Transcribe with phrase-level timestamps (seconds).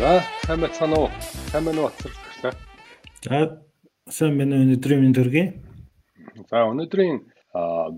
[0.00, 1.08] За сайн байцгаана уу?
[1.52, 1.90] Сайн байна уу.
[2.40, 2.50] За
[4.08, 5.46] сайн байна уу өнөөдрийн минь төргий.
[6.48, 7.18] За өнөөдрийн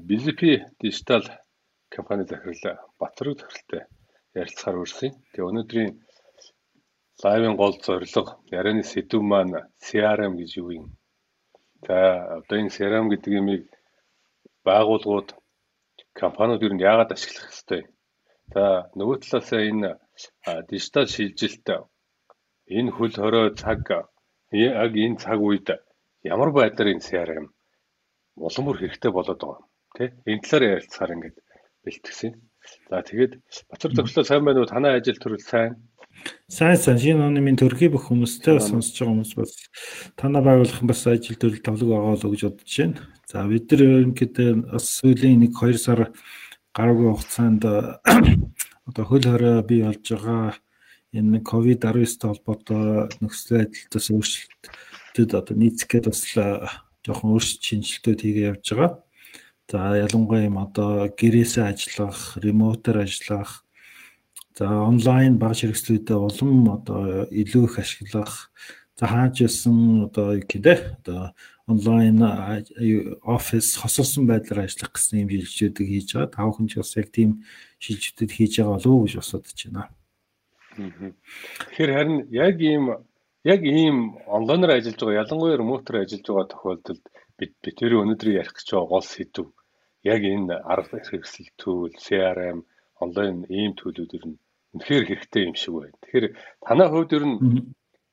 [0.08, 0.42] BZP
[0.82, 1.22] дижитал
[1.94, 3.86] компани захирал Батраг захиралтай
[4.34, 5.14] ярилцахаар хүрсэн.
[5.30, 5.90] Тэгээ өнөөдрийн
[7.22, 10.86] лайвын гол зорилго ярианы сэдв маань CRM гэж юу юм?
[11.86, 11.96] За
[12.42, 13.62] одоо энэ CRM гэдэг юмыг
[14.66, 15.38] байгууллагууд
[16.18, 17.86] компаниуд ер нь яагаад ашиглах ёстой?
[18.50, 19.90] За нөгөө талаасаа энэ
[20.66, 21.91] дижитал шилжилт
[22.78, 23.84] энэ хөл хорой цаг
[24.52, 25.68] яг энэ цаг үед
[26.32, 27.46] ямар байдлаар энэ CRM
[28.36, 29.64] улам бүр хэрэгтэй болоод байгаа
[29.96, 31.36] тий энэ талаар ярилцахаар ингээд
[31.84, 32.32] бэлтгэсэн.
[32.88, 33.32] За тэгээд
[33.68, 34.70] Бацар төгслөө сайн байна уу?
[34.70, 35.82] Танай ажил төрөл сайн.
[36.46, 39.52] Сайн сайн шинэ оны минь төрхий бүх хүмүүстэй сонсож байгаа хүмүүс бас
[40.14, 43.02] танай байгуулах бас ажил төрөл тавлаг байгаа л гэж бодож байна.
[43.26, 46.00] За бид нар ерөнхийдөө бас сүүлийн 1 2 сар
[46.70, 47.62] гараагүй хугацаанд
[48.88, 50.54] одоо хөл хорой бий болж байгаа
[51.12, 56.24] энэ ковид 19-тэй холбоотой нөхцөл байдлаас өөрчлөлтөд одоо нийцгээд бас
[57.04, 58.90] жоохон өөрчлөлт шинжилтүүд хийгээ явж байгаа.
[59.68, 63.64] За ялангуяа юм одоо гэрээсээ ажиллах, ремотоор ажиллах,
[64.56, 68.52] за онлайн баг хэрэгслүүдэд улам одоо илүү их ашиглах,
[68.96, 71.32] за хааж ясан одоо гэдэг одоо
[71.66, 72.20] онлайн
[73.24, 76.34] офис хосолсон байдлаар ажиллах гэсэн юм шилжүүлдэг хийж байгаа.
[76.36, 77.44] Тавхан ч бас яг тийм
[77.80, 79.88] шилжүүлэлт хийж байгаа болов уу гэж бодож байна.
[80.76, 82.84] Тэгэхээр харин яг ийм
[83.44, 83.96] яг ийм
[84.36, 87.04] онлайнаар ажиллаж байгаа ялангуяа ремотоор ажиллаж байгаа тохиолдолд
[87.38, 89.46] бид бидний өнөөдрийн ярих гэж байгаа гол сэдв
[90.12, 92.58] яг энэ арга хэрэгсэл түүл CRM
[93.04, 94.38] онлайн ийм төлөвлөөр нь
[94.74, 95.96] үнэхээр хэрэгтэй юм шиг байна.
[96.02, 96.26] Тэгэхээр
[96.66, 97.36] танай хувьд ер нь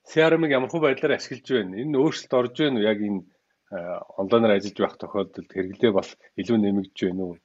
[0.09, 1.79] CRM-ыг ямар хөө байдлаар ашиглаж байна?
[1.81, 2.89] Энэ өөрчлөлт орж байна уу?
[2.91, 3.21] Яг энэ
[4.21, 6.09] онлайнаар ажиллаж байх тохиолдолд хэрэглээ бас
[6.41, 7.35] илүү нэмэгдэж байна уу?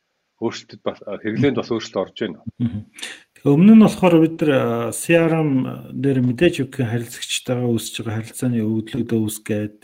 [0.42, 2.48] Өөрчлөлтөд бас хэрэглээнд бас өөрчлөлт орж байна уу?
[3.44, 9.78] Өмнө нь болохоор бид нар CRM дээр мэдээж өгөх харилцагчтайгаа үүсэж байгаа харилцааны өвдлөгдөө үүсгээд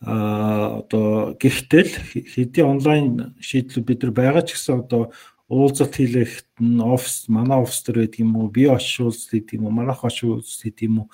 [0.00, 5.12] а одоо гэртэл хэдий онлайн шийдлүүд бид нар байгаа ч гэсэн одоо
[5.52, 9.68] уулзалт хийлэхэд нь офис манай офис төр байдаг юм уу би очиж уулзалт хийдэг юм
[9.68, 11.08] уу манайх уулзалт хийдэг юм уу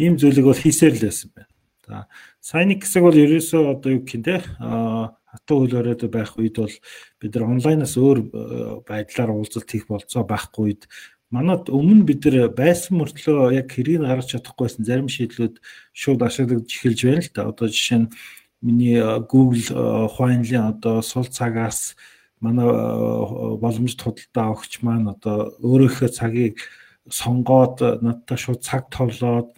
[0.00, 1.52] ийм зүйлийг бол хийсээр л байсан байна.
[1.84, 2.08] За
[2.40, 6.56] сайн нэг хэсэг бол ерөөсөө одоо юу гэх юм те хатуу хөл өрөөд байх үед
[6.56, 6.74] бол
[7.20, 8.18] бид нар онлайнаас өөр
[8.88, 10.82] байдлаар уулзалт хийх болцоо байхгүй үед
[11.30, 15.58] манад өмнө бид нар байсан мөртлөө яг хэрийг гаргаж чадахгүйсэн зарим шийдлүүд
[15.90, 17.48] шууд ашиглаж эхэлж байна л да.
[17.50, 18.12] Одоо жишээ нь
[18.62, 21.96] миний Google Хуанлын одоо сул цагаас
[22.40, 22.66] манай
[23.58, 26.62] боломжит худалдаа өгч маань одоо өөрийнхөө цагийг
[27.10, 29.50] сонгоод надтай шууд цаг товлоод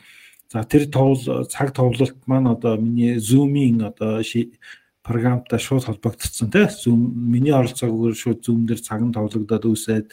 [0.48, 4.22] за тэр товл цаг товлолт маань одоо миний Zoom-ийн одоо
[5.02, 7.00] програмтай шууд холбогдсон тийм Zoom
[7.32, 10.12] миний оролцоогоор шууд Zoom дээр цаг нь товлогдоод үсээд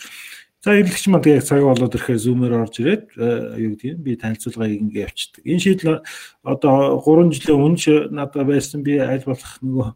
[0.66, 4.18] За эвлэгч маань тэгээ цаг болоод ирэхээр зүүмээр орж ирээд э, юу гэдэг юм би
[4.18, 5.46] танилцуулгыг ингээ явчихдаг.
[5.46, 6.02] Энэ шийдэл
[6.42, 9.88] одоо 3 жилийн өмнө надад байсан би аль болох нөгөө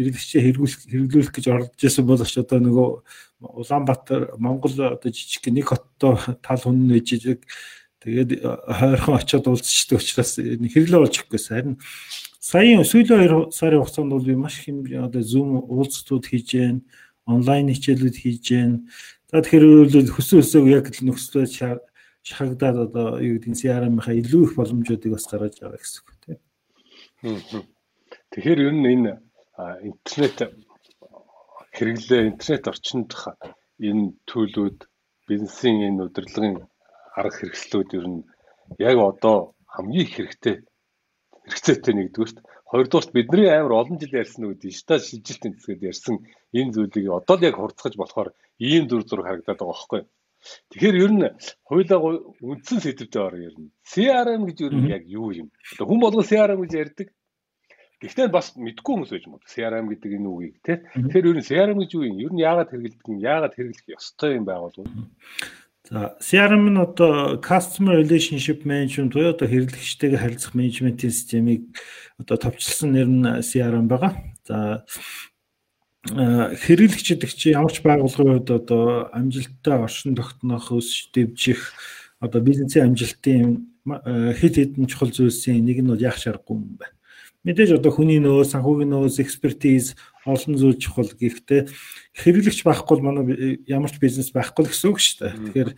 [0.00, 2.88] эвлэгчээ хэрэглүүлэх хэрэглүүлэх гэж орж ирсэн бол ч одоо нөгөө
[3.52, 7.44] Улаанбаатар Монгол одоо жижиг нэг хоттой тал хүн нэжиж
[8.00, 11.76] тэгээд хойрхон очиод уулзчдаг учраас хэрэглээ болж ихгүй харин
[12.40, 16.80] саяын сүүлийн 2 сарын хугацаанд бол би маш их одоо зүүм уулзтууд хийж гэн
[17.28, 18.88] онлайн хичээлүүд хийж гэн
[19.34, 21.50] За тэгэхээр хөсөн өсөөг яг л нөхцөлөд
[22.22, 26.38] шахагдаад одоо юу гэдэг нь CRM-ийнхаа илүү их боломжуудыг бас гаргаж байгаа гэсэн үг тийм.
[28.30, 29.12] Тэгэхээр ер нь энэ
[29.90, 30.38] интернет
[31.74, 33.34] хэрэглээ интернет орчиндх
[33.82, 34.78] энэ төлөвүүд
[35.26, 36.70] бизнесийн энэ удирдлагын
[37.18, 38.22] арга хэрэгслүүд ер нь
[38.78, 40.62] яг одоо хамгийн их хэрэгтэй
[41.50, 42.38] хэрэгцээтэй нэгдүгürt
[42.74, 46.14] хоёрдугаарт бидний амар олон жил ярьсан нөгөө дижитал шилжилтийн хэсгээд ярьсан
[46.58, 50.02] энэ зүйлийг одоо л яг хурцгаж болохоор ийм дүр зураг харагдаад байгаа байхгүй.
[50.74, 51.22] Тэгэхээр ер нь
[51.62, 51.98] хуулиа
[52.42, 55.48] үндсэн сэдвтэй ороо ер нь CRM гэж ер нь яг юу юм?
[55.70, 57.08] Одоо хүн болгон CRM гэж ярьдаг.
[58.02, 60.76] Гэхдээ бас мэдгүй хүмүүс байж магадгүй CRM гэдэг энэ үгийг тий.
[60.98, 62.18] Тэгэхээр ер нь CRM гэж юу юм?
[62.26, 63.22] Ер нь яагаад хэрэглэдэг юм?
[63.22, 64.90] Яагаад хэрэглэх ёстой юм байгуулгууд?
[65.90, 71.76] За CRM нь одоо Customer Relationship Management буюу одоо хэрэглэгчтэйгээ харилцах менежментийн системийг
[72.16, 74.16] одоо товчлсон нэр нь CRM байгаа.
[74.48, 74.88] За
[76.08, 81.76] хэрэглэгч гэдэг чинь ямар ч байгууллагын хувьд одоо амжилттай оршин тогтнох, өсөж дэвжих
[82.16, 86.96] одоо бизнесийн амжилтын хэд хэдэн чухал зүйлсийн нэг нь бол яах шаргагүй юм байна.
[87.44, 89.92] Мэдээж одоо хүний нөөц, санхүүгийн нөөц, экспертиз
[90.24, 91.12] олон зүйл чухал.
[91.12, 91.68] Гэхдээ
[92.16, 95.32] хэрэглэгч байхгүй манай ямар ч бизнес байхгүй гэсэн үг шүү дээ.
[95.52, 95.70] Тэгэхээр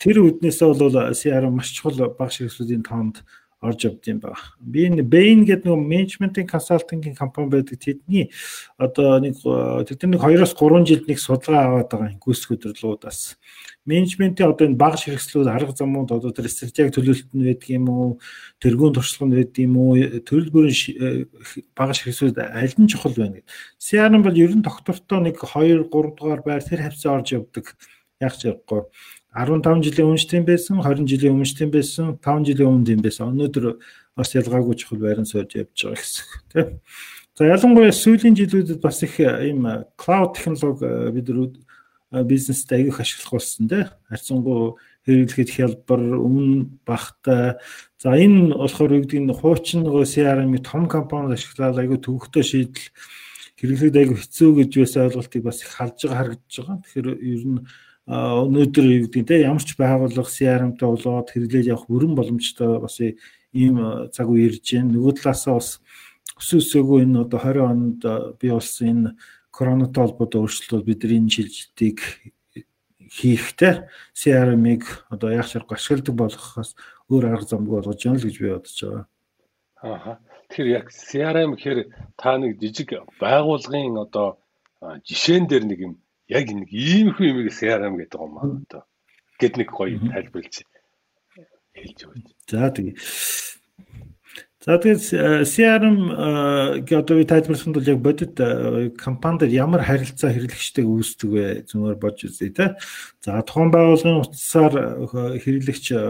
[0.00, 3.20] тэр үднээсээ бол CRM маш чухал баг ширхсүүдийн тоонд
[3.60, 4.38] орж явд юм байна.
[4.62, 7.78] Би энэ Bain гэдэг нэг менежментийн консалтингийн компани байдаг.
[7.78, 8.30] Тэдний
[8.78, 13.20] одоо нэг тэдний нэг 2-оос 3 жилд нэг судалгаа аваад байгаа гүйцэтгэх өдрөлүүдээс
[13.88, 18.10] менежментийн одоо энэ багш хэрэгслүүд арга замууд одоо тэр стратеги төлөвлөлт нь байдаг юм уу?
[18.60, 19.96] Тэргуун туршлага нь байдаг юм уу?
[20.28, 21.24] Төрөл бүрийн
[21.72, 23.48] багш хэрэгслүүд аль нь чухал байна гэдэг.
[23.80, 27.72] CRM бол ер нь доктортой нэг 2 3 дугаар байр тэр хавцаа орж явдаг.
[28.20, 28.84] Яг ч явахгүй.
[29.32, 33.32] 15 жилийн өмнө тийм байсан 20 жилийн өмнө тийм байсан 5 жилийн өмнө тийм байсан.
[33.32, 33.78] Өнөөдөр
[34.18, 36.68] бас ялгаагүй чухал байран сууж явж байгаа гэсэн тийм.
[37.38, 39.62] За ялангуяа сүүлийн жилүүдэд бас их ийм
[39.94, 41.30] cloud технологи бид
[42.10, 43.84] бизнест аягүйх ашиглах болсон тий.
[44.08, 47.60] Харьцангуй хэрэглэхэд хялбар, өмнө багтай.
[48.00, 52.88] За энэ болохоор юу гэдэг нь хуучин нөгөө CRM-ийг том компаниуд ашиглаад аяггүй төвөгтэй шийдэл
[53.60, 56.76] хэрэглэхэд аяггүй хэцүү гэж байсан ойлголтыг бас их халж байгаа харагдаж байгаа.
[56.84, 57.60] Тэгэхээр ер нь
[58.08, 62.96] өнөөдөр юу гэдэг нь те ямар ч байгууллага CRM-тэй болоод хэрэглээд явах бүрэн боломжтой бас
[63.52, 63.76] ийм
[64.12, 64.96] цаг үе ирж байна.
[64.96, 65.80] Нөгөө талаасаа бас
[66.40, 68.00] өсөөсөөгөө энэ одоо 20 онд
[68.40, 69.10] бий болсон энэ
[69.58, 71.98] коронатой холбоотой өөрчлөлтүүд бидний энэ шилжилтийг
[73.10, 76.78] хийхтэй CRM-ыг одоо яг шарга ашигладаг болгохоос
[77.10, 79.04] өөр арга замгүй болгож яана л гэж би бодож байгаа.
[79.82, 80.14] Аа.
[80.48, 81.80] Тэгэхээр яг CRM гэхээр
[82.16, 84.38] та нэг жижиг байгууллагын одоо
[84.80, 85.94] жишээн дээр нэг юм
[86.28, 88.82] яг нэг иймэрхүү юм CRM гэдэг юм аа одоо
[89.40, 90.56] гэд нэг гоё тайлбарлаж
[91.74, 92.26] хэлж өгөөч.
[92.48, 92.94] За тэгээ
[94.58, 95.98] За тэгээд CRM
[96.82, 102.26] гээ одоо тайлбарлахын тулд яг бодит э, компанид ямар харилцаа хэрэглэгчтэйг үүсдэг вэ зүгээр бодж
[102.26, 102.74] үзье те.
[103.22, 106.02] За тухайн байгууллагын утсаар э, хэрэглэгч э,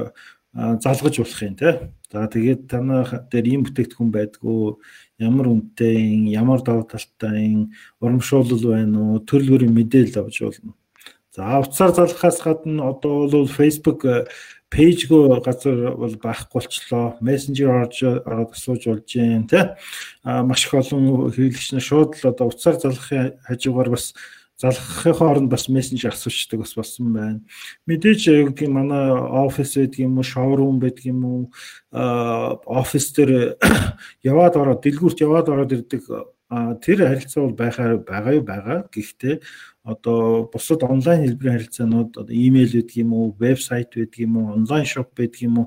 [0.56, 1.92] залгаж болох юм те.
[2.08, 4.80] За тэгээд танах дээр ийм бүтээгдэхүүн байдгүй
[5.20, 7.68] ямар үнэтэй, ямар давуу талтай,
[8.00, 10.72] урамшуулал байна уу, төрөл бүрийн мэдээлэл авч болно.
[11.36, 14.08] За утсаар залгахаас гадна одоо бол Facebook
[14.70, 17.16] пэйжгүй газар бол байхгүй болчлоо.
[17.20, 19.64] Мессенжер орж ороод асууж болж जैन тий.
[20.22, 24.12] А маш их олон хэрэглэгч нар шууд л одоо утсаар залгахын хажуугаар бас
[24.60, 27.40] залгахын хооронд бас мессенжер асуучдаг бас болсон байна.
[27.86, 31.42] Мэдээж юу юм манай офис байдаг юм уу, шоурум байдаг юм уу,
[32.66, 33.56] офис дээр
[34.22, 36.02] яваад ороод дэлгүүрт яваад ороод ирдэг
[36.82, 38.78] тэр харилцаа бол байхаар байгаа юу байгаа.
[38.88, 39.40] Гэхдээ
[39.88, 44.84] одоо бусад онлайн хэлбэрийн харилцаанууд одоо имэйл байдаг юм уу, вебсайт байдаг юм уу, онлайн
[44.84, 45.66] шоп байдаг юм уу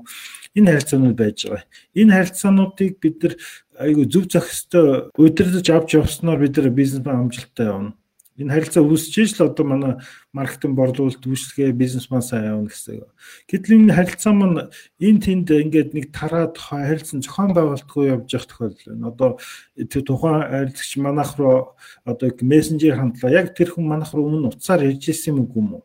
[0.54, 1.64] энэ харилцаанууд байж байгаа.
[1.98, 3.34] Энэ харилцаануудыг бид нар
[3.82, 7.92] айгүй зөв зохистой удирдах авч явснаар бид нар бизнес амжилттай явна
[8.40, 9.92] энэ харилцаа үүсэж л одоо манай
[10.32, 13.04] маркетинг борлуулалт үйлчлэгээ бизнес маань сайн явна гэсэн.
[13.44, 18.86] Гэтэл энэ харилцаа маань энэ тэнд ингээд нэг тараад харилцан зохион байгуулалтгүй явж явах тохиолдол
[18.88, 19.08] байна.
[19.12, 19.30] Одоо
[19.76, 21.76] тэр тухайн харилцагч манайх руу
[22.08, 23.30] одоо мессенжер хандлаа.
[23.30, 25.84] Яг тэр хүн манайх руу өмнө утсаар ирж ирсэн юм уу?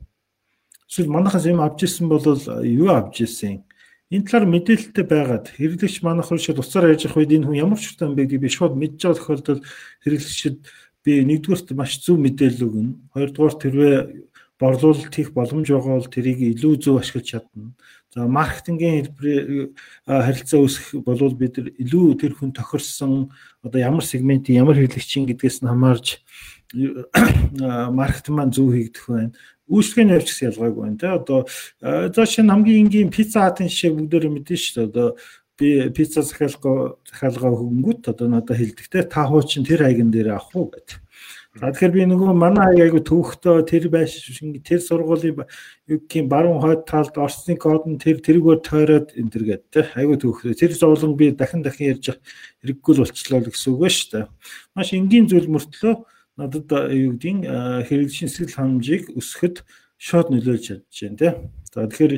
[0.87, 2.23] Эсвэл манайхаас юм авч ирсэн бол
[2.63, 3.67] юу авч ирсэн?
[4.07, 7.75] Энэ талаар мэдээлэлтэй байгаад хэрэглэгч манайх руу шууд утсаар ярьж явах үед энэ хүн ямар
[7.75, 9.63] ч утсан байдгийг би шууд мэдж байгаа тохиолдолд
[9.99, 10.57] хэрэглэгчид
[11.07, 12.91] би нэгдүгürt маш зөв мэдээлэл өгнө.
[13.15, 13.95] Хоёрдугаар тэрвээ
[14.59, 17.71] борлуулалт хийх боломж байгаа бол тэрийг илүү зөв ашиглаж чадна.
[18.11, 19.71] За маркетингийн хэлбэрээр
[20.03, 23.29] харилцаа үүсгэх болвол бид илүү тэр хүн тохирсон
[23.63, 26.19] одоо ямар сегментийн ямар хэрэглэгчийн гэдгээс нь хамаарж
[27.93, 29.31] маркетинг маань зөв хийгдэх байна.
[29.69, 31.07] Үйлчлэгээний явц гэсэн ялгаагүй байна те.
[31.13, 31.39] Одоо
[32.11, 34.89] за шинэ хамгийн энгийн пицца хатын жишээ бүгдээр мэдэн шүү дээ.
[34.89, 35.07] Одоо
[35.57, 40.55] би пицца захиалга захиалга хөнгөт одоо надад хэлдэг те та хуучин тэр хайган дээр авах
[40.55, 41.01] уу гэдэг.
[41.57, 44.13] За тэгэхээр би нөгөө манай айгу төвхтөө тэр байш
[44.61, 45.41] тэр сургуулийн
[45.89, 50.53] гэх баруун хойд талд орсны код нь тэр тэргээр тойроод энэ төр гэдэг айгу төвхтөө
[50.53, 52.13] тэр зовлон би дахин дахин ярьж
[52.61, 54.25] хэрэггүй л болчлоо гэсэн үг ба шүү дээ.
[54.77, 55.93] Маш энгийн зүйл мөртлөө
[56.37, 57.49] надад юу гэдгийг
[57.89, 59.65] хэрэглэшин сэтгэл ханамжийг өсгөхөд
[59.97, 61.29] шууд нөлөөлж чадж байна те.
[61.73, 62.13] За тэгэхээр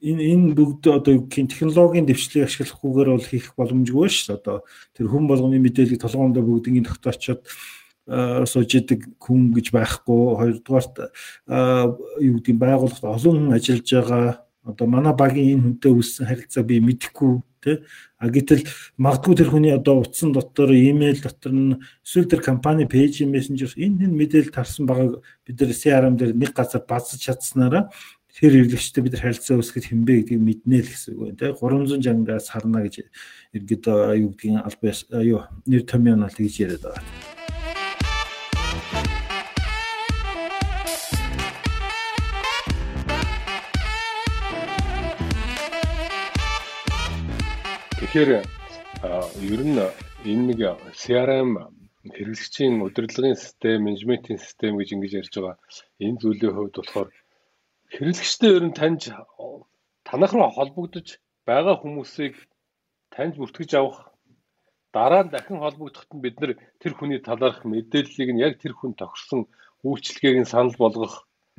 [0.00, 4.38] энэ энэ бүгд одоо юу гэх технологийн дэвшлийг ашиглахгүйгээр бол хийх боломжгүй шүү дээ.
[4.40, 4.56] Одоо
[4.96, 7.42] тэр хүн болгоны мэдээллийг толгоондоо бүгдийг тогтоочоод
[8.48, 10.36] сууж идэг хүн гэж байхгүй.
[10.60, 10.94] Хоёрдугаарт
[12.20, 14.44] юу гэдэг байгууллагт олон хүн ажиллаж байгаа.
[14.64, 17.32] Одоо манай багийн энэ хүнтэй үссэн харилцаа би мэдэхгүй
[17.64, 17.76] тий.
[18.20, 18.64] А гэтэл
[19.00, 24.08] магадгүй тэр хүний одоо утсан дотор, имэйл дотор нь эсвэл тэр компани пэйж мессенжер энэ
[24.08, 27.92] энэ мэдээлэл тарсан байгаа бид нар CRM дээр нэг газар базж чадсанараа
[28.34, 32.50] тэр хэрэглэгчтэй бид нар харилцаа үүсгэж хэмбэ гэдгийг мэднэ л гэсэн үг байна 300 жангаас
[32.50, 33.06] харна гэж
[33.54, 37.06] иргэд юу гэдгийг албаа юу нэр томьёо нь тэгж яриад байгаа.
[48.02, 48.30] Тэгэхээр
[49.46, 49.78] ер нь
[50.26, 50.60] энэ нэг
[50.90, 51.50] CRM
[52.02, 55.56] хэрэглэгчийн удирдлагын систем, менежментийн систем гэж ингэж ярьж байгаа.
[56.02, 57.08] Энэ зүйлийн хувьд болохоор
[57.94, 59.02] хэрэглэгчтэй ер нь таньж
[60.08, 61.08] танах руу холбогдож
[61.46, 62.34] байгаа хүмүүсийг
[63.14, 63.98] таньж бүртгэж авах
[64.94, 68.92] дараа нь дахин холбогдоход нь бид нар тэр хүний талаарх мэдээллийг нь яг тэр хүн
[68.98, 69.46] тохирсон
[69.86, 71.14] үйлчлэгээг нь санал болгох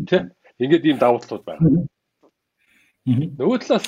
[0.10, 0.24] тийм
[0.64, 1.88] ингээд ийм давуу талууд байна.
[3.40, 3.88] Нөгөө талаас.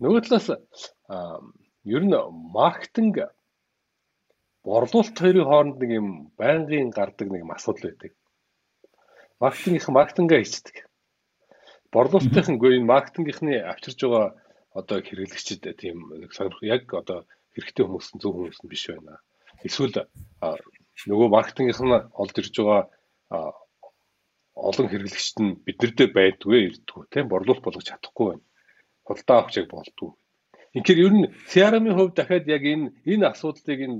[0.00, 0.48] Нөгөө талаас
[1.94, 2.16] ер нь
[2.56, 3.16] маркетинг
[4.64, 6.08] борлуулалт хоёрын хооронд нэг юм
[6.40, 8.12] байнгын гардаг нэг асуудал байдаг.
[9.44, 10.76] Маркетингийнх маркетингаа хийцдэг.
[11.92, 14.26] Борлуулалтынхангүй энэ маркетингийнхны авчирж байгаа
[14.78, 19.22] одоо хэрэглэгчид тийм нэг сонирх яг одоо хэрэгтэй хүмүүс нь зөв хүмүүс нь биш байна.
[19.66, 20.08] Эсвэл
[21.10, 22.82] нөгөө маркетингийнх нь олж ирж байгаа
[24.70, 28.44] олон хэрэглэгчд нь биднэрдээ байдгүй ирдгүү тийм борлуулалт болгож чадахгүй байна.
[29.06, 30.10] Худалдаа авах яг болдгоо.
[30.72, 33.98] Тэгэхээр ер нь CRM-ийн хувьд дахиад яг энэ энэ асуудлыг энэ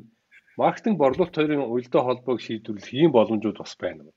[0.59, 4.11] маркетинг борлуулалт хоёрын уялдаа холбоог шийдвэрлэх ийм боломжууд бас байна.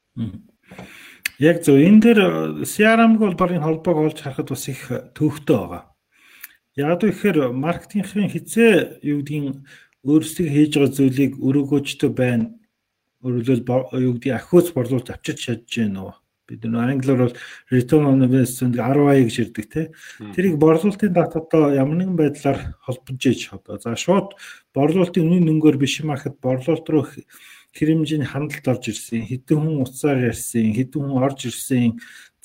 [1.38, 2.20] Яг зөв энэ дээр
[2.66, 5.84] CRM-г бол барын холбоог олж харахад бас их төвхтэй байгаа.
[6.74, 9.62] Яг гэхээр маркетингийн хизээ юу гэдгийг
[10.02, 12.54] өөрсдөө хийж байгаа зүйлийг өрөөгөөжтэй байна.
[13.22, 13.66] Өөрөлдөл
[14.02, 16.14] юу гэдгийг ахиуц борлуулалт авчирч чадж гэнэ үү?
[16.48, 17.36] бид нар англиар бол
[17.70, 19.82] return on investment ROI гэж ярьдаг те.
[20.32, 24.40] Тэрийг борлуулалтын дататай ямар нэгэн байдлаар холбож иж одоо за шууд
[24.72, 27.04] борлуулалтын үнийн нөнгөөр биш юм ахад борлуулалт руу
[27.76, 31.98] хэмжээний хандлт орж ирсэн, хэдэн хүн уцаар ярьсан, хэдэн хүн орж ирсэн,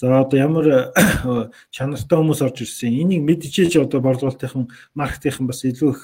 [0.02, 0.66] За одоо ямар
[1.70, 2.90] чанартай хүмүүс орж ирсэн.
[2.90, 4.66] Энийг мэдчихэж одоо борлуулалтынхан
[4.98, 6.02] маркетинхан бас илүү их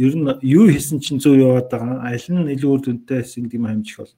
[0.00, 2.08] ер нь юу хийсэн чинь зөв яваад байгаа.
[2.08, 4.16] Аль нь илүү үр дүнтэй гэдэг юм хэмжих бол.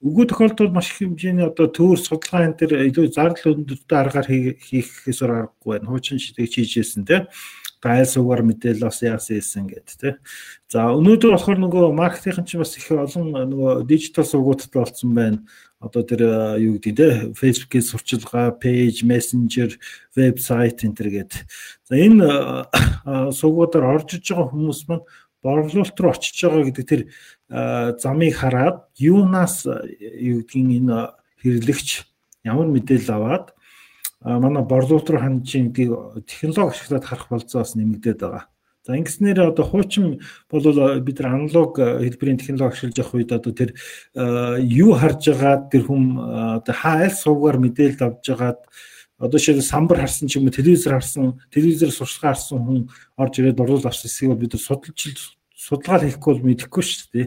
[0.00, 5.20] Үгүй тохиолдолд маш их хэмжээний одоо төвөр судалгаа энэ төр илүү зардал өндөртэй аргаар хийхээс
[5.20, 5.92] аргагүй байна.
[5.92, 7.28] Хуучин шидэг хийжсэн тийм
[7.82, 10.16] гайл сугаар мэдээлэл бас яасан ийсэн гэдэг тийм.
[10.70, 15.42] За өнөөдөр болохоор нөгөө маркетинг чинь бас их олон нөгөө дижитал сувгуудтай болсон байна
[15.82, 16.22] одоо тэр
[16.62, 19.74] юу гэдэг те Facebook-ийн сурчилгаа, page, messenger,
[20.14, 21.32] вебсайт энэ төр гээд.
[21.90, 25.02] За энэ сувгуудаар орж иж байгаа хүмүүс маань
[25.42, 27.02] борлуулалт руу очиж байгаа гэдэг тэр
[27.98, 31.88] замыг хараад юунаас юу гэдгийг энэ хэрэглэгч
[32.46, 33.50] ямар мэдээлэл аваад
[34.24, 38.46] манай борлуулалт руу хандж байгаа технологи ашиглаад харах болцоос нэмэгдээд байгаа.
[38.82, 43.70] За ингэснээр одоо хуучин бол бид нар аналог хэлбэрийн технологи ашиглаж явах үед одоо тэр
[44.58, 46.18] юу харж байгаа тэр хүм
[46.58, 48.60] одоо хайл суугаар мэдээлэл авж байгаад
[49.22, 52.80] одоо шил самбар харсан ч юм уу телевизээр харсан телевизээр сурчлагаа харсан хүн
[53.14, 57.26] орж ирээд оруулал авсан хэсгийг бид нар судалж судалгаа хийхгүй бол мэдэхгүй шүү дээ.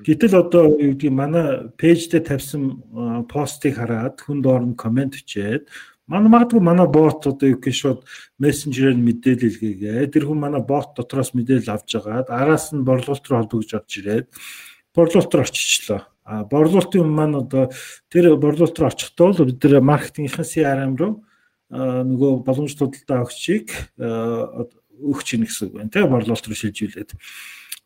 [0.00, 2.80] Гэтэл одоо юу гэдгийг манай пэйждээ тавьсан
[3.28, 5.68] постыг хараад хүн доор нь комент өчээд
[6.06, 8.00] Манай магадгүй манай бот одоо юу гэж шууд
[8.38, 10.06] мессенжерээр мэдээлэл хийгээ.
[10.14, 14.26] Тэр хүн манай бот дотроос мэдээлэл авч байгаад араас нь борлуулалт руу холбогдож орж ирээд
[14.94, 16.06] борлуулалт руу очичлаа.
[16.22, 17.74] А борлуулалтын маань одоо
[18.06, 21.26] тэр борлуулалт руу очихдоо л бид нэр маркетингийн CRM руу
[21.74, 25.90] нөгөө боломж судалдаа өгчийг өгч ийн гэсэн үг байна.
[25.90, 27.18] Тэ борлуулалт руу шилжүүлээд.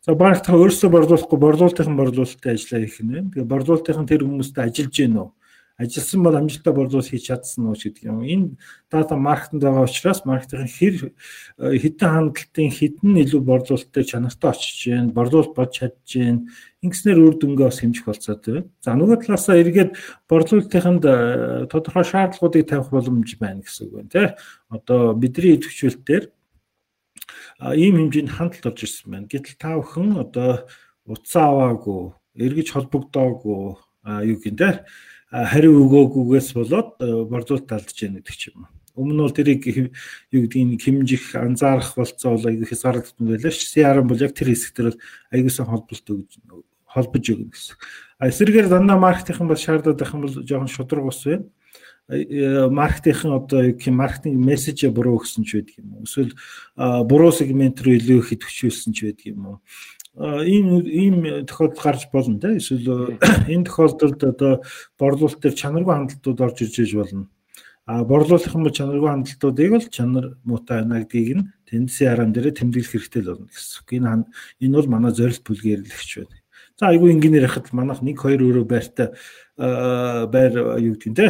[0.05, 3.29] За банктаа өөрсдөө борлуулахгүй борлуулалтын борлуулалтын ажиллаа хийх нь байна.
[3.33, 5.29] Тэгээ борлуулалтын тэр хүмүүстэй ажиллаж гин үү?
[5.81, 8.21] Ажилласан бол амжилттай борлуул хийж чадсан уу гэдэг юм.
[8.21, 8.47] Энэ
[8.91, 15.09] дата маркетинд байгаа учраас маркетинг хэр э, хэдэн хандлтын хэдэн илүү борлуулалттай чанартай очиж гэн,
[15.09, 16.47] борлуулалт болж чадж гэн.
[16.85, 18.69] Ингэснээр үр дүнгээ бас хэмжих болцоод байна.
[18.85, 19.91] За нөгөө талаасаа эргээд
[20.29, 24.27] борлуулалтынд э, тодорхой шаардлагуудыг тавих боломж байна гэсэн үг байна тий.
[24.69, 26.23] Одоо бидний идэвхжүүлэлтээр
[27.73, 29.29] ийм хэмжээнд хандлт орж ирсэн байна.
[29.29, 30.65] Гэтэл та бүхэн одоо
[31.05, 34.81] утсаа аваагүй, эргэж холбогдоогүй юу гэнтэй
[35.31, 38.67] хариу өгөөгүйгээс болоод э, борлуулалт алдж яах гэдэг ч юм.
[38.99, 39.63] Өмнө нь бол тэрийг
[40.35, 43.63] юу гэдгийг хэмжих, анзаарах болцоо бол айгүй хязгаарлагдсан байлаа ш.
[43.71, 44.99] CRM бол яг тэр хэсэгтэр
[45.31, 46.31] айгүйсан холболт өгж
[46.91, 47.75] холбож өгнө гэсэн.
[48.19, 51.47] А эсрэгээр дандаа маркетинг бол шаардаад байх юм бол жоохон шудраг ус байна
[52.11, 56.35] э, маркетинг одоо юу гэх юм маркетинг мессеж буруу өгсөн ч байдаг юм уу эсвэл
[57.07, 59.57] буруу сегмент рүү илүү их идэвхжүүлсэн ч байдаг юм уу
[60.17, 63.15] ийм ийм тохиолдол гарч болно тийм эсвэл
[63.53, 64.53] энэ тохиолдолд одоо
[64.99, 67.29] борлуулалт төр чанаргүй хандлтууд орж ирж иж болно.
[67.85, 72.51] А борлуулах юм бол чанаргүй хандлтуудыг бол чанар муутай байна гэдгийг нь тенденси арам дээр
[72.51, 73.87] тэмдэглэх хэрэгтэй л болно гэсэн.
[73.87, 74.25] Энэ
[74.59, 76.35] энэ бол манай зорилт бүлгэрэлэгч байна.
[76.79, 79.13] За айгүй инженеэр яхад манайх 1 2 өрөө байртай
[79.55, 81.27] байр юу гэдэг те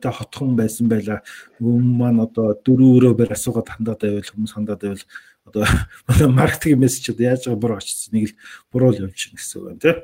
[0.00, 1.22] тэ хотхон байсан байла.
[1.60, 5.04] Өмнө маань одоо 4 өрөө байр асуугаад хандаад байвал хүмүүс хандаад байвал
[5.46, 5.64] одоо
[6.08, 8.38] манай маркетинг мессежүүд яаж байгаа буруу очсон нэг л
[8.72, 9.98] буруу л явж байна гэсэн үг байна тийм.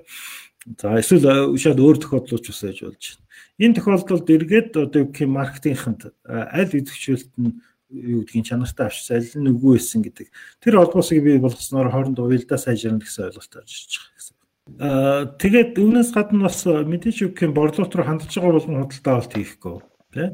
[0.79, 3.27] За эсвэл шууд өөр тохиолдлууд ч бас байж болж байна.
[3.59, 7.59] Энэ тохиолдолд эргээд одоо юу гэх юм маркетингхэнд аль идэвхжүүлэлт нь
[7.91, 10.29] юу гэдгийг чанартай авчсан аль нь үгүй байсан гэдэг.
[10.63, 14.37] Тэр холбоосыг бий болгосноор хоорондоо уялдаа сайжирна гэсэн ойлголт орж иж байгаа гэсэн.
[14.79, 19.13] Аа тэгээд үүнээс гадна бас мэдээж юу гэх юм борлуулалт руу хандж байгаа болгон худалдаа
[19.19, 19.75] авалт хийхгүй
[20.15, 20.31] тийм.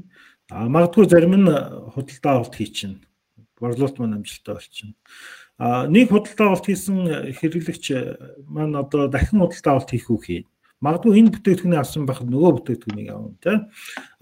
[0.53, 1.49] А магадгүй зарим нь
[1.97, 3.09] худалдаа авалт хийчихнэ
[3.61, 4.95] борлуулалт маань амжилттай болчихно.
[5.59, 7.85] А нэг худалдаа авалт хийсэн хэрэглэгч
[8.47, 10.43] маань одоо дахин худалдаа авалт хийх үг хий.
[10.79, 13.67] Магадгүй энэ бүтээгдэхүүнийг авсан байхад нөгөө бүтээгдэхүүнийг авна тийм.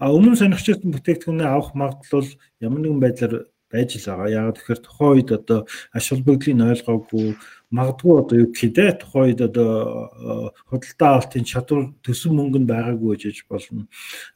[0.01, 2.25] А өмнө сонирхчсан бүтээгдэхүүнээ авах магадлал
[2.57, 4.33] ямар нэгэн байдлаар байж л байгаа.
[4.33, 5.59] Яг тэгэхээр тухайн үед одоо
[5.93, 7.37] аш холбогдлыг ойлгоогүй
[7.69, 13.13] магадгүй одоо юу гэх дээ тухайн үед одоо худалдаа авалтын чадвар төсөн мөнгө нь байгаагүй
[13.19, 13.85] гэж болно.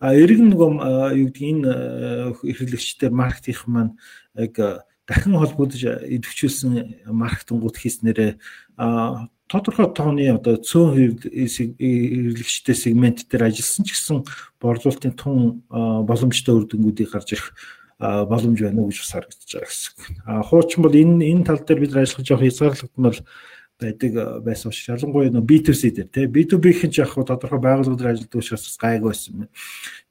[0.03, 0.70] А эрг нөгөө
[1.15, 1.72] юу гэдэг энэ
[2.43, 3.96] хэрэглэгчдэр маркетинг маань
[4.36, 8.31] яг дахин холбогдож идэвхжүүлсэн маркетингууд хийснээрээ
[9.51, 11.20] тодорхой тооны одоо цөөн
[11.75, 14.24] хэрэглэгчтэй сегмент дээр ажилласан ч гэсэн
[14.63, 17.51] борлуулалтын тун боломжтой үр дүнгуудыг гарч ирэх
[18.00, 19.93] боломж байна уу гэж бас харагдаж байгаа гэсэн.
[20.25, 23.20] А хуучин бол энэ энэ тал дээр бид ажиллах жоох хязгаарлагдмал
[23.81, 28.38] байдаг байсан учраас ялангуяа нөө B2C дээр тий B2B-ийн ч яг тодорхой байгууллага дээр ажилладаг
[28.38, 29.50] учраас гайг байсан байна.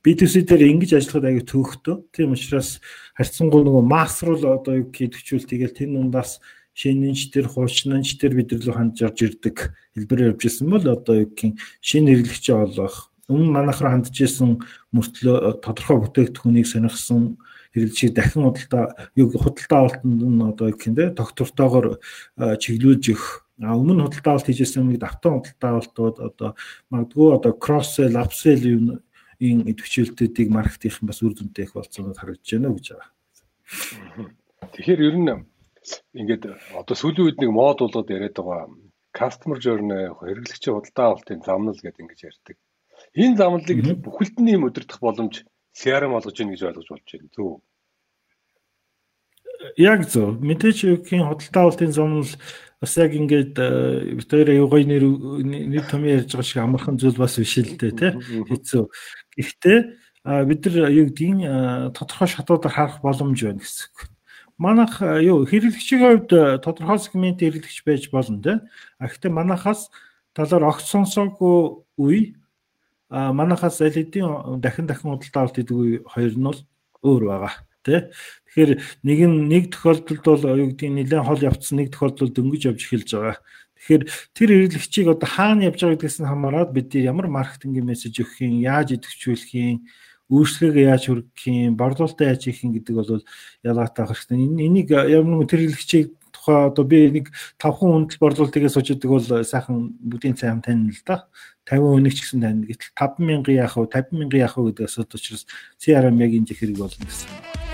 [0.02, 1.96] B2C дээр ингэж ажиллахад аягүй төвхтөө.
[2.10, 2.82] Тийм учраас
[3.14, 6.42] харьцангуй нөгөө масс руу одоо юу хийдэгчүүл тэгэл тэн дундаас
[6.74, 9.56] шинэнч төр хуучнанч төр бидэрлүү хандж орж ирдэг
[9.94, 14.62] хэлбэрээр явж исэн бол одоо юу гэх шинэ хэрэглэгчээ олох өмнө манайх руу хандж исэн
[14.94, 17.36] мөртлөө тодорхой бүтээгдэхүүнийг сонирхсан
[17.74, 18.84] хэрэглэгчийг дахин худалдаа
[19.18, 21.86] юу худалдаа авалтанд нь одоо гэх юм те доктортойгоор
[22.38, 26.50] чиглүүлж их А өмнө худалдаа авалт хийжсэн нэг давтан худалдаа авалтууд одоо
[26.88, 28.84] магадгүй одоо кросс сел, апсел юм
[29.40, 33.10] ин идэвхжүүлэлтүүдийг маркетинг бас үр дүнтэй их болцоонод харагдаж байна гэж байгаа.
[34.72, 35.32] Тэгэхээр ер нь
[36.16, 36.42] ингээд
[36.76, 38.68] одоо сүүлийн үед нэг мод болоод яриад байгаа
[39.12, 42.56] customer journey хэрэглэгчийн худалдаа авалтын замнал гэдэг ингэж ярьдаг.
[43.16, 47.28] Энэ замналыг бүхэлд нь юм өдөртөх боломж CRM олгож ийн гэж ойлгож болж байна.
[47.34, 47.60] Зөв.
[49.76, 50.40] Яг зөв.
[50.40, 52.28] Мэдээж юугийн худалдаа авалтын замнал
[52.80, 55.04] бас яг ингээд э, битээрээ юу гоё нэр
[55.44, 58.12] нэр томьёо ярьж байгаа шиг амархан зүйл бас биш л дээ тий
[58.48, 58.84] хэцүү.
[59.36, 59.78] Гэхдээ
[60.48, 63.88] бид нар юу гэдгийг тодорхой шатуудаар харах боломж байна гэсэн.
[64.56, 66.32] Манайх юу хэрэглэгчийн хувьд
[66.64, 68.56] тодорхой сегмент хэрэглэгч байж болно тий.
[68.96, 69.92] А гэхдээ манайхаас
[70.32, 72.32] талаар огт сонсоогүй үе
[73.12, 76.60] а манайхаас аль хэдийн дахин дахин худалдаа авалт хийдэг үе хоёр нь бол
[77.04, 77.52] өөр байгаа
[77.84, 78.00] тий.
[78.50, 78.72] Тэгэхээр
[79.06, 83.10] нэг нь нэг тохиолдолд бол юу гэдгийг нэлээд хол явцсан нэг тохиолдолд дөнгөж явж эхэлж
[83.14, 83.38] байгаа.
[83.78, 84.02] Тэгэхээр
[84.34, 88.60] тэр хэрэглэгчийг одоо хаана явж байгаа гэдгээс нь хамаарат бид ямар маркетингийн мессеж өгөх юм,
[88.60, 89.86] яаж идэвхжүүлэх юм,
[90.28, 93.22] үйлчлэгээ яаж хүргэх юм, борлуулалтаа яаж хийх юм гэдэг бол
[93.64, 94.36] ялгаатай хэрэгтэй.
[94.36, 97.26] Энийг ямар нэгэн тэр хэрэглэгчийг тухай одоо би нэг
[97.58, 101.26] 5 хүн хүндэл борлуулалтыг суучдаг бол сайхан бүдийн цайм тань л да.
[101.66, 102.66] 50 хүнийг ч гэсэн тань.
[102.66, 105.46] Гэтэл 5000 яах вэ, 50000 яах вэ гэдэг асуудал учраас
[105.78, 107.69] CRM яг энэ хэрэг болно гэсэн.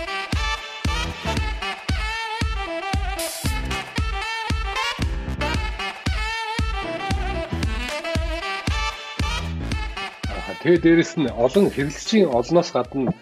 [10.67, 13.15] Тэгээ дээрэс нь олон хэрэглэгчийн олноос гадна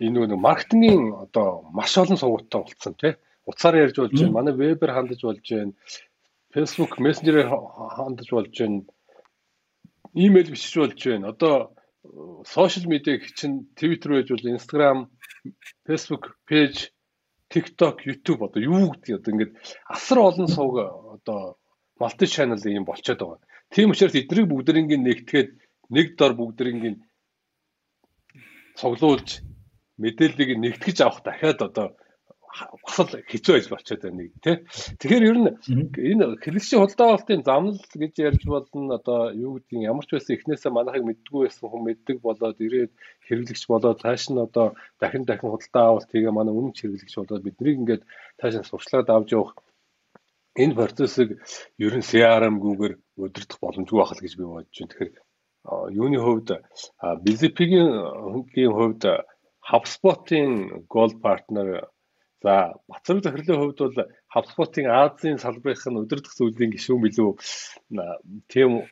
[0.00, 3.12] энэ нэг маркетингийн одоо маш олон сувгуудтай болцсон тий.
[3.44, 4.32] Утсаар ярьж болж байна.
[4.32, 5.76] Манай вебээр хандаж болж байна.
[6.56, 7.52] Facebook Messenger-ээр
[8.00, 8.88] хандаж болж байна.
[10.24, 11.36] Имэйл бичиж болж байна.
[11.36, 11.76] Одоо
[12.48, 14.98] сошиал медиаг чинь Twitter байж бол Instagram,
[15.84, 16.96] Facebook пэйж,
[17.52, 19.52] TikTok, YouTube одоо юу гэдэг одоо ингээд
[19.84, 20.80] асар олон сувг
[21.20, 21.60] одоо
[22.00, 23.44] multi channel юм болчиход байгаа.
[23.68, 27.00] Тийм учраас эднийг бүгднийг нэгтгэхэд нэг дор бүгдрийг
[28.78, 29.28] цуглуулж
[30.02, 31.86] мэдээллийг нэгтгэж авах дахиад одоо
[32.84, 34.56] бас л хэцүү байж болчиход байна нэг тий.
[35.00, 35.48] Тэгэхээр ер нь
[36.10, 40.72] энэ хэрэглэгчийн худалдаа авалтын замнал гэж ярьж болно одоо юу гэдгийг ямар ч байсан эхнээсээ
[40.72, 42.92] манайхыг мэддгүй байсан хүн мэддэг болоод ирээд
[43.28, 44.66] хэрэглэгч болоод цааш нь одоо
[45.00, 48.02] дахин дахин худалдаа авалт хийгээ манай үнэн хэрэглэгч болоод биднийг ингээд
[48.40, 49.52] цааш нь сурчлаад авч явах
[50.56, 51.28] энэ процессыг
[51.76, 52.94] ер нь CRM-гүйгээр
[53.24, 54.92] өдөртөх боломжгүй байх л гэж би бодож байна.
[54.92, 55.12] Тэгэхээр
[55.90, 56.48] юуны хувьд
[57.24, 57.90] BZP-ийн
[58.72, 59.02] хувьд
[59.70, 61.90] HubSpot-ийн Gold Partner
[62.42, 63.98] за Бацраг захирлын хувьд бол
[64.34, 67.30] HubSpot-ийн Азийн салбарынх нь өдөрдөх зүйлийн гишүүн билүү
[68.52, 68.86] тийм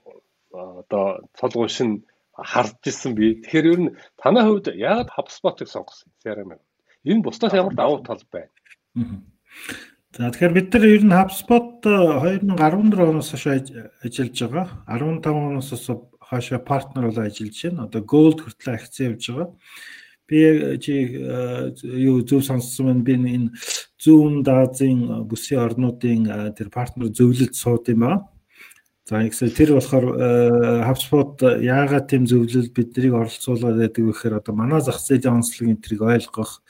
[0.50, 1.90] одоо цолгон шин
[2.34, 3.38] харж ирсэн би.
[3.42, 6.60] Тэгэхээр ер нь танай хувьд яагаад HubSpot-ыг сонгосон CRM-ыг?
[7.06, 8.50] Энэ бусдаас ямар давуу тал байна?
[10.14, 13.46] За тэгэхээр бид нар ер нь HubSpot 2014 оноос хойш
[14.02, 14.66] ажиллаж байгаа.
[14.86, 15.70] 15 оноос
[16.34, 17.86] хаашаа партнер болоо ажиллаж байна.
[17.86, 19.50] Одоо gold хүртэл акц явж байгаа.
[20.26, 20.38] Би
[20.82, 20.94] чи
[21.82, 23.06] юу зөв сонссон байна.
[23.06, 23.54] Би энэ
[24.02, 28.18] зүүн Азийн бүсийн орнуудын тэр партнер зөвлөлд сууд юм аа.
[29.04, 30.16] За ихсэ тэр болохоор
[30.88, 35.84] HubSpot яагаад тийм зөвлөл биднийг оролцуулаад байдаг вэ гэхээр одоо манай зах зээлийн онцлог энэ
[35.84, 36.64] трийг ойлгох,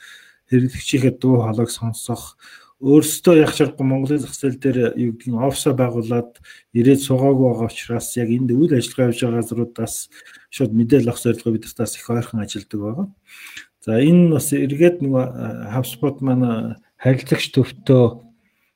[0.51, 2.35] хэрэглэгчийнхээ дуу хоолойг сонсох,
[2.83, 6.43] өөрсдөө яг чаргагүй Монголын зах зээл дээр юу гэдгийг офсо байгуулад
[6.75, 9.95] ирээд суугаагүй байгаа учраас яг энд үйл ажиллагаа явж байгаа газруудаас
[10.51, 13.07] шууд мэдээлэл авах зорилгоо бид тас их ойрхон ажилладаг байгаа.
[13.79, 15.25] За энэ бас эргээд нөгөө
[15.71, 18.03] HubSpot маань харилцагч төвтөө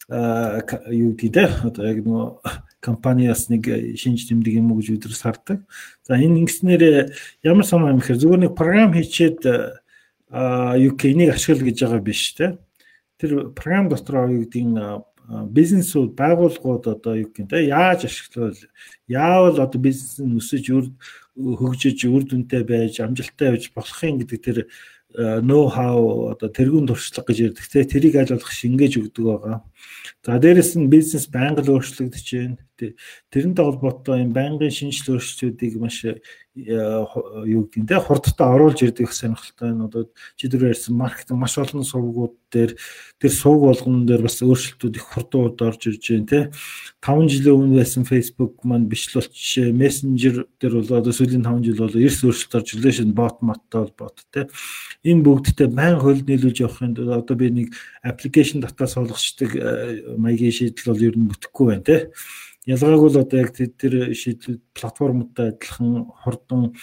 [0.09, 2.27] юу гэдэг те одоо яг нөгөө
[2.79, 3.67] компани бас нэг
[3.99, 5.67] шинж тэмдэг юм уу гэж өдрөөс хардаг.
[6.07, 7.11] За энэ ингэснээр
[7.43, 9.43] ямар санаа юм хэрэг зүгээр нэг програм хийчээд
[10.31, 12.57] энийг ашигла гэж байгаа биш те.
[13.19, 18.57] Тэр програм дотор юу гэдгийг бизнесүүд байгууллагууд одоо юу юм те яаж ашиглавал
[19.05, 20.65] яавал одоо бизнес нь өсөж
[21.37, 24.57] хөгжиж үр дүнтэй байж амжилттай байж болохын гэдэг тэр
[25.45, 29.61] ноу хау одоо тэргуун туршлага гэж ярьдаг те тэрийг аль болох шингээж өгдөг байгаа.
[30.25, 32.57] За дээрэс нь бизнес байнга л өөрчлөгдөж байна.
[33.31, 39.87] Тэрнтэй холбоотой юм байнгын шинжил өөрчлөлтүүдийг маш юу гэдэг нь хурдтай оруулж ирдэг сонирхолтой байна.
[39.87, 42.75] Одоо чи дөрөв ярьсан маркетинг маш олон сувгууд дээр
[43.21, 46.39] тэр сувг болгон дээр бас өөрчлөлтүүд их хурдан орж ирж байна те
[47.05, 51.79] 5 жилийн өмнө байсан Facebook маань бичлэл жишээ Messenger дээр бол одоо сүүлийн 5 жил
[51.85, 54.49] бол эрс өөрчлөлт орж relation bot маттай холбоот те
[55.05, 57.67] энэ бүгдтэй баян хөлд нийлүүлж явахын тулд одоо би нэг
[58.01, 59.53] аппликейшн татаас олгочдаг
[60.17, 61.97] маягийн шийдэл бол ер нь бүтэхгүй байна те.
[62.69, 66.75] Ялгаагүй л одоо яг тэр шийдлүүд платформудтай адилхан хурдан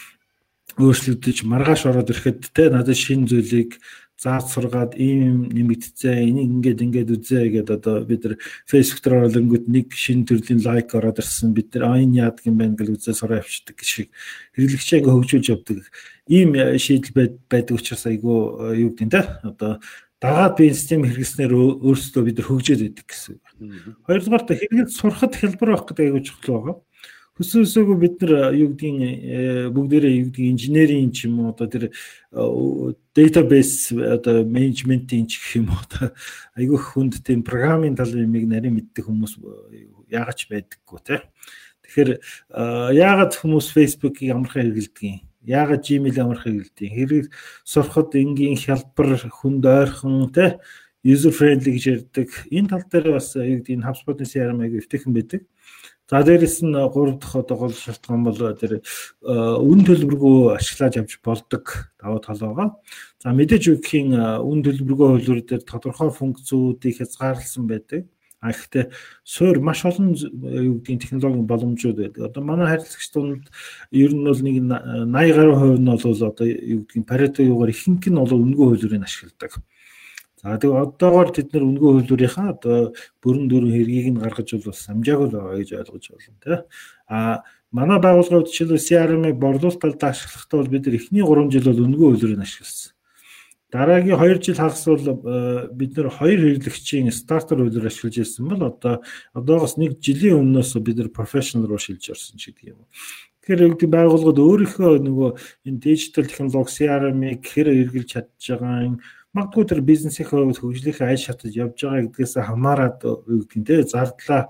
[0.77, 3.79] өөрчлөгдөж маргааш ороод ирэхэд те надад шинэ зүйлийг
[4.17, 9.65] зааж сургаад ийм нэмэгдцээ энийг ингээд ингээд үзээ гэдэг одоо бид нар Facebook дээр оруулангууд
[9.69, 13.13] нэг шинэ төрлийн лайк ороод ирсэн бид нар а энэ яадаг юм байна гэж үзээ
[13.13, 14.09] сураа явчихдаг шиг.
[14.57, 15.85] Хэрэглэгчээг хөгжүүлж явдаг.
[16.33, 17.13] Ийм шийдэл
[17.45, 19.85] байдаг учраас айгүй юу гэдэг нь те одоо
[20.21, 23.37] дагаад би систем хэрэглэснээр өөрсдөө бид нар хөгжөөд идэг гэсэн.
[24.09, 26.77] Хоёрдугаар та хэрэгэл сурахад хэлбэр авах гэдэг аягүй чухал байгаа.
[27.37, 31.93] Хүссэн үсээгүй бид нар юу гэдгийг бүгдээрээ юу гэдгийг инженерийн ч юм уу одоо тэр
[33.13, 36.17] database одоо менежментийн ч гэх юм уу одоо
[36.57, 39.37] айгүй хүнд тийм программын талын юмыг нарийн мэддэг хүмүүс
[40.09, 41.21] яагач байдаггүй тий.
[41.85, 42.11] Тэгэхээр
[42.97, 45.21] яагаад хүмүүс Facebook-ыг амархан хэрэглэдэг юм?
[45.47, 46.91] Яагаад Gmail амархыг хэлдэг.
[46.91, 47.27] Хэрэг
[47.65, 50.59] сурахад энгийн хялбар хүнд ойрхон те
[51.07, 52.29] user friendly гэж ярьдаг.
[52.51, 55.47] Энэ тал дээр бас яг энэ HubSpot-ын CRM аяг эвтэйхэн байдаг.
[56.11, 58.83] За дээрэс нь 3 дахь одоо гол шалтгаан бол тэр
[59.23, 62.69] үн төлбөргүй ашиглаж авч болдог даваа тал байгаа.
[63.23, 68.07] За мэдээж үгхийн үн төлбөргүй хөлбөр дээр тодорхой функцүүдийг хязгаарласан байдаг.
[68.47, 68.95] А гэхдээ
[69.27, 72.31] суур маш олон юу гэдгийг технологийн боломжууд байдаг.
[72.31, 73.51] Одоо манай харилцагч тунд
[73.91, 78.07] ер нь бол нэг 80 гаруй хувь нь бол одоо юу гэдгийг Pareto юугаар ихэнх
[78.07, 79.53] нь бол үнэгүй хөлбөрийг ашигладаг.
[80.39, 84.87] За тэгээ одоогоор тэд нар үнэгүй хөлбөрийнхаа одоо бүрэн дөрвөн хэргийг нь гаргаж бол бас
[84.87, 86.59] амжаагүй л байгаа гэж ойлгож байна тий.
[87.11, 87.19] А
[87.75, 92.09] манай байгууллагууд жишээлбэл CRM-ыг борлуулалт талд ашиглахдаа бол бид нар эхний 3 жил бол үнэгүй
[92.15, 92.96] хөлбөрийг ашигласан.
[93.73, 98.63] Дараагийн 2 жил хагас бол э, бид нэр хоёр хэрэглэгчийн стартер үйлээр ашиглаж ирсэн бол
[98.71, 99.03] одоо
[99.35, 102.87] одоогоос нэг жилийн өмнөөс бид нар профешнл руу шилж орсон ч гэдэг юм.
[103.43, 105.31] Тэгэхээр үүдээ байгууллагууд өөрийнхөө нөгөө
[105.67, 108.97] энэ дижитал технологи CRM-ыг хэр эргэлж чадж байгаа юм
[109.37, 114.49] магадгүй тэр бизнесийнхээ хувьд хөгжлийнхээ айж шатаж явж байгаа гэдгээс хамаарат нь те зардлаа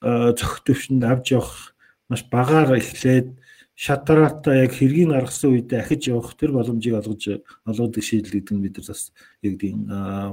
[0.00, 1.76] э, зохих төвшөнд авч явах
[2.08, 3.36] маш багаар эхлээд
[3.74, 8.78] шатараатай яг хэргийг гаргасан үедээ ахиж явах тэр боломжийг олгож олгодог шийдэл гэдэг нь бид
[8.78, 9.02] нар бас
[9.42, 9.78] яг тийм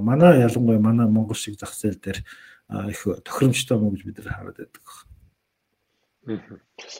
[0.05, 2.19] манай ялангуяа манай Монгол шиг зах зээл дээр
[2.93, 4.85] их тохиромжтой мөн гэж бид нар хараад байдаг.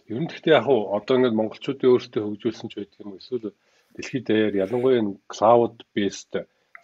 [0.10, 3.54] Ер нь гэхдээ яг одоо ингээд монголчуудын өөрсдөө хөгжүүлсэн ч байдаг юм эсвэл
[3.94, 6.34] дэлхийд даяар ялангуяа энэ cloud based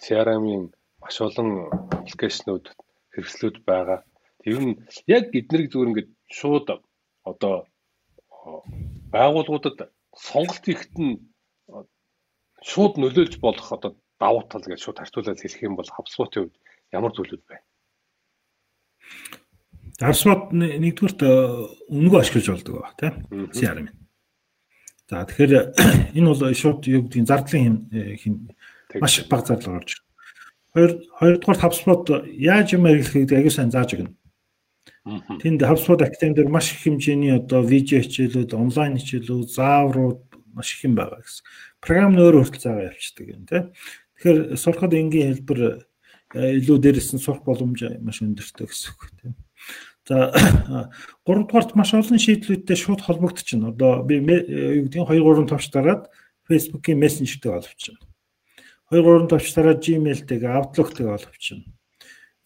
[0.04, 0.70] CRM-ийн
[1.02, 1.50] маш олон
[1.98, 2.65] аппликейшнууд
[3.13, 4.06] хэрэгслүүд байгаа.
[4.46, 4.78] Тэр нь
[5.10, 6.67] яг эднэрийг зүгээр ингээд шууд
[7.26, 7.65] одоо
[9.13, 11.15] байгууллагуудад сонголт хийхэд нь
[12.63, 16.58] шууд нөлөөлж болох одоо давуу тал гэж шууд харьцуулаад хэлэх юм бол HubSpot-ийн хувьд
[16.91, 17.65] ямар зүйлүүд байна?
[20.02, 21.22] HubSpot нэгдүгürt
[21.89, 23.13] өнгөө ашиглаж болдог ба тийм
[23.54, 23.88] CRM.
[25.10, 25.54] За тэгэхээр
[26.17, 27.88] энэ бол шууд юу гэдгийг зардлын
[28.22, 28.52] хин
[29.00, 30.02] маш бага зардал гарч.
[30.74, 34.13] Хоёр хоёрдугаар HubSpot яаж юм хэрэглэхийг аягүй сайн зааж өгнө.
[35.08, 40.20] Тэнд HubSpot Academy дээр маш их хэмжээний одоо видео хичээлүүд, онлайн хичээлүүд, зааврууд
[40.52, 41.43] маш их юм байгаа гэсэн.
[41.80, 43.62] Програм нь өөр хүртэл заагаа явчихдаг юм тий.
[44.20, 45.60] Тэгэхээр сурахад энгийн хэлбэр
[46.36, 49.32] э, илүү дээрээс нь сурах боломж маш өндөртэй гэсэн үг тий.
[50.12, 50.36] За
[51.24, 53.72] 3 дугаарт маш олон шийдлүүдтэй шууд холбогдчихно.
[53.72, 56.12] Одоо би юу гэдгийг 2 3 тавч дараад
[56.52, 58.04] Facebook-ийн Messenger-тэй оловчихно.
[58.91, 61.77] 2 3 тавч дараад Gmail-тэйгээ Outlook-тэйгээ оловчихно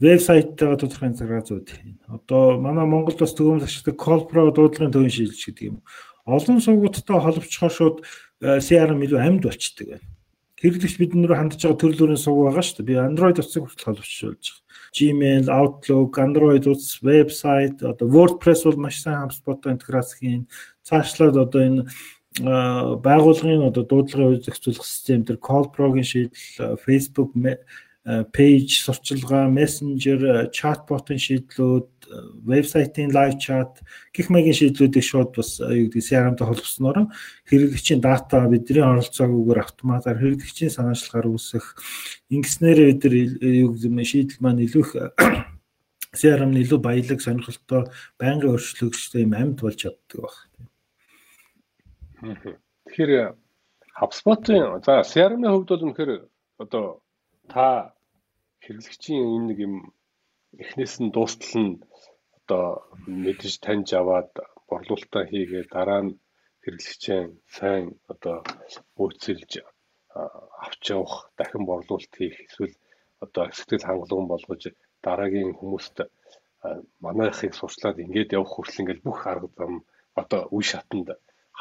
[0.02, 1.70] вебсайттайгаа тодорхой цагаа зүйд.
[2.10, 5.78] Одоо манай Монголд бас төгөөмөл ашигладаг Colpro дуудлагын төвийн шилжилт гэдэг юм.
[6.26, 7.98] Олон сувгуудтай холбоцохоор шууд
[8.42, 10.08] э, CRM илүү амьд болчдөг байна.
[10.62, 12.90] Хэрэглэгч бидний рүү хандж байгаа төрөл бүрийн сувг байгаа шүү дээ.
[12.90, 14.62] Би Android утсыг хүртэл холбоцож болж байгаа.
[14.92, 20.50] Gmail, Outlook, Android утас, вебсайт, одоо WordPress бол маш сайн HubSpot-той интеграц хийн.
[20.86, 22.46] Цаашлаад одоо энэ э,
[23.06, 27.34] байгууллагын одоо дуудлагын үйл зохицуулах систем төр Colpro-гийн шийдэл, Facebook
[28.06, 31.90] page сурчилгаа, messenger, chatbot-ын шийдлүүд,
[32.50, 33.82] вебсайтын лайв чат.
[34.10, 37.14] Гих мэгийн шийдлүүдийг шууд бас юу гэдэг CRM-тай холбосноор
[37.46, 41.78] хэрэглэгчийн дата бидний оролцоогүйгээр автоматар хэрэглэгчийн санаачлахаар үүсэх.
[42.34, 43.06] Ингэснээр бид
[43.38, 44.92] юу гэдэг шийдэл маань илүү их
[46.12, 47.88] CRM нь илүү баялаг сонирхолтой
[48.18, 50.36] байнгын өөрчлөгчтэй юм амьд болж чаддаг баг.
[52.90, 53.38] Тэгэхээр
[53.96, 56.12] HubSpot-ын за CRM-ийн хувьд бол үнэхээр
[56.60, 57.00] одоо
[57.52, 57.66] та
[58.64, 59.76] хэрэглэгчийн энэ нэг юм
[60.64, 61.74] эхнээс нь дуустал нь
[62.38, 62.66] одоо
[63.24, 64.32] мэдж таньж аваад
[64.70, 66.18] борлуулалтаа хийгээд дараа нь
[66.64, 67.26] хэрэглэгчийн
[67.58, 68.38] сайн одоо
[69.02, 69.52] үүсэлж
[70.66, 72.76] авч явах дахин борлуулалт хийх эсвэл
[73.24, 74.64] одоо сэтгэл хангалуун болгож
[75.06, 75.98] дараагийн хүмүүст
[77.06, 79.74] манайхыг сурчлаад ингээд явах хүртэл ингээд бүх арга зам
[80.22, 81.08] одоо үе шатанд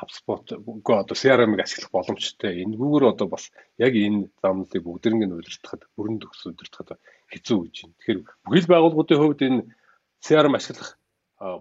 [0.01, 2.65] HubSpot үгүй одоо CRM-ыг ашиглах боломжтой.
[2.65, 6.97] Энэгээр одоо бас яг энэ замлыг бүгдэрийг нь удирдахад, бүрэн төгс удирдахад
[7.29, 7.97] хэцүү гэж байна.
[8.01, 9.61] Тэгэхээр бүхэл байгууллагуудын хувьд энэ
[10.25, 10.97] CRM ашиглах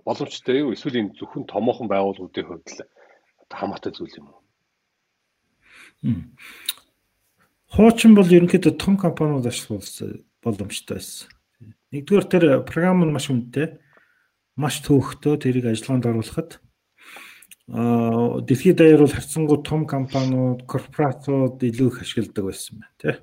[0.07, 0.71] боломжтой юу?
[0.71, 2.87] Эсвэл энэ зөвхөн томоохон байгууллагуудын хувьд л
[3.51, 4.41] хамаатай зүйл юм уу?
[7.75, 9.83] Хуучин бол ерөнхийдөө том компаниуд ашиглах
[10.39, 11.27] боломжтой байсан.
[11.91, 13.77] Нэгдүгээр тэр програм нь маш үнэтэй.
[14.55, 16.59] Маш төвөгтэй тэрийг ажиллагаанд оруулахад
[17.69, 23.15] дэлхийд даяар бол харьцангуй том компаниуд, корпорациуд илүү их ашигладаг байсан байна, тий.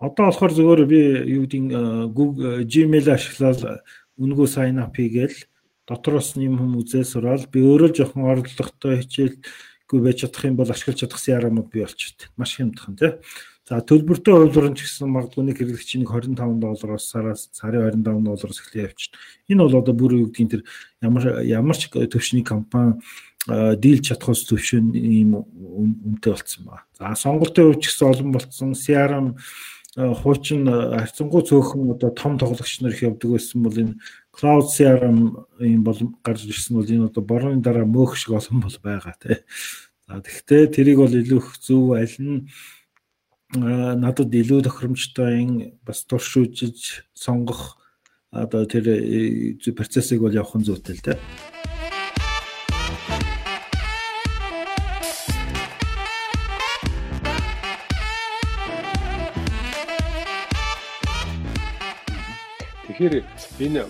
[0.00, 1.00] Одоо болохоор зөвөр би
[1.32, 3.84] юу гэдэг Google Gmail ашиглаад
[4.20, 5.48] үнгөө sign up хийгээл
[5.88, 10.68] дотроос нь юм хүм үзээ сураад би өөрөө жоохон орлоготой хичээлгүй байж чадах юм бол
[10.68, 13.12] ашиглаж чадах CRM-ууд бий болчиход маш хямдхан тий.
[13.64, 18.88] За төлбөртэй хувилбарн ч гэсэн магадгүй нэг хэрэглэгчийн 25 доллароос сараас сарын 25 доллароос эхлэе
[18.90, 19.20] явчихна.
[19.46, 20.62] Энэ бол одоо бүр юу гэдгийг тэр
[21.04, 22.98] ямар ямар ч төвшний компани
[23.48, 26.84] дийлж чадхаас төвшин ийм үнэтэй болцсон ба.
[26.98, 28.74] За сонголтын хувьд ч гэсэн олон болцсон.
[28.76, 29.26] CRM
[29.96, 33.96] хуучин харьцангуй цөөхөн одоо том тоглогч нар их явдаг байсан бол энэ
[34.30, 38.76] cloud CRM ийм бол гарч ирсэн бол энэ одоо борооны дараа мөөх шиг олон бол
[38.84, 39.40] байгаа тий.
[40.06, 42.46] За тэгвэл тэрийг бол илүү их зөв аль нь
[43.56, 47.80] надад илүү тохиромжтой бас туршуулж сонгох
[48.30, 51.79] одоо тэр э, процессыг бол явах нь зүйтэй л дээ.
[63.00, 63.24] Тэгэхээр
[63.64, 63.82] энэ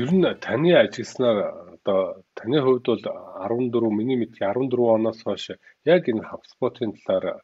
[0.00, 1.38] ер нь таны ажилласнаар
[1.74, 5.58] одоо таны хувьд бол 14 миний мэдхий 14 оноос хойш
[5.94, 7.42] яг энэ HubSpot-ын талаар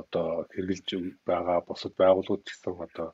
[0.00, 3.08] одоо хэрэгжилж байгаа бусад байгууллагууд гэсэн одоо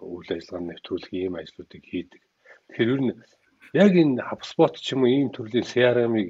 [0.00, 2.22] үйл ажиллагааны нэвтрүүлэх ийм ажлуудыг хийдэг.
[2.72, 3.12] Тэгэхээр ер нь
[3.84, 6.28] яг энэ HubSpot ч юм уу ийм төрлийн CRM-ыг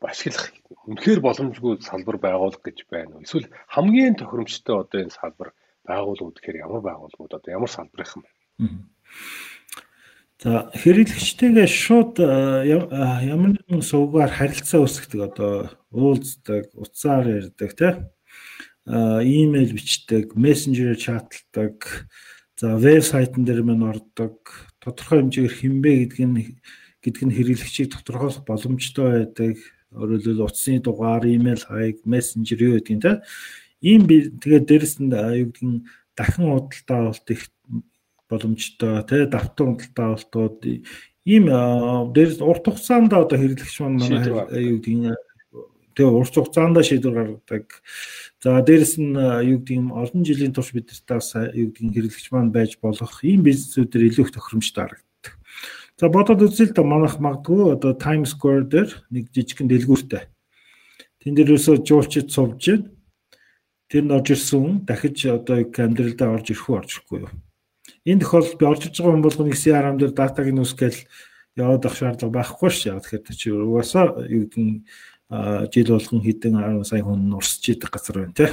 [0.00, 0.48] ашиглах
[0.88, 3.24] үнэхээр боломжгүй салбар байгуулах гэж байна уу?
[3.28, 5.52] Эсвэл хамгийн тохиромжтой одоо энэ салбар
[5.84, 8.40] байгууллагууд гэхээр ямар байгууллагууд одоо ямар салбарынхан байна?
[10.44, 18.12] За хэрэглэгчтэйгээ шууд ямар нэгэн сувгаар харилцаа үүсгдэг одоо уулздаг, утсаар ярьдаг тийм
[18.84, 22.08] имэйл бичдэг, мессенжерээр чаталдаг,
[22.60, 24.36] за вебсайтн дээр мань ордог,
[24.84, 26.36] тодорхой хэмжээгээр хинбэ гэдг нь
[27.00, 29.56] гэдг нь хэрэглэгчийг тодорхойлох боломжтой байдаг.
[29.94, 33.22] Өөрөөр хэлбэл утасны дугаар, имэйл хаяг, мессенжер юу гэдгийг те.
[33.80, 35.88] Ийм тэгээд дээрэс нь юу гэдгийг
[36.18, 37.53] дахин худалдаа авалт их
[38.30, 40.58] боломжтой те давтан худалдаа авалтууд
[41.24, 41.44] ийм
[42.12, 44.28] дээрс урт хугацаанд одоо хэрэглэгч манай
[44.68, 45.16] юу гэдгийг
[45.96, 47.66] тэгээ урт хугацаанд шийдвэр гаргадаг.
[48.42, 52.52] За дээрэс нь юу гэдэг юм олон жилийн турш бид таас юу гэдэг хэрэглэгч маань
[52.52, 55.32] байж болох ийм бизнесүүдээр илүү их тохиромжтой харагддаг.
[55.96, 60.26] За бодоод үзэл та манайх магадгүй одоо Times Square дээр нэг жижигхэн дэлгүүртэй.
[61.22, 62.90] Тэн дээр өсөө жуулчид сувж байна.
[63.86, 67.30] Тэр нь орж ирсэн дахиж одоо амьдралдаа орж ирэх үү орж ирэхгүй юу?
[68.04, 71.00] Энэ тохиолдолд би орж иж байгаа хүн болгоныг CRM дээр датаг нь үсгээл
[71.56, 72.92] яваад ах шаардлага байхгүй ш.
[72.92, 74.84] Яг тэгэхээр чи угаасаа юу гэдэг
[75.72, 78.52] жил болгон хэдэн 10 сая хүн урсж идэг газар байна тий.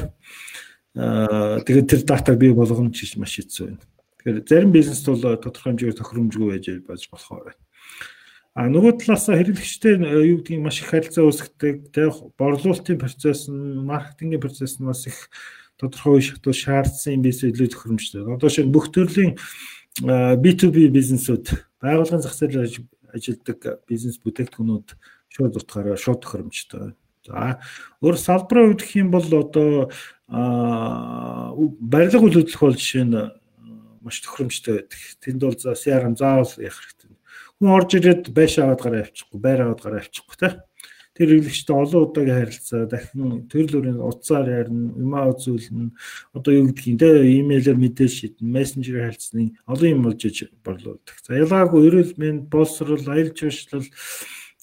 [0.96, 3.84] Тэгээд тэр датаг бий болгоно ч маш хэцүү байна.
[4.24, 7.62] Тэгэхээр зарим бизнест бол тодорхой хэмжээгээр тохиромжгүй байж байж болохоор байна.
[8.52, 14.44] А нөгөө талаас хэрэглэгчтэй юу гэдгийг маш их харилцаа үүсгдэг, тий борлуулалтын процесс нь, маркетингийн
[14.44, 15.32] процесс нь бас их
[15.82, 18.30] тодорхой шатуу шаардсан бизнес илүү тохиромжтой.
[18.30, 19.36] Одоо шинэ бүх төрлийн
[19.98, 22.70] B2B бизнесүүд байгууллагын зах зээлээр
[23.12, 24.88] ажилладаг бизнес бүтээгдэхүүнүүд
[25.34, 26.94] шууд утгаараа шууд тохиромжтой.
[27.28, 27.60] За
[28.02, 29.92] өөр салбарын хувьд гэх юм бол одоо
[30.32, 33.18] барилга үйл хөдлөх бол жишээ нь
[34.02, 35.00] маш тохиромжтой байдаг.
[35.22, 37.12] Тэнд бол за CRM заавал явах хэрэгтэй.
[37.62, 40.50] Хүн орж ирээд байшаа аваад гараа авчихгүй, байр аваад гараа авчихгүй те.
[41.12, 45.92] Тэр хэрэглэгчтэй олон удаагийн харилцаа дахин төрөл бүрийн утсаар ярина, имаа үзүүлнэ.
[46.32, 51.16] Одоо юу гэдгийг те имэйлээр мэдээж шидэн, мессенжерээр харилцаны олон юм болж иж борлуулдаг.
[51.20, 53.88] За ялгаагүй эрүүл мэнд, боловсрол, аялал жуулчлал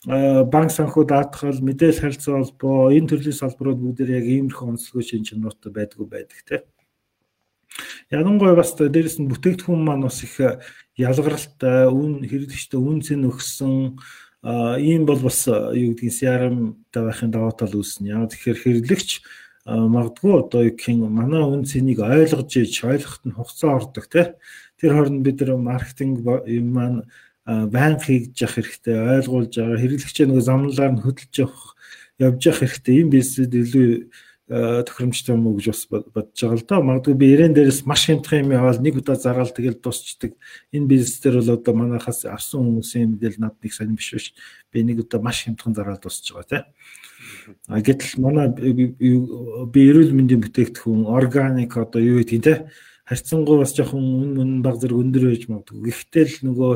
[0.07, 5.75] банк санхүү даатгал, мэдээлэл харилцаа холбоо, энэ төрлийн салбарууд бүгдээр яг иймэрхүү онцлогоо шин чанартай
[5.75, 6.63] байдгүй байдаг те.
[8.09, 10.39] Ялангуяа бас дээрэс нь бүтээгдэхүүн маань бас их
[10.97, 13.99] ялгаралтай, үн хэрэглэгчтэй үн цэн өгсөн
[14.45, 16.59] ийм бол бас юу гэдгийг CRM
[16.93, 18.15] та байхын даваа тал үүснэ.
[18.15, 19.11] Яг тэгэхээр хэрэглэгч
[19.67, 24.27] магадгүй одоо юу гэх юм манай үн цэнийг ойлгож иж ойлгоход нь хугацаа ордог тий.
[24.79, 27.03] Тэр хооронд бид нар маркетинг юм маань
[27.45, 31.75] байнга хийж явах хэрэгтэй, ойлгуулж байгаа хэрэглэгчээ нөгөө замналаар нь хөдөлж явах
[32.23, 32.95] явж явах хэрэгтэй.
[33.03, 33.89] Ийм бизнесд илүү
[34.49, 36.81] тохиромжтой юм уу гэж бас бодож байгаа л да.
[36.81, 40.33] Магадгүй би ирээн дээрээс маш хямдхан юм яваал нэг удаа зараал тэгэл дуусчдаг.
[40.73, 44.33] Энэ бизнес дээр бол одоо манайхаас авсан хүмүүсийн мэдээлэл над нэг сайн биш биш.
[44.73, 46.65] Би нэг удаа маш хямдхан зараал дуусч байгаа тийм.
[47.69, 52.73] А гэтэл манай би эрүүл мэндийн бүтээгдэхүүн органик одоо юу гэдгийг тийм
[53.09, 55.81] харьцангуй бас жоохон үн мөн баг зэрэг өндөр байж магадгүй.
[55.89, 56.73] Гэхдээ л нөгөө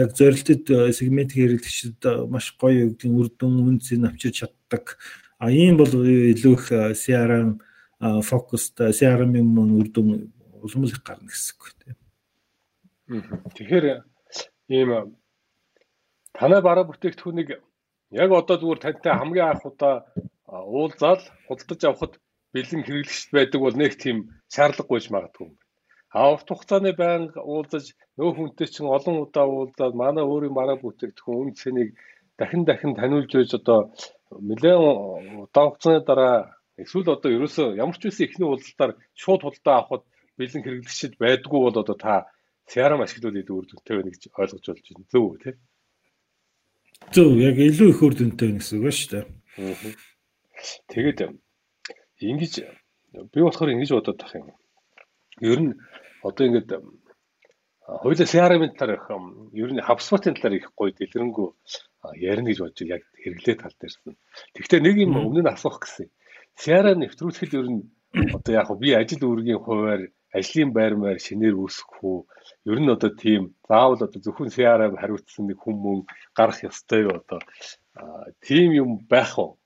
[0.00, 0.64] яг зорилтод
[0.96, 2.00] сегмент хэрэглэгчид
[2.32, 4.96] маш гоё үгдийн үр дүн үнцийг авчирч чаддаг
[5.38, 6.66] А ийм бол илүү их
[7.02, 7.58] CRM
[8.22, 10.08] фокуст CRM-ийн мөн үр дүн
[10.62, 11.96] улам их гарна гэсэн үг тийм.
[13.56, 13.86] Тэгэхээр
[14.68, 14.90] ийм
[16.32, 17.50] танай бараа бүтээгдэхүүнийг
[18.22, 19.94] яг одоо зүгээр тантай хамгийн анх удаа
[20.46, 22.14] уулзаал худалдаж авахд
[22.54, 24.16] бэлэн хэрэглэгчд байдаг бол нэг тийм
[24.54, 25.58] шаардлагагүй ч магадгүй юм.
[26.14, 27.84] А урт хугацааны байнга уулзаж
[28.18, 31.90] нөө хүнтэй чинь олон удаа уулзаад манай өөрийн бараа бүтээгдэхүүн үн цэнийг
[32.38, 33.80] дахин дахин таниулж байж одоо
[34.40, 34.78] нэлээд
[35.46, 36.36] удаан хугацааны дараа
[36.78, 40.04] эсвэл одоо ерөөсөө ямар ч үсэн ихний худалдаар шууд худалдаа авахд
[40.38, 42.26] бэлэн хэрэглэгчд байдгүй бол одоо та
[42.70, 45.04] CRM ашиглуул илүү үр дүнтэй байна гэж ойлгож болж байна.
[45.12, 45.50] Зөв үү те?
[47.14, 49.26] Зөв яг илүү их үр дүнтэй байна гэсэн үг ба шүү дээ.
[50.88, 51.18] Тэгээд
[52.24, 52.52] ингэж
[53.30, 54.48] би болохоор ингэж бодоод тах юм.
[55.44, 55.72] Ер нь
[56.24, 56.66] одоо ингэж
[57.84, 59.00] хоёулаа CRM-ийн талаар
[59.52, 61.48] ер нь HubSpot-ын талаар их гоё дэлгэрэнгүй
[62.12, 64.16] ярина гэж бодож яг хэрэглээ тал дээрсэн.
[64.54, 66.08] Гэхдээ нэг юм өмнө нь асуух гэсэн.
[66.60, 67.82] CRM нэвтрүүлэхэд ер нь
[68.36, 70.02] одоо яг би ажил үүргийн хуваар
[70.34, 72.18] ажлын байр маяг шинээр үүсгэх үү?
[72.70, 77.40] Ер нь одоо тийм заавал одоо зөвхөн CRM хариуцсан нэг хүмүүс гарах ёстой юу одоо
[78.42, 79.58] тийм юм байх уу?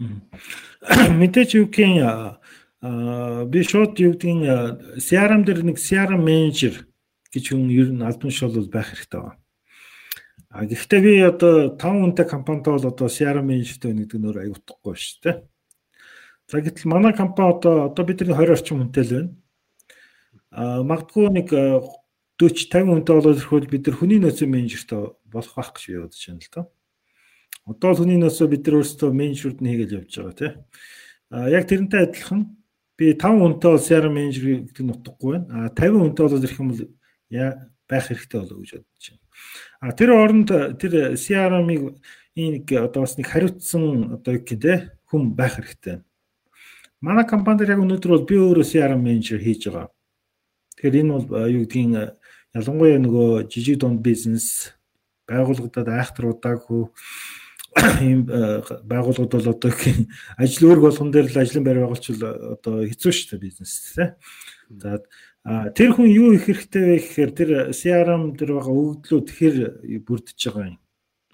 [1.20, 2.38] Мэдээж юу юм
[3.50, 6.88] би шууд юу гэдгийг CRM дээр нэг CRM менежер
[7.30, 9.38] гэж хүн ер нь албан шол бол байх хэрэгтэй байна.
[10.50, 14.38] А гэхдээ би одоо 5 хүнтэй компанитай бол одоо CRM менежертэй байна гэдэг нь өөр
[14.42, 15.36] аюутгахгүй шүү дээ.
[16.50, 19.30] За гэтэл манай компани одоо одоо бидний 20 орчим хүнтэй л байна.
[20.50, 25.70] А магадгүй нэг 40 50 хүнтэй болоод ирэхвэл бид нар хүний нөөцийн менежертэй болох байх
[25.70, 26.64] гэж бодож байна л доо.
[27.70, 30.54] Одоо л хүний нөөцөө бид нар өөрсдөө менежерүүд нь хийгээл явж байгаа тийм.
[31.30, 32.40] А яг тэрнтэй адилхан
[32.98, 35.70] би 5 хүнтэй бол CRM менежер гэдэг нь утгагүй байна.
[35.70, 36.82] А 50 хүнтэй болоод ирэх юм бол
[37.86, 39.22] байх хэрэгтэй болов уу гэж бодож байна.
[39.80, 41.96] А тэр оронд тэр CRM-ыг
[42.36, 46.04] нэг одоо бас нэг хариуцсан одоо юу те хүн байх хэрэгтэй.
[47.00, 49.88] Манай компанид яг өнөөдөр бол би өөрөө CRM менежер хийж байгаа.
[50.76, 52.12] Тэгэхээр энэ бол юу гэдгийг
[52.52, 54.76] ялангуяа нөгөө жижиг дунд бизнес
[55.24, 56.82] байгууллагуудад айхтруудаагүй
[58.04, 59.72] ийм байгууллагууд бол одоо
[60.36, 64.08] ажил үүрэг болгон дээр л ажлын байр байгуулчвал одоо хэцүү шүү дээ бизнес тий.
[64.70, 64.98] За
[65.46, 69.56] тэр хүн юу их хэрэгтэй вэ гэхээр тэр CRM дээр байгаа өгөгдлүүд тэр
[70.04, 70.78] бүрдэж байгаа юм.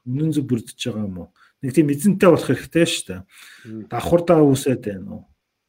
[0.07, 1.29] Үнэн зөв бүрдэж байгаа юм уу?
[1.63, 3.21] Нэг тийм эзэнтэй болох хэрэгтэй шүү дээ.
[3.91, 5.23] Давхардаа үүсээд байна уу?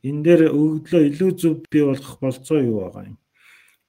[0.05, 3.17] Энэ дээр өгөгдлөө илүү зөв бий болгох болцоо юу байгаа юм?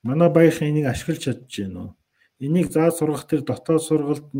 [0.00, 1.90] Манай баярын энийг ашиглаж чадж байна уу?
[2.38, 4.30] Энийг заа сургах тэр дотоод сургалт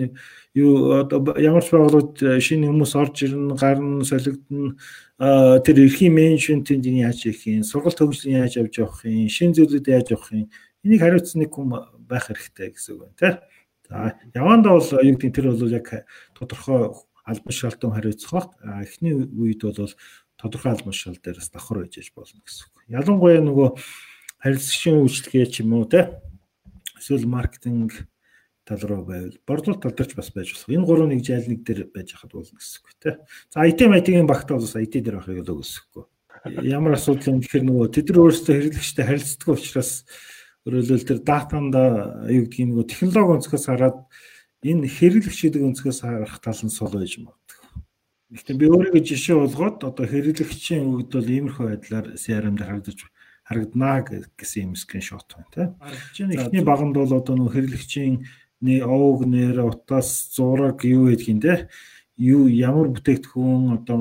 [0.55, 1.03] юу
[1.35, 4.79] ямар ч байгууллагууд э, шинэ хүмүүс орж ирнэ, гарна, солигдно.
[5.19, 10.15] Тэр эрхийн менежментийн яаж хийх юм, сургалт хөгжлийн яаж явж явах юм, шинэ зүйлүүд яаж
[10.15, 10.47] явах юм.
[10.87, 11.75] Энийг хариуцсан нэг хүн
[12.07, 13.35] байх хэрэгтэй гэсэн үг байна, тийм.
[13.91, 15.89] За явандаа бол юу гэдэг тэр бол яг
[16.39, 16.95] тодорхой
[17.27, 18.47] албан шалтгаан хариуцах бах.
[18.87, 19.91] Эхний үед бол
[20.39, 22.77] тодорхой албан шал дээрээс давхар байж болно гэсэн үг.
[22.87, 23.69] Ялангуяа нөгөө
[24.39, 26.15] харилцагчийн үйлчлэгээ ч юм уу тийм
[26.99, 28.07] эсвэл маркетинг
[28.69, 30.69] тал руу байвал борлуулалт тал дээр ч бас байж болох.
[30.69, 33.15] Энэ гурван нэг жайл нэг дээр байж хад болно гэсэн үг тий.
[33.49, 36.05] За IT IT-ийн багтаа бас IT дээр байхыг л өсөхгүй.
[36.69, 39.93] Ямар асуудал юм гэхээр нөгөө тэд нар өөрсдөө хэрэглэгчтэй харилцдаг учраас
[40.69, 41.83] өөрөлдөл тэр датанда
[42.29, 43.99] юу гэдгийг нөгөө технологи өнцгөөс хараад
[44.63, 47.59] энэ хэрэглэгчдийн өнцгөөс харах тал нь сул байж магадгүй.
[48.29, 52.99] Гэхдээ би өөрийгөө жишээ болгоод одоо хэрэглэгчийн үгд бол иймэрхүү байдлаар CRM дээр харагдаж
[53.49, 54.05] харагданаа
[54.37, 55.71] гэсэн юм скриншот байна тийм.
[55.81, 58.29] Арчны эхний баганд бол одоо нөх хэрэглэгчийн
[58.61, 61.69] нэг овг нэр утас зураг юу гэдгийг те
[62.21, 63.99] юу ямар бүтээгдэхүүн одоо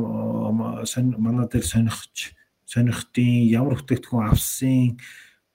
[0.51, 2.35] манай дээр сонирхч
[2.67, 4.99] сонирхтын ямар бүтээгдэхүүн авсан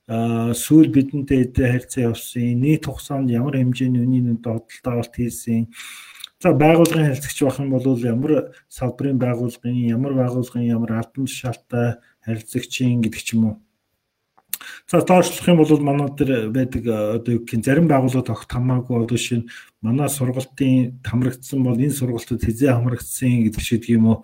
[0.08, 5.68] сүүл бидэнтэй харьцаа явсан нийт хугацаанд ямар хэмжээний үнийн додолт авалт хийсэн.
[6.42, 8.32] За байгууллагын харилцагч байх юм бол ямар
[8.66, 13.54] салбарын байгууллагын ямар байгууллагын ямар албан тушаалтай харилцагчийн гэдэг ч юм уу
[14.86, 19.18] За доошлох юм бол манай дээр байдаг одоо юу гэх зарим байгууллагууд огт хамаагүй одоо
[19.18, 19.48] шинэ
[19.82, 24.18] манай сургалтын хамрагдсан бол энэ сургалтад хизээ хамрагдсан гэдэг шиг юм уу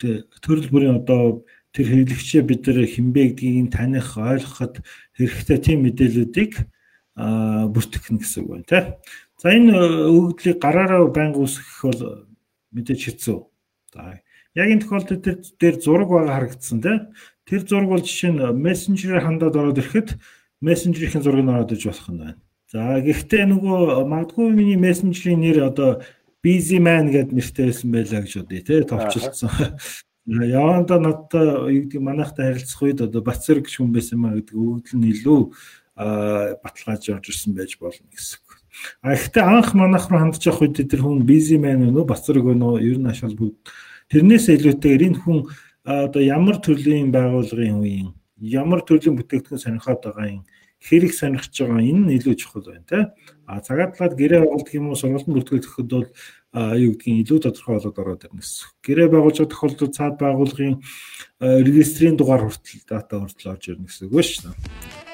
[0.00, 4.82] төрөл бүрийн одоо тэр хэрэглэгчээ бид нар хинбэ гэдгийг таних ойлгоход
[5.14, 6.52] хэрэгтэй тийм мэдээллүүдийг
[7.14, 8.86] бүртгэх нь гэсэн үг байна тийм.
[9.38, 9.72] За энэ
[10.10, 12.00] өгөгдлийг гараараа байнга үүсгэх бол
[12.74, 13.38] мэдээж хэцүү.
[13.94, 14.18] За
[14.54, 15.24] яг энэ тохиолдолд
[15.60, 17.00] дээр зураг байгаа харагдсан тийм.
[17.46, 20.18] Тэр зураг бол жишээ нь мессенжерээр хандаад ороод ирэхэд
[20.60, 22.40] мессенжерийн зургийг ороод иж болох нь байна.
[22.70, 26.02] За гэхдээ нөгөө магадгүй миний мессенжерийн нэр одоо
[26.42, 29.50] busy man гэдэг нэртэй байсан байлаа гэж бодъё тий товчлсон.
[30.30, 34.98] Яванда надтай юу гэдэг манайхтай харилцах үед одоо Бацэр гэж хүн байсан маа гэдэг өгдөл
[35.00, 35.40] нь илүү
[36.62, 38.38] баталгааж орж ирсэн байж болно гэсэн.
[39.02, 42.78] А ихтэй анх манайх руу хандж явах үед тэр хүн busy man өнөө Бацэр өгнө
[42.78, 43.58] ер нь ашаал бүгд
[44.10, 45.38] тэрнээс илүүтэйгээр энэ хүн
[45.86, 50.44] одоо ямар төрлийн байгууллагын үеийн ямар төрлийн бүтээгдэхүүн сонирхоод байгаа юм
[50.80, 52.98] хэрэг сонирхож байгаа энэ нь илүү чухал байна те
[53.46, 56.08] а цагаат талаад гэрээ байгуулдаг юм уу сургалтын бүртгүүлэхэд бол
[56.80, 58.68] юу гэдгийг илүү тодорхой болоод ороод ирнэ гэсэн.
[58.82, 60.76] Гэрээ байгуулж байгаа тохиолдолд цаад байгууллагын
[61.68, 65.09] регистрийн дугаар хүртэл дата хүртэл орж ирнэ гэсэн үг шүү дээ.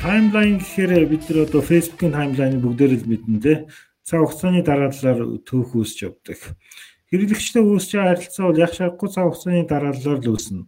[0.00, 3.54] Таймлайн гэхээр бид нар одоо Facebook-ийн таймлайныг бүгдээр л мэднэ те.
[4.00, 6.40] Цаг хугацааны дараалалаар төөх үүсч явдаг.
[7.12, 10.64] Хэрэглэгчтэй үүсч байгаа харилцаа бол яг шаргагүй цаг хугацааны дараалалаар л үүснэ.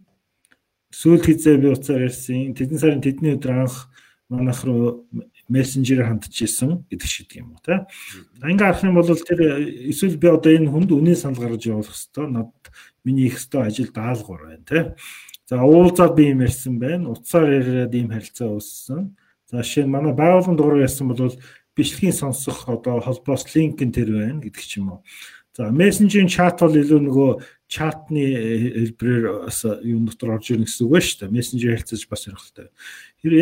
[0.93, 2.53] Сүүл хизээ би уцаар ярьсан.
[2.53, 3.89] Тэдэн сарын тэдний өдөр анх
[4.29, 5.09] манайх руу
[5.49, 7.89] мессенжерээр хандж ирсэн гэдэг шиг юм уу те.
[8.37, 12.29] Ингээ харах юм бол тэр эсвэл би одоо энэ хүнд үнийн санал гаргаж явуулах хэвээр
[12.29, 12.53] над
[13.01, 14.79] миний их хэвээр ажил даалгавар байна те.
[15.49, 17.09] За уулзаад би юм ярьсан байна.
[17.09, 19.17] Утсаар яриад ийм харилцаа үүссэн.
[19.53, 21.29] За жишээ нь манай байгууллагын дугаар ярьсан бол
[21.77, 24.99] бичлэгийн сонсох одоо холбоос линк нь тэр байна гэдэг ч юм уу.
[25.53, 27.31] За мессенжийн чат бол илүү нөгөө
[27.69, 28.25] чатны
[28.97, 31.35] хэлбэрээр бас юм дотор орж ирнэ гэсэн үг байна шүү дээ.
[31.37, 32.67] Мессенжер харилцаж бас сонирхолтой.
[33.21, 33.33] Тэр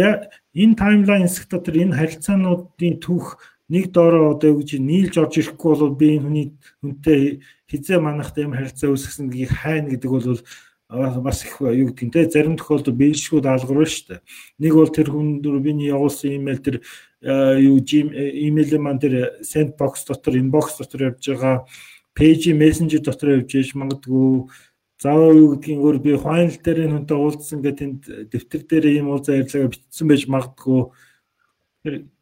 [0.51, 3.39] энэ таймлайн хэсэг дотор энэ харилцаануудын түүх
[3.71, 6.47] нэг доороо одоо гэж нийлж орж ирэхгүй бол би энэ хүний
[6.83, 7.21] хүнтэй
[7.71, 10.43] хизээ манахтай юм харилцаа үүсгэсэн гэдгийг хайна гэдэг бол
[10.91, 14.21] бас их юу гэдэг те зарим тохиолдолд биелшгүй даалгавар шүү дээ.
[14.59, 16.75] Нэг бол тэр хүн биний явуулсан имэйл тэр
[17.63, 21.63] юу имэйл маань тэр sendbox дотор inbox дотор явж байгаа
[22.11, 24.51] пэйж мессенжер дотор явж ээж магадгүй
[24.99, 29.07] заавал юу гэдгийг өөр би final дээр энэ хүнтэй уулзсан гэдэг тэнд дэвтэр дээр ийм
[29.09, 30.81] уулзаа ярьлага бичсэн байж магадгүй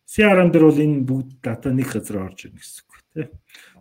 [0.05, 3.30] CRM дээр бол энэ бүгд дата нэг газар орж ирнэ гэсэн үг тийм.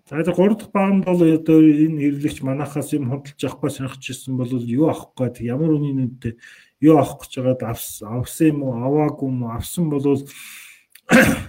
[0.08, 4.40] За тэр 3 дахь баганд бол одоо энэ хэрэглэгч манахаас юм худалдаж авахгүй сонирхож ирсэн
[4.40, 6.40] бол юу авах гээд ямар үнийн үнэтэй
[6.80, 9.52] юу авах гэж байгаад авсан юм уу аваагүй юм уу?
[9.52, 10.08] Авсан бол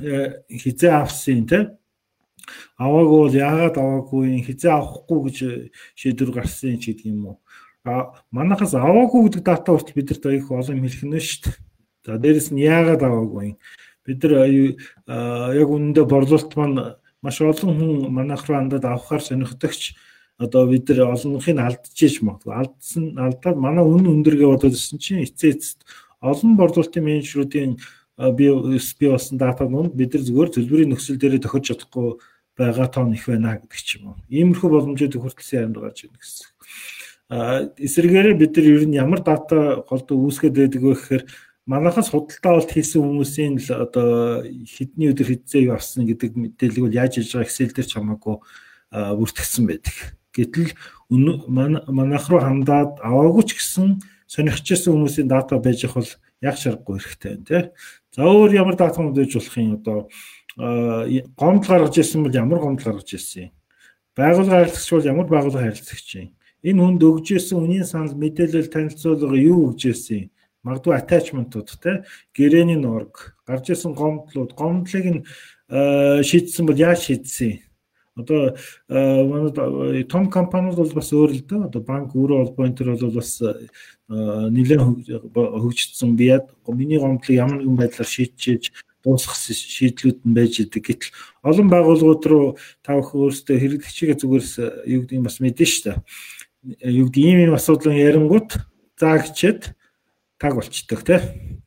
[0.04, 1.80] э, хизээ авсан те.
[2.76, 5.38] Аваагүй бол яагаад аваагүй хизээ авахгүй гэж
[5.96, 7.38] шийдвэр гарсан ч гэдэг юм уу?
[7.88, 11.56] А манахаас аваагүй гэдэг дата хүртэл бидэрт аяих олон хэлэх нь шүү дээ.
[12.04, 13.56] За дээрэс нь яагаад аваагүй?
[14.04, 14.52] Бид нар
[15.56, 19.96] яг үнэндээ борлуулалт маань маш олон хүн манайх руу андаад авахар сонирхдогч
[20.40, 25.52] одоо бид нар олонхыг алдчихж магадгүй алдсан алдаад манай үн өндөргээ бодоод ирсэн чинь эцээ
[25.52, 25.84] эцэст
[26.24, 27.72] олон борлуулалтын менежерүүдийн
[28.36, 28.46] би
[29.00, 32.20] би болсон дата нь бид нар зөвхөн төлбөрийн нөхцөл дээр тохиж чадахгүй
[32.60, 34.16] байгаа тоон их байна гэдэг ч юм уу.
[34.28, 36.48] Иймэрхүү боломжуудыг хүртэлсэн ярианд гарч ирнэ гэсэн.
[37.32, 41.24] А эсвэргээрээ бид нар ер нь ямар дата голд үүсгээд байдаг вэ гэхээр
[41.70, 47.22] манайхаас худалдаа авалт хийсэн хүмүүсийн л одоо хэдний өдөр хэдзээ явсан гэдэг мэдээлэл бол яаж
[47.22, 48.36] хийж байгаа Excel дээр ч хамаагүй
[48.90, 49.96] бүртгэсэн байдаг.
[50.34, 50.74] Гэтэл
[51.14, 56.10] манайх руу хандаад аваагүй ч гэсэн сонирхчихсан хүмүүсийн дата байж их бол
[56.42, 57.64] яг шаргагүй хэрэгтэй байна тий.
[58.18, 59.98] За өөр ямар датамд байж болох юм одоо
[61.38, 63.54] гомдол гаргаж ирсэн бол ямар гомдол гаргаж ирсэн юм.
[64.18, 66.34] Байгууллага харилцагч бол ямар байгууллага харилцагч юм.
[66.66, 70.30] Энэ хүнд өгж ирсэн үнийн санал мэдээлэл танилцуулга юу өгж ирсэн юм
[70.70, 72.06] магадгүй attachment-ууд те.
[72.38, 75.22] Гэрээний нураг гарч исэн гомдлууд гомдлыг нь
[75.74, 77.66] э, шийдсэн бол яаж шийдсэн?
[78.14, 78.54] Одоо
[78.90, 82.94] э, манай том компаниуд бол бас өөр л дээ одоо банк өөрөө холбоо энэ төр
[83.00, 83.68] бол бас э,
[84.10, 84.82] нэлээд
[85.34, 88.72] хөгжсөн би яд миний гомдлыг ямар нэгэн байдлаар шийдчихэж
[89.04, 92.48] дуусгах шийдлүүд нь байж идэг гэтэл олон байгууллагууд руу
[92.84, 94.54] та бүхэн өөрсдөө хэрэглэгчийгээ зүгээрс
[94.84, 95.92] юу гэдэг юм бас мэдэн штэ.
[96.84, 98.60] Юу гэдэг ийм ийм асуудлын ярингууд
[99.00, 99.72] заагчид
[100.40, 101.20] таг болчдөг тий.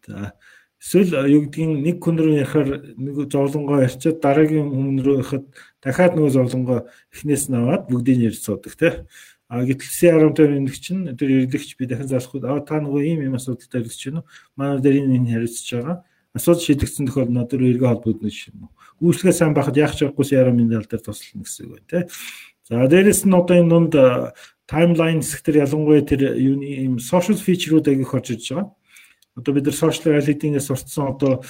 [0.09, 0.33] За
[0.83, 2.69] эсвэл юу гэдгийг нэг хүн рүү ярихаар
[2.99, 5.45] нэг зовлонгоо ярьчаад дараагийн хүн рүү яхад
[5.79, 6.79] дахиад нөгөө зовлонгоо
[7.15, 8.93] эхнээс нь аваад бүгдийг ярьж суудаг тий.
[9.53, 13.37] А гэтэл CRM-тэй нэг чинь тэр ирлэгч би дахин залахгүй а та нөгөө ийм юм
[13.37, 14.25] асуудалтай ирлэгч чинь
[14.57, 15.97] манай дээр энэ харилцаж байгаа.
[16.33, 18.73] Асуудал шийдэгдсэн тохиолдолд тэр эргэн холбогдно гэж юм уу.
[19.05, 22.03] Үйлчлэгээ сайн байхад яах чарахгүй CRM-ийн тал дээр туслана гэсэн үг байна тий.
[22.69, 23.95] За дээрэс нь одоо энэ дунд
[24.71, 28.71] таймлайн хэсгээр ялангуяа тэр юуны ийм social feature-ууд агих орж иж байгаа.
[29.35, 31.43] Одоо бид нар social reality-ээс сурцсан одоо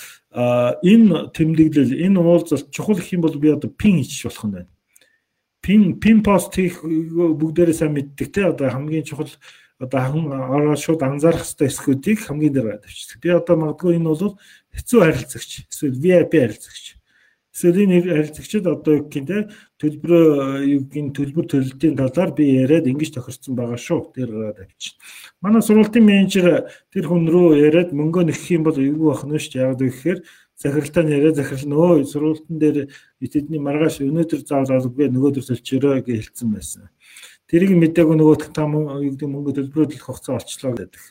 [0.80, 4.70] энэ тэмдэглэл энэ уулзалт чухал их юм бол би одоо пин хийчих болох нь байна.
[5.60, 9.28] Пин пин пост хийх бүгдээрээ сайн мэддэг те одоо хамгийн чухал
[9.78, 13.20] одоо ороо шууд анзаарах хэрэгтэй эсгүүдийг хамгийн дээр тавьчих.
[13.20, 14.38] Би одоо магадгүй энэ бол
[14.72, 16.91] хэцүү харилцагч эсвэл VIP харилцагч
[17.52, 19.44] Эсвэл энэ харилцагчид одоо юу гэх юм
[19.76, 24.08] төлбөрөө юу гин төлбөр төлөлтийн талаар би яриад ингэж тохирсон байгаа шүү.
[24.16, 24.96] Тэр гараад авчих.
[25.44, 29.60] Манай сургуулийн менежер тэр хүн рүү яриад мөнгө нөхөх юм бол эвгүй байх нь шүү.
[29.68, 30.18] Яг гэхээр
[30.56, 32.76] захиралтай нь яриа захирал нөө сургуулийн дээр
[33.20, 36.88] эдний маргааш өнөөдөр заавал албагүй нөгөөдөр төлчөөрөө гэж хэлсэн байсан.
[37.52, 41.04] Тэрийг мэдээгүй нөгөө там юу гэдэг мөнгө төлбөрөө төлөх хугацаа олчлоо гэдэг.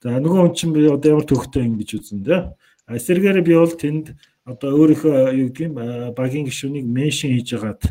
[0.00, 2.40] За нөгөө хүн чинь би одоо ямар төвхтэй юм гэж үзэн дээ.
[2.88, 4.16] А эсэргээр би бол тэнд
[4.48, 5.76] одоо өөрийнхөө юу гэх юм
[6.16, 7.82] багийн гишүүнийг меншн хийж агаад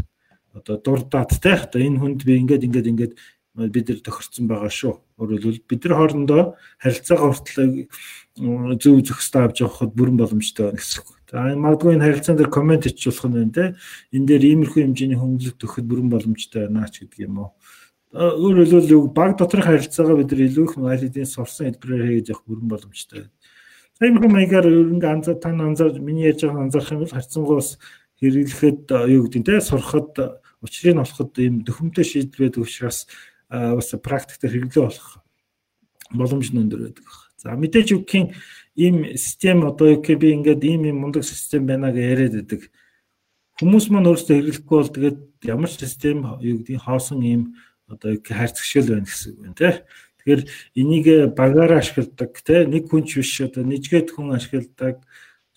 [0.58, 3.14] одоо дурдаад те одоо энэ хүнд би ингээд ингээд ингээд
[3.58, 4.94] бид нар тохирцсон байгаа шүү.
[5.18, 6.42] Өөрөлдвөл бид нар хоорондоо
[6.82, 7.90] харилцаагаа хүртэл
[8.78, 11.10] зөв зөвхөстэй авч явахад бүрэн боломжтой байна гэсэн үг.
[11.30, 13.66] За магадгүй энэ харилцаан дээр комент хийчих болох нь байна те.
[14.14, 17.50] Энэ дээр иймэрхүү хэмжээний хөнгөлөлт өгөхөд бүрэн боломжтой байна ч гэдэг юм уу.
[18.14, 23.18] Өөрөлдвөл баг доторх харилцаагаа бид нар илүү их найлдын сурсан хэлбэрээр хийж явах бүрэн боломжтой
[23.26, 23.37] байна.
[23.98, 27.70] Тиймэрхүү маягаар ингээ анзаа тань анзаар миний ярьж байгааг анзаарах юм бол харьцангуйс
[28.22, 30.14] хэрэглэхэд юу гэдэг нь те сурахад
[30.62, 33.10] учрыг нь олоход ийм дөхөмтэй шийдэл байдаг учраас
[33.50, 35.10] бас практикт хэрэглээ болох
[36.14, 37.06] боломж нь өндөр байдаг.
[37.38, 38.34] За мэдээж үгхийн
[38.78, 42.62] ийм систем одоо юу гэх би ингээд ийм юм мундаг систем байна гэж яриад байдаг.
[43.58, 47.42] Хүмүүс маань өөрсдөө хэрэглэхгүй бол тэгээд ямар ч систем юу гэдэг хоосон ийм
[47.86, 49.70] одоо хайрцагшил байна гэсэн үг байна те.
[50.28, 50.44] Тэгэхээр
[50.76, 51.08] энийг
[51.40, 55.00] багаар ашигладаг те нэг хүн ч биш одоо нэггээд хүн ашигладаг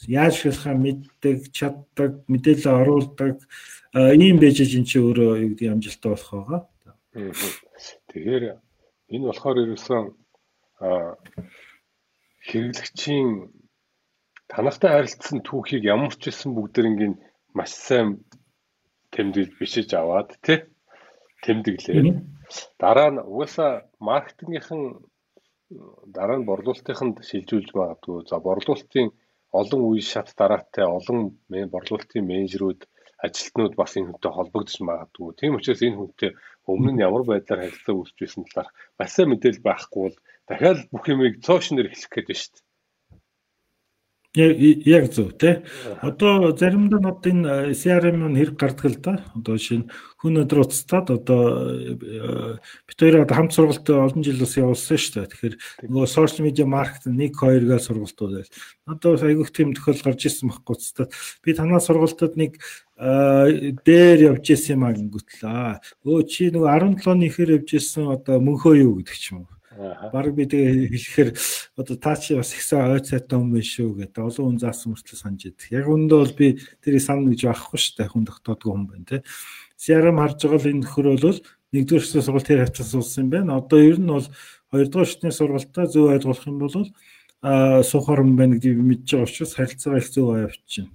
[0.07, 3.43] яаж ашиглахаа мэддэг, чаддаг, мэдээлэл оруулдаг
[3.99, 6.63] ийм байж ин чи өөрөө юу гэдэг амжилттай болох байгаа.
[8.15, 8.45] Тэгэхээр
[9.11, 10.05] энэ болохоор ерөөсөн
[12.47, 13.29] хэрэглэгчийн
[14.47, 17.19] танахтай харилцсан түүхийг ямар ч байсан бүгдэрингийн
[17.59, 18.23] маш сайн
[19.11, 20.63] тэмдэглэж бичиж аваад тий
[21.43, 22.40] тэмдэглээ.
[22.83, 23.73] Дараа нь угаасаа
[24.09, 24.83] маркетингийнхэн
[26.17, 28.19] дараа нь борлуулалтынд шилжүүлж магадгүй.
[28.31, 29.09] За борлуулалтын
[29.61, 31.19] олон үе шат дараатай олон
[31.75, 32.81] борлуулалтын менежерүүд
[33.25, 35.29] ажилтнууд бас энэ хүнтэй холбогдож магадгүй.
[35.39, 36.31] Тийм учраас энэ хүнтэй
[36.71, 40.17] өмнө нь ямар байдлаар харилцаа үүсч байсан талаар бас мэдээлэл байхгүй бол
[40.49, 42.70] дахиад бүх юмыг цоошнэр эхлэх гээд байна шүү дээ.
[44.33, 45.65] Яг зөв тий.
[46.07, 49.15] Одоо заримдаа нод энэ CRM нь хэрэг гардаг л да.
[49.35, 49.91] Одоо шинэ
[50.23, 51.99] хүн өдөр уцтаад одоо э,
[52.87, 55.31] бид хоёр одоо хамт сургалт олон жил бас явуулсан шүү дээ.
[55.35, 55.57] Тэгэхээр
[55.91, 58.55] нөгөө сошиал медиа маркетинг 1 2 гээ сургалтууд байл.
[58.87, 61.11] Одоо айгүйх тийм тохиол гарч ирсэн байхгүй уцтаад
[61.43, 62.63] би танаа сургалтад нэг
[63.03, 66.07] э, дээр явж ирсэн юм аа гингүүтлээ.
[66.07, 66.71] Өө чи нөгөө
[67.03, 70.93] 17 оны ихэр явж ирсэн одоо мөнхөө юу гэдэг ч юм уу Бараг би тэгээ
[70.93, 71.31] хэлэхээр
[71.81, 74.93] одоо та чи бас их сайн ой цайтай хүн биш шүү гэдэг олон хүн заасан
[74.93, 75.73] мөртлөө санаж идэг.
[75.73, 76.49] Яг үүндээ бол би
[76.85, 78.13] тэрийг санана гэж байхгүй шүү дээ.
[78.13, 79.19] Хүн тогтоодгүй хүн байна те.
[79.81, 81.41] CRM харж байгаа л энэ нөхөр бол
[81.73, 83.57] нэгдүгээр шатны сургалт тэр хавцаас суулсан юм байна.
[83.57, 84.29] Одоо ер нь бол
[84.69, 86.77] хоёрдугаар шатны сургалтаа зөв ойлгох юм бол
[87.41, 90.93] а сухар юм байна гэдгийг мэдж байгаа учраас харилцаагаа их зөв явуулчихна.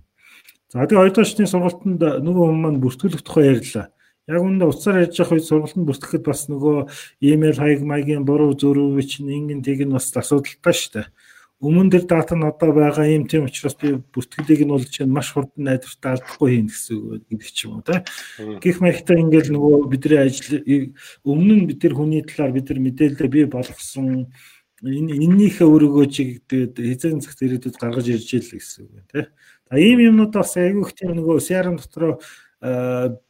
[0.69, 3.94] За тэгээ хоёрдугаар шатны сургалтанд нөгөө хүмүүс маань бүртгүүлэх тухай ярьлаа
[4.27, 6.77] яг үүндээ уцаар ярьж явах үед сургалтанд бүртгэхэд бас нөгөө
[7.21, 11.07] имэйл хаяг маягийн буруу зөрүү чинь ингэн тэг нь бас асуудалтай шүү дээ.
[11.61, 15.31] Өмнө дээр дата нь одоо байгаа юм тийм учраас би бүртгэлийг нь бол чинь маш
[15.31, 18.03] хурдан найдвартай алдахгүй хийн гэсэн гэдэг ч юм уу те.
[18.59, 20.51] Гэх мэтлээ ингээл нөгөө бидний ажил
[21.23, 24.27] өмнө нь бид тэр хүний талаар бид нар мэдээлэл бий болгосон
[24.83, 29.31] энэ эннийхээ өрөөгөө чигдээд хязгаарын цагт ирээдүйд гаргаж ирж ийл гэсэн үг те.
[29.71, 32.19] За ийм юмнууд бас айгүйх тийм нөгөө CRM дотроо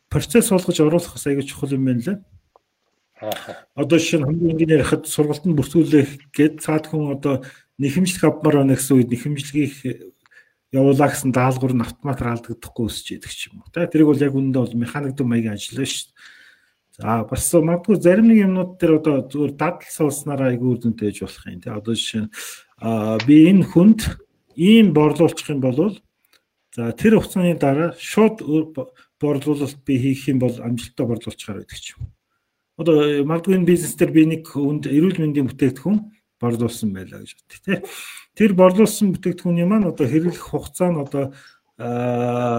[0.09, 2.17] процесс болгож оруулах бас аягүй чухал юм байна лээ.
[3.75, 7.43] Одоо нь хамгийн энгийн ярихад сургалтанд бүртгүүлэх гээд цаад хүн одоо
[7.79, 10.15] нэхэмжлэх авмаар байна гэсэн үед нэхэмжлэгийг
[10.75, 13.71] явуулаа гэсэн даалгавар нь автоматар алдагдахгүй өсч идэг ч юм уу.
[13.71, 16.35] Тэ тэрийг бол яг үүндээ бол механикдын маягийн ажиллана шүү дээ.
[16.95, 21.43] За бас магадгүй зарим нэг юмнууд дээр одоо зүгээр дадал суулснараа айгүй үрдэнтэй ээж болох
[21.47, 21.59] юм.
[21.63, 22.31] Тэ одоо жишээ нь
[23.27, 23.99] би энэ хүнд
[24.55, 25.95] ийм борлуулчих юм бол
[26.75, 28.43] за тэр хугацааны дараа шууд
[29.21, 32.11] борлуулалт би хийх юм бол амжилттай борлуулчихаар байдаг ч юм.
[32.75, 35.99] Одоо магадгүй энэ бизнес дээр би нэг хүнд эрүүл мэндийн бүтээгдэхүүн
[36.35, 37.79] борлуулсан байлаа гэж бодъё тий.
[38.35, 41.23] Тэр борлуулсан бүтээгдэхүүний маань одоо хэрэглэх хугацаа нь одоо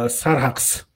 [0.08, 0.88] сар хагас.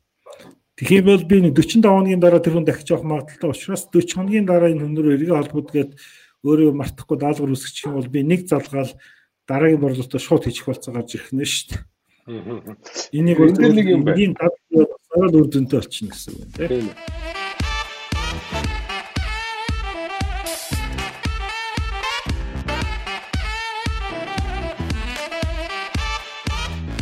[0.80, 4.72] Тэгэхээр бол би 45 хоногийн дараа тэр хүн дахиж авах магадaltaй учраас 40 хоногийн дараа
[4.72, 5.92] энэ хүн рүү эргээ холбогдгээд
[6.40, 8.96] өөрөө мартахгүй даалгавар үүсгэх юм бол би нэг залгаал
[9.44, 11.89] дараагийн борлуулалтаа шууд хийчих болцоо гарч ирэх нь шүү дээ.
[12.30, 14.50] Энийг бол нэг юм байна.
[15.10, 16.86] Сараад үр дүнтэй болчихно гэсэн үг тийм.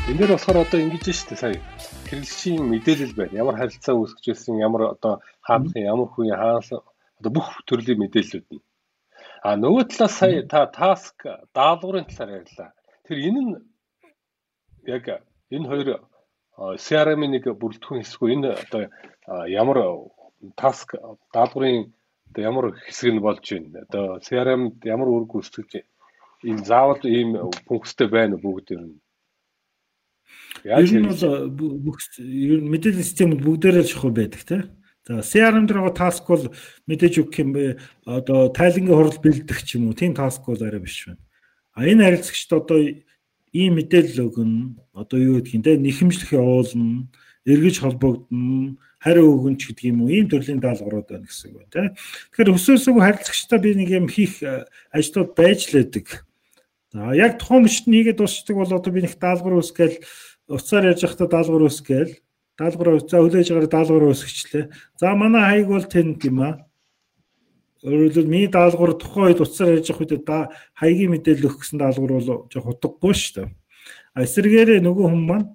[0.09, 1.61] Энд дээр болохоор одоо ингэж шүү дээ сая
[2.09, 3.37] хэрэглэгчийн мэдээлэл байна.
[3.37, 6.73] Ямар харилцаа үүсгэж байсан, ямар одоо хаалгын, ямар хүн хаалт
[7.21, 8.65] одоо бүх төрлийн мэдээллүүд нь.
[9.45, 11.21] А нөгөө талаас сая та таск
[11.53, 12.73] даалгаврын талаар ярьлаа.
[13.05, 13.53] Тэр энэ нь
[14.97, 15.05] яг
[15.55, 15.89] энэ хоёр
[16.59, 18.83] CRM-ийн нэг бүрэлдэхүүн хэсгүй энэ одоо
[19.47, 19.79] ямар
[20.59, 20.97] таск
[21.35, 21.93] даалгаврын
[22.31, 23.85] одоо ямар хэсэг нь болж байна.
[23.87, 25.87] Одоо CRM-д ямар үр гүйцэтгэж
[26.51, 27.31] энэ заавал ийм
[27.67, 28.99] функцтэй байна бүгд ер нь
[30.65, 31.51] Яаж юм бол
[31.87, 34.63] бүх ер нь мэдээллийн системд бүгдээрээ шахуу байдаг тийм.
[35.07, 36.51] За CRM дээр байгаа таск бол
[36.91, 40.83] мэдээж үг юм бэ одоо тайлангийн хурал бэлдэх ч юм уу тийм таск бол арай
[40.83, 41.23] биш байна.
[41.79, 42.79] А энэ харилцагчд одоо
[43.53, 47.09] ийм мэдээлэл өгнө одоо юу гэдгийг те нэхэмжлэх явуулна
[47.49, 51.73] эргэж холбогдно хариу өгөн ч гэдэг юм уу ийм төрлийн даалгаврууд байна гэсэн үг байна
[51.73, 51.83] те.
[52.35, 54.43] Тэгэхээр өсөөсөө харилцагчтай би нэг юм хийх
[54.93, 56.07] ажлууд байж лээдэг.
[56.93, 59.97] За яг тухайн мөчт нэгээд дуусчдаг бол одоо би нэг даалгавар үүсгээл
[60.51, 62.13] уцаар ярьж байхдаа даалгавар үүсгээл
[62.59, 64.65] даалгавар за хүлээж агаар даалгавар үүсгэчлээ.
[64.99, 66.68] За манай хаяг бол тэнд юм аа.
[67.87, 70.27] Өөрөлдөл миний даалгавар тухайн үед уцаар ярьж явах үед
[70.75, 73.49] хаягийн мэдээлэл өгөх гэсэн даалгавар бол жоох утгагүй шүү дээ.
[74.19, 75.47] А эсвэргээр нөгөө хүн маань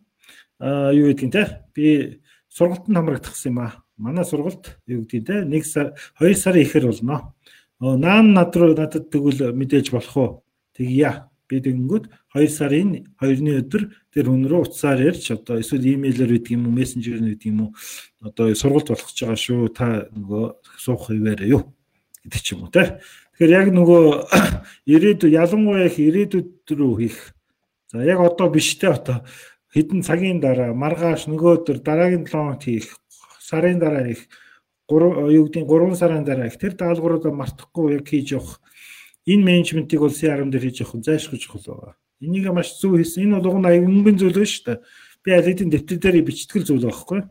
[0.63, 1.43] а юу гэдгийг те
[1.75, 3.83] би сургалтанд хамрагдсан юм аа.
[3.99, 5.91] Манай сургалт юу гэдгийг те 1 сар
[6.23, 7.35] 2 сарын ихэр болно.
[7.83, 10.31] Наан над руу надад тэгвэл мэдээж болох уу?
[10.71, 12.07] Тэгье би тэгэнгүүт
[12.39, 13.83] 2 сарын 2-ны өдөр
[14.15, 17.71] тэр хүн рүү утсаар ярьж одоо эсвэл имэйлээр гэдэг юм уу мессенжер гэдэг юм уу
[18.23, 20.45] одоо сургалт болох гэж байгаа шүү та нөгөө
[20.79, 21.67] суух хിവэрэ юу
[22.23, 22.99] гэдэг ч юм уу те
[23.37, 24.03] тэгэхээр яг нөгөө
[24.93, 27.19] ирээдүй ялангуяа их ирээдүйд рүү хийх
[27.91, 29.27] за яг одоо биш те одоо
[29.75, 32.87] хэдэн цагийн дараа маргааш нөгөө өдөр дараагийн 7 хоногт хийх
[33.41, 34.27] сарын дараа хийх
[34.87, 38.59] 3 юу гэдэг 3 сарын дараа их тэр даалгавруудаа мартахгүй яг хийж явах
[39.25, 41.95] энэ менежментийг бол CRM дээр хийж явах зайлшгүй чухал байгаа.
[42.19, 43.23] Энийг маш зөв хийсэн.
[43.23, 44.79] Энэ бол уг нь аюулгүй зүйл шүү дээ.
[45.23, 47.21] Би аль хэдийн дэвтэр дээр бичтгэл зүйл байхгүй.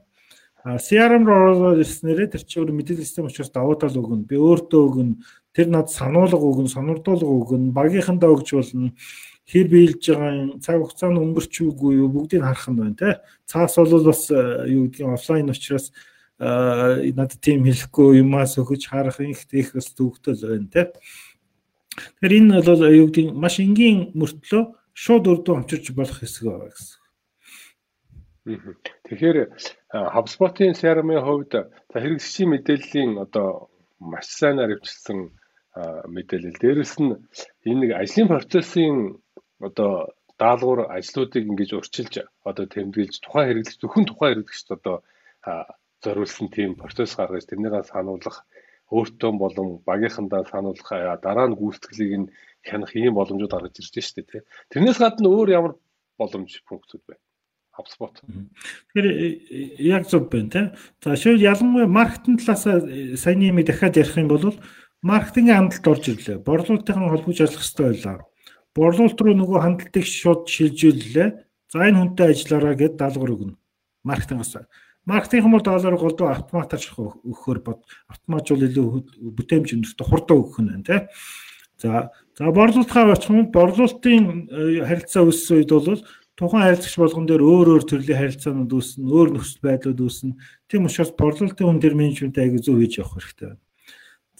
[0.63, 4.31] CRM руу ороод ирснээрээ тэр чинь өөр мэдээлэл систем учраас давуу тал өгнө.
[4.31, 5.19] Би өөртөө өгнө.
[5.51, 7.75] Тэр над сануулга өгнө, сонирдуулга өгнө.
[7.75, 8.95] Багийнхандаа өгч болно.
[9.43, 13.11] Хэр биелж байгаа цаг хугацааны өнгөрч үгүй юу бүгдийг харах нь байна те.
[13.51, 15.91] Цаас бол бас юу гэдгийг офлайн учраас
[16.39, 20.83] надад тийм хэлэхгүй юмас өгч харах их тех бас төвөгтэй байна те.
[22.23, 24.63] Тэгэхээр энэ бол юу гэдэг маш энгийн мөртлөө
[24.95, 27.02] шууд өрдөө амчирч болох хэсэг байгаа гэсэн.
[28.43, 29.39] Тэгэхээр
[30.15, 33.71] HubSpot-ийн CRM-ийн хувьд за хэрэглэгчийн мэдээллийн одоо
[34.03, 35.31] маш сайнаар өвчлсөн
[36.15, 36.59] мэдээлэл.
[36.63, 37.15] Дээрэс нь
[37.69, 39.23] энэ нэг ажлын процессын
[39.63, 40.11] одоо
[40.43, 42.15] даалгавар ажлуудыг ингэж урчилж
[42.51, 44.97] одоо тэмдэглэж тухайн хэрэглэгч зөвхөн тухайн хэрэглэгчд одоо
[46.03, 48.39] зориулсан тийм процесс гаргаж тэрнийгээ сануулгах
[48.91, 50.91] өөртөө болон багийнхандаа сануулах
[51.23, 52.33] дараа нь гүйцэтгэлийг нь
[52.69, 54.43] хянах ийм боломжууд гаргаж ирж байна шүү дээ.
[54.71, 55.73] Тэрнээс гадна өөр ямар
[56.21, 57.23] боломж функцүүд байна?
[57.83, 58.15] HubSpot.
[58.95, 60.65] Тэгэхээр э, яг зөв байна тий.
[61.03, 64.55] За шууд ялангуяа маркетинг талаас э, саяны юм дахиад ярих юм бол
[65.03, 66.39] маркетингийн хандлт орж ирлээ.
[66.39, 68.19] Борлуулалтын холбож ажиллах хэрэгтэй байлаа.
[68.73, 71.29] Борлуулалт руу нөгөө хандлтыг шууд шилжүүллээ.
[71.75, 73.59] За энэ хүнтэй ажиллаараа гэд даалгавар өгнө.
[74.07, 74.63] Маркетингаас
[75.05, 78.87] маркетинг бол доллар голдуу автоматар өгөхөөр бод автоматжуул илүү
[79.35, 81.01] бүтээмж өндөртө хурдан өгөх нь байна тий.
[81.83, 85.99] За за борлуулалтаа очих юм борлуулалтын э, харилцаа үүссэн үед бол
[86.43, 90.35] тухайн харилцагч болгон дээр өөр өөр төрлийн харилцаанууд үүснэ, өөр нөхцөл байдлууд үүснэ.
[90.67, 93.63] Тийм учраас борлуулалтын хүн дээр менежмент аягүй зөв хийж явах хэрэгтэй байна.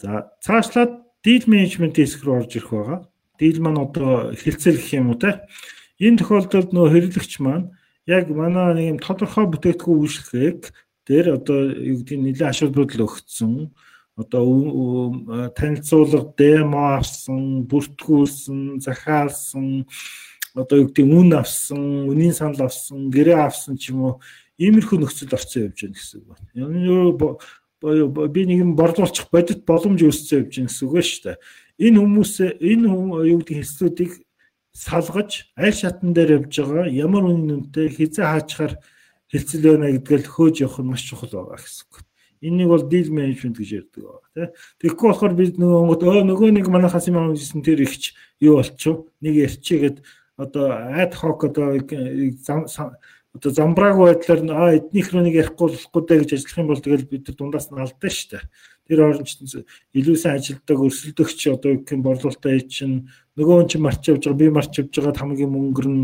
[0.03, 0.11] За
[0.43, 0.91] цаашлаад
[1.23, 2.99] deal management хэсэг рүү орж ирэх байгаа.
[3.39, 5.47] Deal маань одоо хэлцэл гэх юм уу те.
[6.03, 7.71] Энэ тохиолдолд нөө хэрэглэгч маань
[8.03, 10.61] яг манай нэг юм тодорхой бүтээгдэхүүн үйлчлэгийг
[11.07, 13.71] дээр одоо юу гэдэг нь нэлээд ашиглал өгсөн
[14.19, 19.87] одоо танилцуулга демо авсан, бүртгүүлсэн, захиалсан
[20.53, 24.13] одоо юу гэдэг үн авсан, үнийн санал авсан, гэрээ авсан ч юм уу
[24.61, 28.29] иймэрхүү нөхцөл орцсон явж байна гэсэн үг байна.
[28.29, 31.37] Би нэг юм борлуулчих бодит боломж үүссэн явж байна гэсэн үг шүү дээ.
[31.83, 34.11] Энэ хүмүүс энэ юу гэдэг хэсгүүдийг
[34.73, 38.73] салгаж аль шатн дээр явж байгаа ямар үнэн үнэтэй хизээ хаачаар
[39.33, 42.05] хэлцэл байна гэдгээл хөөж явах нь маш чухал байгаа гэсэн үг.
[42.43, 44.47] Энийг бол deal management гэж ярьдаг байна тий.
[44.81, 49.09] Тэгэхгүй болохоор бид нөгөө өө нөгөө нэг манайхаас юм авчихсан тэр ихч юу болчихв.
[49.21, 49.97] Нэг ярьчихгээд
[50.37, 51.79] одоо ad hoc одоо
[53.33, 57.09] одоо замбраагүй байдлаар а эднийх рүү нэг ярихгүй болохгүй дэ гэж ажиллах юм бол тэгэл
[57.09, 58.43] бид дундаас нь алдаа шүү дээ.
[58.85, 59.25] Тэр оронд
[59.97, 64.21] илүү сайн ажилдаг өрсөлдөгч одоо юу гэх юм борлуулалтаа чинь нөгөө хүн чинь марч явж
[64.29, 65.97] байгаа би марч явж байгаа хамгийн мөнгөрн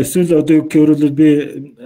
[0.00, 1.28] эсвэл одоо юу гэх өөрөлд би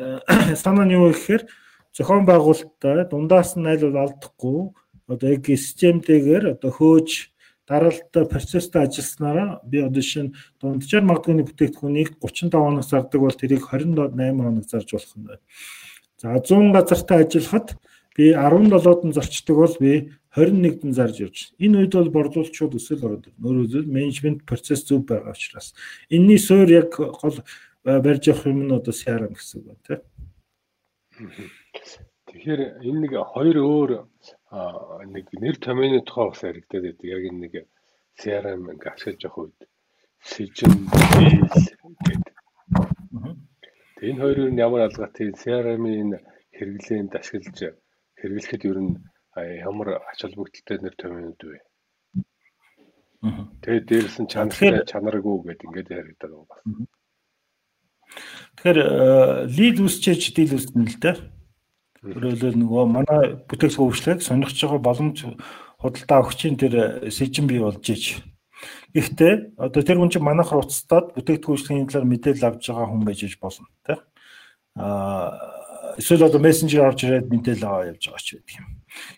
[0.63, 1.43] санаа нь юу гэхээр
[1.91, 4.61] зохион байгуулалтаа дундаас нь аль бол алдахгүй
[5.11, 7.32] одоо яг системтэйгээр одоо хөөж
[7.69, 14.19] дараалалтай процесстэй ажилласнараа би одоо шинэ дунджаар магадгүй бүтээгдэхүүнийг 35 хоног зардаг бол тэрийг 28
[14.19, 15.43] хоног зарж болох юм байна.
[16.19, 17.77] За 100 газартай ажиллахад
[18.17, 19.93] би 17-д нь зарчдаг бол би
[20.35, 21.39] 21-д нь зарж явж.
[21.59, 23.41] Энэ үед бол борлуулалтчууд өсөл ороод ирнэ.
[23.41, 25.75] Өөрөөр хэлбэл менежмент процесс зөв байгаа учраас
[26.11, 27.37] энэний суурь яг гол
[27.85, 30.01] барьж явах юм нь одоо CRM гэсэн үг байна тийм.
[32.33, 33.91] Тэгэхээр энэ нэг хоёр өөр
[34.53, 37.07] нэг нэр томьёоны тухай бас яригдаад байдаг.
[37.09, 37.55] Яг нэг
[38.21, 39.61] CRM ингээ ашиглаж явах үед
[40.23, 40.77] Deal
[42.05, 42.37] гэдэг.
[44.03, 46.21] Энэ хоёр нь ямар алгаатай CRM-ийн
[46.53, 47.59] хэрэглээнд ашиглаж
[48.21, 48.95] хэрэглэхэд ер нь
[49.37, 51.59] ямар ач холбогдолтой нэр томьёонууд вэ?
[53.63, 56.63] Тэгээ дээрс нь чанартай чанаргүй гэдэг ингээд яригдаад байгаа бас.
[58.59, 58.79] Тэгэхээр
[59.57, 61.17] лид үсчээж дийл үснэ л дээ.
[62.03, 65.19] Өөрөөр нөгөө манай бүтээгдэхүүн хөгжлийг сонирхож байгаа боломж
[65.79, 66.75] худалдаа өгчийн тэр
[67.15, 68.19] сэжин бий болж иж.
[68.91, 73.21] Гэхдээ одоо тэр хүн чинь манайх уцтаад бүтээгдэхүүн хөгжлийн талаар мэдээлэл авч байгаа хүн байж
[73.23, 73.99] иж болно тий.
[74.83, 75.31] Аа
[76.03, 78.67] эсвэл одоо мессенжер орж ирээд мэдээлэл аваа явж байгаа ч гэдэг юм.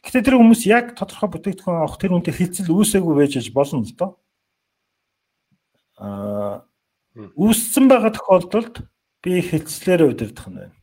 [0.04, 3.96] Гэхдээ тэр хүмүүс яг тодорхой бүтээгдэхүүн авах тэр хүнтэй хилцэл үүсээгүй байж иж болно л
[3.96, 4.10] доо.
[5.96, 6.68] Аа
[7.16, 8.84] үүссэн байгаа тохиолдолд
[9.24, 10.76] би хэлцлээрээ удирдах нь байна.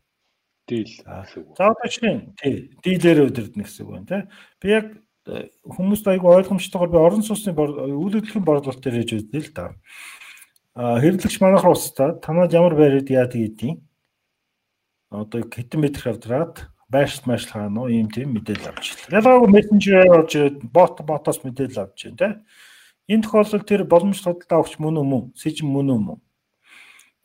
[0.71, 1.57] Дийл гэсэн үг.
[1.59, 4.21] За одоо чинь тий, дийлээрээ удирдах гэсэн үг байна тий.
[4.63, 4.87] Би яг
[5.27, 9.75] э, хүмүүст айгүй ойлгомжтойгоор би орон сууцны үйл хөдлөлийн борлуулалт дээр хийж үзлээ л да.
[10.71, 13.83] А хэрэглэгч манайхаар устдаа танад ямар байрад яадаг гэдгийг
[15.11, 19.19] одоо хэдэн метр хавдраад байршил маш хаана уу ийм тийм мэдээлэл авч ирлээ.
[19.19, 22.33] Ялгаагүй мессенжерээр орж ирээд бот ботоос мэдээлэл авч байна тий.
[23.11, 26.19] Энэ тохиолдолд тэр боломж судалдаа өгч мөн үү мөн, сэжин мөн үү мөн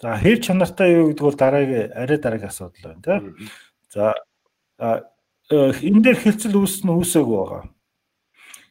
[0.03, 3.49] За хэр чанартай юу гэдэг бол дараагийн арай дараагийн асуудал байна тийм.
[3.89, 4.13] За
[4.77, 5.03] э,
[5.81, 7.65] энэ дээр хилцэл үүснэ үүсээгүй байгаа.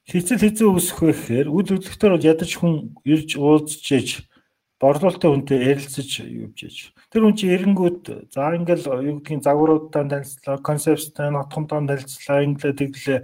[0.06, 4.30] Хилцэл хэзээ үүсэх вэ гэхээр үйл хөдлөлтөөр ядаж хүн ирж уулзчиж
[4.78, 6.78] борлуулалтын хүнтэй ярилцаж юуж ийж.
[7.10, 13.20] Тэр хүн чи эренгүүд за ингээл юу гэдгийг загваруудаа танилцлаа, концепттай, нотхонтой танилцлаа, ингээл тэглээ.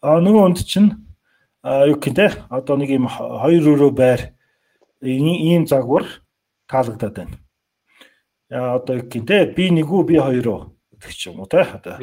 [0.00, 1.04] А нөгөө хүнд чинь
[1.60, 4.32] юу гэх юм те одоо нэг юм хоёр өрөө байр
[5.04, 6.21] ийм загвар
[6.72, 7.36] таалагдаад байна.
[8.48, 10.62] Яа одоо юу гин те би нэг үү би хоёр уу
[10.96, 12.00] гэх ч юм уу те одоо.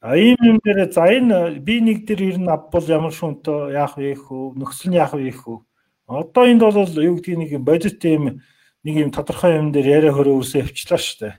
[0.00, 3.98] А ийм юм дээр за энэ би нэг дээр ер нь авбал ямар шүнтөө яах
[3.98, 5.58] вэ хөө нөхцөл нь яах вэ хөө.
[6.06, 8.42] Одоо энд бол юу гэдгийг нэг бодит юм
[8.84, 11.34] нэг юм тодорхой юм дээр яриа хөрөө үрсээ авчлаа шүү дээ.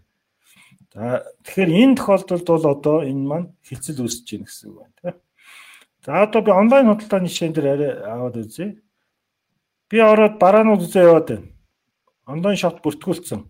[0.96, 1.04] За
[1.46, 5.16] тэгэхээр энэ тохиолдолд бол одоо энэ маань хилцэл үүсэж байна гэсэн үг байна тийм.
[6.02, 8.82] За одоо би онлайн худалдааны жишээн дээр арай аваад үзье.
[9.92, 11.55] Би ороод бараанууд үзээ яваад байна
[12.28, 13.46] онлайн шот бүртгүүлсэн.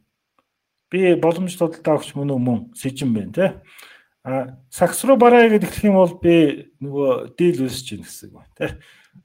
[0.92, 3.48] Би боломж судалдаа өгч мөн мөн сэжин байна те.
[4.24, 8.54] А сакс руу бараа гэдэг хэлэх юм бол би нөгөө дийл үүсэж гин гэсэн байна
[8.58, 8.68] те.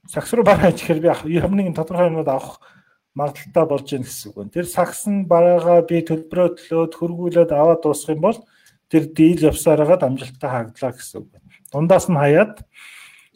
[0.07, 2.63] Сакс руу бараа гэхээр би ямар нэгэн тодорхой юмуд авах
[3.13, 4.53] магадaltaа болж гин гэсэн үг.
[4.53, 8.37] Тэр сакс нь бараагаа би төлбөрөө төлөөд хөргүүлээд аваад дуусах юм бол
[8.87, 11.29] тэр дийл явсараагаад амжилттай хаагдлаа гэсэн үг.
[11.73, 12.63] Дундаас нь хаяад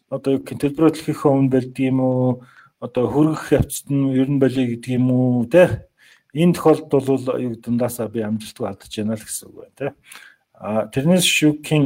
[0.08, 2.46] одоо юу гэх төлбөрөө төлөхийнхөө өмнө бэлдэг юм уу?
[2.80, 5.90] Одоо хөргөх явцад нь ер нь болиё гэдэг юм уу те
[6.36, 9.94] энэ тохиолдолд бол юу дундаасаа би амжилтгүй алдаж байна л гэсэн үг байна тийм.
[10.56, 11.86] А тэрнээс шүүхийн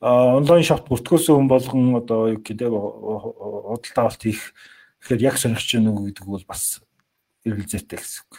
[0.00, 4.54] онлайн шопт бүртгүүлсэн хүн болгон одоо гэдэг худалдаа авалт хийх
[5.02, 6.78] гэхээр яг сонирхож байна уу гэдэг бол бас
[7.42, 8.34] эргэлзээтэй гэсэн үг.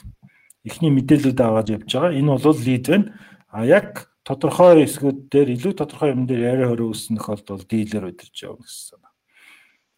[0.64, 2.16] Эхний мэдээлэлүүд аваад явж байгаа.
[2.16, 3.12] Энэ бол лид байна.
[3.52, 8.38] А яг тодорхой хэсгүүд дээр илүү тодорхой юм дээр яриа хөрөө үүснэх бол дийлэр удирж
[8.44, 9.12] явна гэсэн санаа.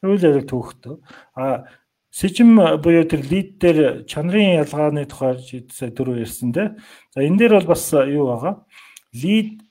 [0.01, 0.95] Тэгвэл яг түүхтөө.
[1.36, 1.68] А
[2.12, 5.39] Сэжим буюу тэр лид дээр чанарын ялгааны тухай
[5.72, 6.76] сая дөрөв ярьсан те.
[7.16, 8.68] За энэ дээр бол бас юу байгаа?
[9.16, 9.64] Лид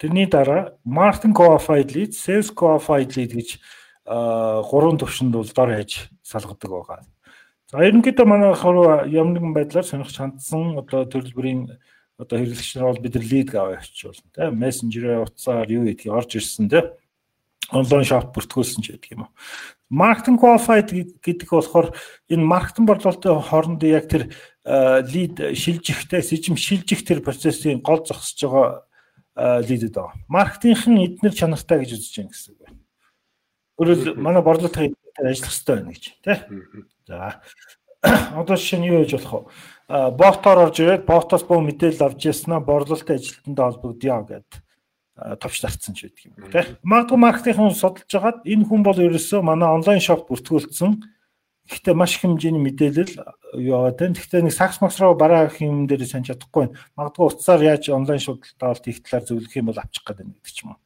[0.00, 3.60] тэрний дараа marketing qualified lead, sales qualified lead гэж
[4.08, 7.04] гурван төвшөнд бол дор хаяж салгадаг байгаа.
[7.68, 8.56] За ерөнхийдөө манай
[9.12, 11.68] ямар нэгэн байдлаар сонирхож хандсан одоо төлбөрийн
[12.18, 16.34] одоо хэрэглэгч нар бол бид нар лид аваа болно тийм мессенжерээр утсаар юу гэдгийг орж
[16.34, 16.90] ирсэн тийм
[17.72, 19.32] онлайн шоп бүртгүүлсэн ч гэдэг юм уу.
[19.90, 20.90] Marketing qualified
[21.22, 21.94] гэдэг болохоор
[22.30, 24.30] энэ маркетинг борлуулалтын хоорондын яг тэр
[25.10, 30.18] лид шилжихтэй сэжим шилжих тэр процессын гол зогсож байгаа лидүүд байгаа.
[30.28, 32.78] Маркетингийн эднэр чанартай гэж үзэж байна гэсэн үг байна.
[33.80, 36.38] Өөрөөр манай борлуулалтын эднэр ажиллах хэрэгтэй байна гэж тий.
[37.06, 37.42] За
[38.02, 39.50] одоо нь юу гэж болох
[39.88, 40.10] вэ?
[40.16, 44.62] Ботоор орж ирээд ботоос бүх мэдээлэл авч яснаа борлуулалтын ажилтнтай холбогдъё гэдэг
[45.40, 46.64] товч зарцсан ч байдаг юм тий.
[46.82, 51.04] Магадгүй маркетинг судалж хагаад энэ хүн бол ерөөсөө манай онлайн шоп бүртгүүлсэн.
[51.70, 53.14] Гэхдээ маш их хэмжээний мэдээлэл
[53.60, 54.16] юу яваад байна.
[54.16, 56.78] Гэхдээ нэг сакс макс руу бараа гэх юм дээр сайн чадахгүй байна.
[56.96, 60.58] Магадгүй утсаар яаж онлайн шуудалтаа хийх талаар зөвлөх юм бол авчих гэдэг юм гэдэг ч
[60.64, 60.80] юм уу.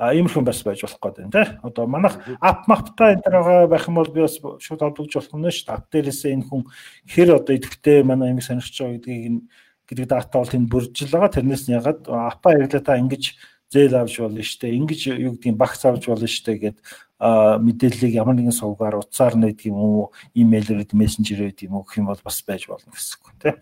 [0.00, 1.48] А иймэрхүү бас байж болох гэдэг тий.
[1.64, 5.48] Одоо манайх ап мапта энэ төр байх юм бол би бас шууд холбогдож болох нь
[5.52, 5.76] шүү дээ.
[5.76, 6.62] Ап дээрээсээ энэ хүн
[7.08, 9.44] хэр одоо идэвхтэй манай амиг сонирхож байгаа гэдгийг
[9.90, 11.34] гэдэг дата бол тэнд бүржил байгаа.
[11.34, 13.24] Тэрнээс нь ягаад апа хэрэглээ та ингэж
[13.70, 16.78] зээл авч болно штэ ингэж юу гэдгийг багц авч болно штэ гэд
[17.20, 20.02] мэдээллийг ямар нэгэн сувгаар утсаар нь гэдэг юм уу
[20.34, 23.54] имэйлээр мессенжер гэдэг юм уу гэх юм бол бас байж болно гэсэн үг тий.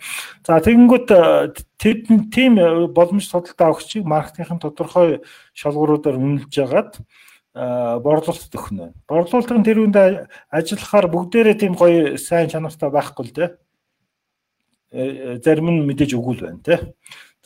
[0.47, 1.09] За тэгэнгүүт
[1.77, 1.99] тэд
[2.31, 2.55] тийм
[2.95, 5.27] боломж судалтай өгчийг маркетингийн тодорхой
[5.59, 7.03] шалгууруудаар үнэлж ягаад
[7.53, 8.95] борлуулалт өгнө.
[9.11, 9.99] Борлуулалтын тэр үнд
[10.55, 13.51] ажиллахаар бүгдээрээ тийм гоё сайн чанартай байхгүй л дээ.
[14.89, 16.79] Э, зарим нь мэдээж өгүүл байна тий.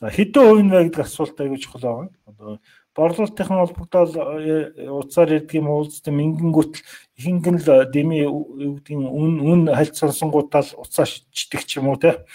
[0.02, 2.10] За хэдэн хувь нь вэ гэдэг асуулт аягүй чухал байгаа.
[2.26, 2.58] Одоо
[2.90, 6.82] борлуулалтын холбогдол э, утсаар ирдэг юм уулзсан мингэнгүүт
[7.22, 12.26] ихэнх нь л дэмий юу гэдгийг үн үн л уцаа шиддэг ч юм уу те.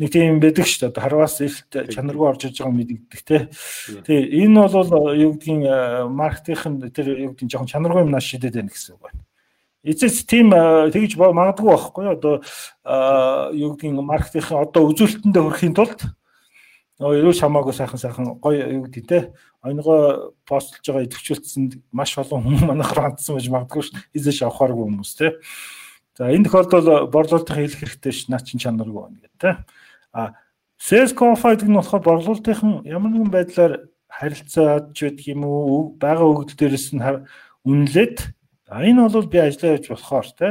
[0.00, 1.04] Нэг тийм байдаг шүү дээ.
[1.04, 3.52] Харваас илт чанаргүй орж иж байгаа мэддэг те.
[4.08, 4.24] Тий.
[4.40, 8.72] Энэ бол юу гэдгийг э, маркетинг тэр юу гэдгийг жоохон чанаргүй юм наш шидэд байна
[8.72, 9.20] гэсэн үг байна.
[9.84, 12.04] Эцэс тийм э, тэгж магадгүй байхгүй.
[12.16, 12.40] Одоо
[13.52, 16.00] юу гэдгийг маркетинг одоо үзүүлэлтэндээ хүрэхийн тулд
[17.02, 19.18] Нөгөө юу шамаагүй сайхан сайхан гоё юу гэдэг те.
[19.66, 23.90] Онгоо постлж байгаа идэвхжүүлсэн маш олон хүмүүс манайх руу хандсан байж магадгүй ш.
[24.14, 25.34] Эзэш авахааргүй хүмүүс те.
[26.14, 28.30] За энэ тохиолдолд борлуулалтын хэлэх хэрэгтэй ш.
[28.30, 29.50] Наа чин чанаргүй байна гэдэг те.
[30.14, 30.38] А
[30.78, 36.54] sales qualified нь болохоор борлуулалтын ямар нэгэн байдлаар харилцаад ч байдаг юм уу байгаа өгдөл
[36.54, 37.02] дээрээс нь
[37.66, 38.16] үнэлээд
[38.70, 40.48] энэ бол би ажиллаа явж болохоор те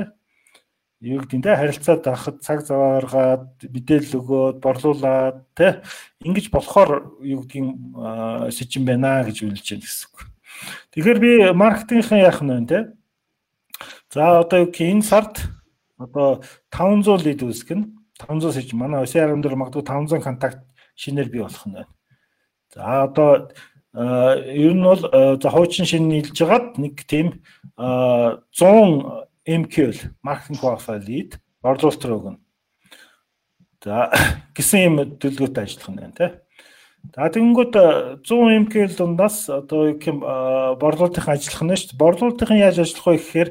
[1.03, 5.83] юу гэдэг нь те харилцаад авахд цаг зав гаргаад мэдээлэл өгөөд борлуулад те
[6.23, 10.17] ингэж болохоор юу гэдгийг сэжин байна гэж үнэлж байна гэсэн үг.
[10.95, 12.79] Тэгэхээр би маркетингийн яах нь вэ те.
[14.15, 15.43] За одоо юу гэх энэ сард
[15.99, 16.39] одоо
[16.71, 17.81] 500 лид үүсгэн
[18.23, 20.63] 500 сэжин манай CRM дээр магадгүй 500 контакт
[20.95, 21.91] шинээр бий болох нь байна.
[22.71, 23.51] За одоо
[23.93, 27.43] ер нь бол за хуучин шин нийлж хагаад нэг тийм
[27.75, 32.39] 100 MQL marketing qualified lead борлуулалт руу өгнө.
[33.83, 34.07] За
[34.55, 36.31] гэсэн юм төлөвлөгөөтэй ажиллах нь байна тий.
[37.11, 37.75] За тэгэнгүүт
[38.23, 40.23] 100 MQL дундаас одоо юу гэм
[40.79, 41.99] борлуулалтын ажиллах нь шүү.
[41.99, 43.49] Борлуулалтын яаж ажиллах вэ гэхээр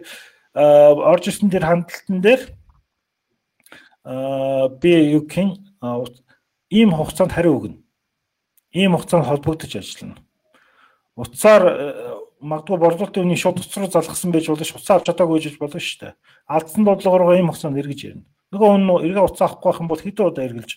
[0.57, 2.43] орж ирсэн тэр хандлтан дээр
[4.81, 5.53] би юу гэм
[6.73, 7.77] ийм хугацаанд хариу өгнө.
[8.73, 10.17] Ийм хугацаанд холбогдож ажиллана.
[11.17, 14.75] Утсаар магадгүй борлуулалтын үнийг шууд утас руу залгасан байж болно ш.
[14.75, 16.13] Утас авч чадаагүй гэж болно шүү дээ.
[16.51, 18.27] Алдсан бодлогоор ийм хугацаанд эргэж ирнэ.
[18.51, 20.73] Нөгөө хүн эргээ утас авахгүй байх юм бол хэдэн удаа эргэлж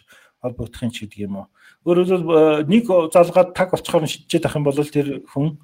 [0.45, 1.47] холбогдох юм ч гэдэг юм уу.
[1.89, 5.57] Өөрөөр хэлбэл нэг залгаад таг болцохоор шидчихэд ах юм бол тэр хүн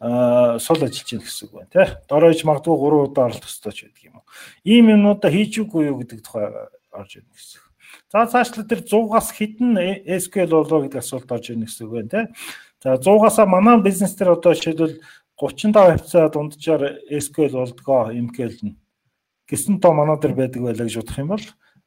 [0.00, 1.88] сул ажиллаж байна гэсэн үг байна тий.
[2.08, 4.24] Доройч магадгүй 3 удаа оролцох ёстой ч гэдэг юм уу.
[4.64, 6.48] Ийм юмнуудаа хийж үгүй юу гэдэг тухай
[6.92, 7.60] орж ирнэ гэсэн.
[8.12, 12.24] За цаашлаа тэр 100-аас хэдэн SQL болоо гэдэг асуулт орж ирнэ гэсэн үг байна тий.
[12.82, 15.00] За 100-аас манай бизнес дээр одоо жишээлбэл
[15.50, 18.78] 35% дунджаар SQL болдгоо MQL нь.
[19.48, 21.44] Гэсэн тоо манай дээр байдаг байлаа гэж бодох юм бол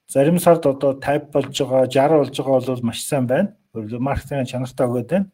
[0.08, 3.56] зарим сард одоо 50 болж байгаа 60 болж байгаа бол маш сайн байна.
[3.74, 5.32] Маркетинг чанартай өгöd байна.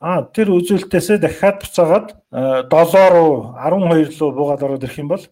[0.00, 5.24] А тэр үзүүлэлтээсээ дахиад буцаагаад 7 руу 12 руу буугаад ороод ирэх юм бол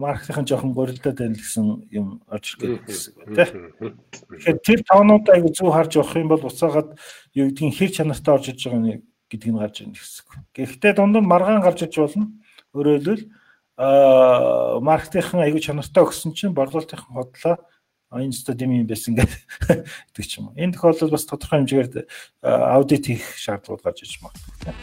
[0.00, 4.00] маркетинг жоохон гурилдаад байна гэсэн юм орж ирэх гэсэн үг тийм.
[4.32, 6.96] Тэгэхээр тэр тоонуудаа аягүй зөв харж явах юм бол буцаагаад
[7.36, 9.00] юу гэдгийг хэр чанартай орж иж байгаа нэг
[9.30, 10.26] гэдгийг нь гарч ирнэ гэсэн.
[10.52, 12.34] Гэхдээ дундад маргаан гарч иж болно.
[12.74, 13.24] Өөрөөр хэлбэл
[13.78, 17.56] аа маркетингийн аягүй чанартай өгсөн чинь борлуулалтын хотлоо
[18.10, 20.58] энэ ч дэм юм байсан гэдэг ч юм уу.
[20.58, 22.04] Энэ тохиолдолд бас тодорхой хэмжээгээр
[22.42, 24.74] аудит хийх шаардлагууд гарч иж магадгүй.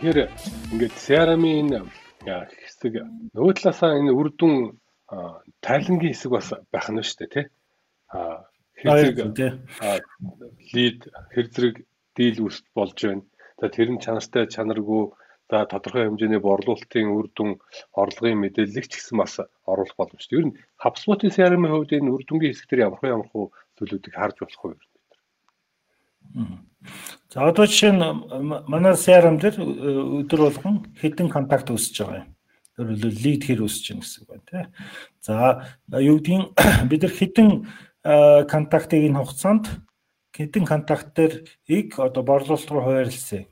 [0.00, 0.32] Тэгэхээр
[0.72, 1.68] ингээд CRM-ийн
[2.80, 3.04] хэсэг
[3.36, 4.80] нөгөө талаасаа энэ үр дүн
[5.60, 7.46] тайлангийн хэсэг бас байх нь шүү дээ тий.
[8.08, 8.48] А
[8.80, 9.16] хэрэг
[10.72, 11.00] лид
[11.34, 11.76] хэр зэрэг
[12.16, 13.24] дийл үүсч болж байна.
[13.60, 15.12] За тэр нь чанартай чанаргүй
[15.50, 17.60] за тодорхой хэмжээний борлуулалтын үр дүн
[17.92, 19.36] орлогын мэдээллийг ч гэсэн бас
[19.68, 20.40] оруулах боломжтой.
[20.40, 23.28] Ер нь HubSpot-ийн CRM-ийн хувьд энэ үр дүнгийн хэсэг дээр ямар ямар
[23.76, 24.80] төлөвлөлтийг харж болох вэ?
[27.28, 28.04] За одоо жишээ нь
[28.72, 29.56] манай CRM дээр
[30.24, 32.30] өдөр болгон хэдэн контакт үүсэж байгаа юм.
[32.80, 34.64] Өөрөлдөө лид хэр өсөж гин гэсэн байна тий.
[35.20, 35.68] За
[36.00, 36.56] юу гэдгийг
[36.90, 37.48] бид нар хідэн
[38.48, 39.64] контактыг энэ хугацаанд
[40.32, 43.44] хідэн контакт дээр иг одоо борлуулалт руу хуваарлсан.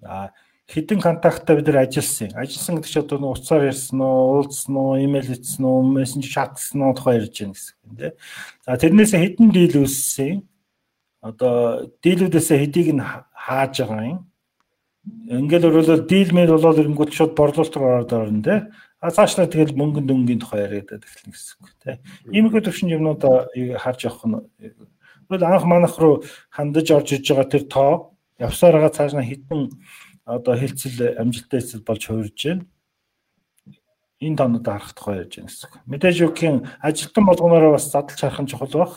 [0.00, 0.32] За
[0.72, 2.32] хідэн контакттай бид нар ажилласан.
[2.32, 6.96] Ажилласан гэдэг чинь одоо уцаар ярьсан уу, уулзсан уу, имэйл хийсэн уу, мессенжер чатсан уу
[6.96, 8.12] тухай ярьж байна гэсэн үг тийм.
[8.64, 10.48] За тэрнээс хідэн дийл үүссэн.
[11.20, 14.31] Одоо дийлүүдээс хэдийг нь хааж байгаа юм.
[15.02, 18.60] Ингээл өөрөлдөө дийл мэл болоод ирэнгүүт шууд борлуулалт руу ороод орно тийм.
[19.02, 21.98] А цаашлаа тэгэл мөнгөнд дөнгөний тухай яриад эхэлнэ гэсэн үг тийм.
[22.30, 23.22] Иймэрхүү төвшин юмнууд
[23.82, 24.38] харж явах нь
[25.32, 27.92] Тэгвэл анх манах руу хандаж орж иж байгаа тэр тоо
[28.38, 29.60] явсаар байгаа цааш нь хитэн
[30.28, 32.66] одоо хилцэл амжилттай хилцэл болж хувирж байна.
[34.20, 35.70] Энэ тонод харах тухай ярьж байна гэсэн.
[35.88, 38.92] Мэдээж үгийн ажилтан болгоноор бас задлж харах нь чухал баг.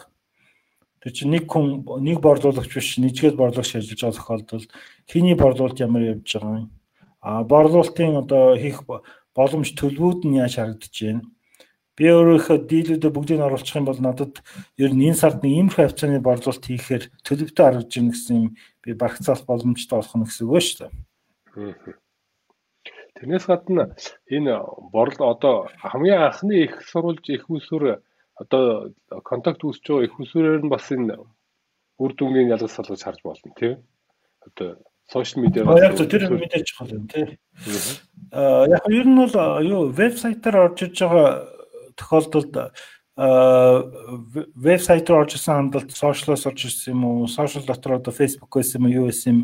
[1.05, 4.69] Тэр чинь нэг хүн нэг борлуулагч биш нэгжгээд борлуулагч ажиллаж байгаа тохиолдолд
[5.05, 6.73] хийний борлуулалт ямар явж байгаа юм.
[7.21, 8.81] А борлуулалтын одоо хийх
[9.37, 11.21] боломж төлбөрүүд нь яаж харагдаж байна.
[11.93, 14.41] Би өөрийнхөө дийлүүдэд бүгдийг нь оруулах юм бол надад
[14.81, 18.47] ер нь энэ сард нэг иймэрхүү хавцааны борлуулалт хийхээр төлөвтэй харагдаж байна гэсэн юм
[18.81, 20.91] би багцаалт боломжтой болох нь гэсэн үг шүү дээ.
[23.13, 23.93] Тэрнээс гадна
[24.25, 24.57] энэ
[24.89, 28.01] борл одоо хамгийн анхны их сурвалж их усүр
[28.35, 31.15] одоо контакт үүсэж байгаа их усүрээр нь бас энэ
[31.99, 33.79] үр дүнгийн ялгаж салгаж харж болно тийм.
[34.43, 34.77] Одоо
[35.07, 37.39] сошиал медиа яг тэр мэдээж чухал юм тий.
[38.31, 41.47] Аа яг ер нь бол юу вебсайтаар орж иж байгаа
[41.95, 42.73] тохиолдолд
[43.15, 48.83] вебсайт руу орж исэн хандлт сошиалос орж исэн юм уу, сошиал дотор одоо Facebook байсан
[48.83, 49.39] юм уу, юу байсан юм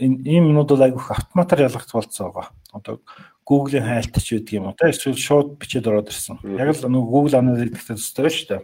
[0.00, 2.50] энэ ийм юмнууд бол айгүйх автоматар ялгах болцсон байгаа.
[2.74, 3.00] Одоо
[3.46, 6.40] Google-ийн хайлт ч үүдг юм уу та эсвэл шууд бичээд ороод ирсэн.
[6.58, 8.62] Яг л нөгөө Google Analytics-тэй төстэй шүү дээ.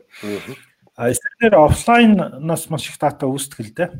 [0.97, 3.91] А эсвэл офлайннаас маш их дата үүсдэг л дээ.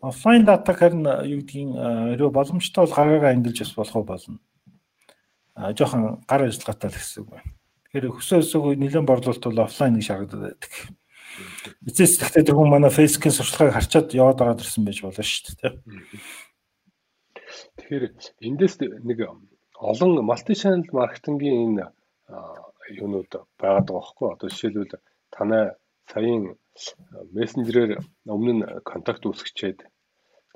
[0.00, 1.74] Офлайн дата харин юу гэдгийг
[2.16, 4.38] ерөө боломжтой бол гараагаа ангилж бас болох болно.
[5.54, 7.50] А жоохон гар ажиллагаатай л гэсэн үг байна.
[7.90, 10.72] Тэгэхээр хөсөө өсөөгөө нэлээд борлуулалт бол офлайн гэж харагдаад байдаг.
[11.84, 15.72] Эцэс тэгтээ тэр хүн манай фейсбુકийн сурталчилгааг харчаад яваад ороод ирсэн байж болно шүү дээ.
[17.86, 19.18] Тэгэхээр эндээс нэг
[19.78, 20.12] олон
[20.58, 21.84] channel маркетингийн энэ
[22.98, 23.32] юунууд
[23.62, 24.28] байгаад байгаа хөөхгүй.
[24.34, 24.94] Одоо жишээлбэл
[25.30, 25.64] танай
[26.10, 26.58] саяын
[27.38, 28.02] мессенжерээр
[28.34, 29.78] өмнө нь контакт үүсгэчээд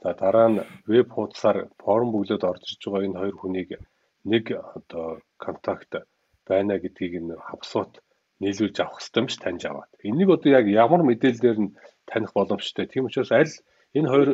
[0.02, 0.58] за дараа нь
[0.90, 3.70] веб хуудасаар форм бүглөөд орж ирж байгаа энэ хоёр хүнийг
[4.32, 4.44] нэг
[4.76, 5.92] одоо контакт
[6.50, 8.02] байна гэдгийг нь хавсуут
[8.42, 9.90] нийлүүлж авах хэрэгтэй юм ш таньж аваад.
[10.08, 11.74] Энийг одоо яг ямар мэдээлэлээр нь
[12.10, 12.90] таних боломжтой.
[12.90, 13.54] Тийм учраас аль
[13.94, 14.28] энэ хоёр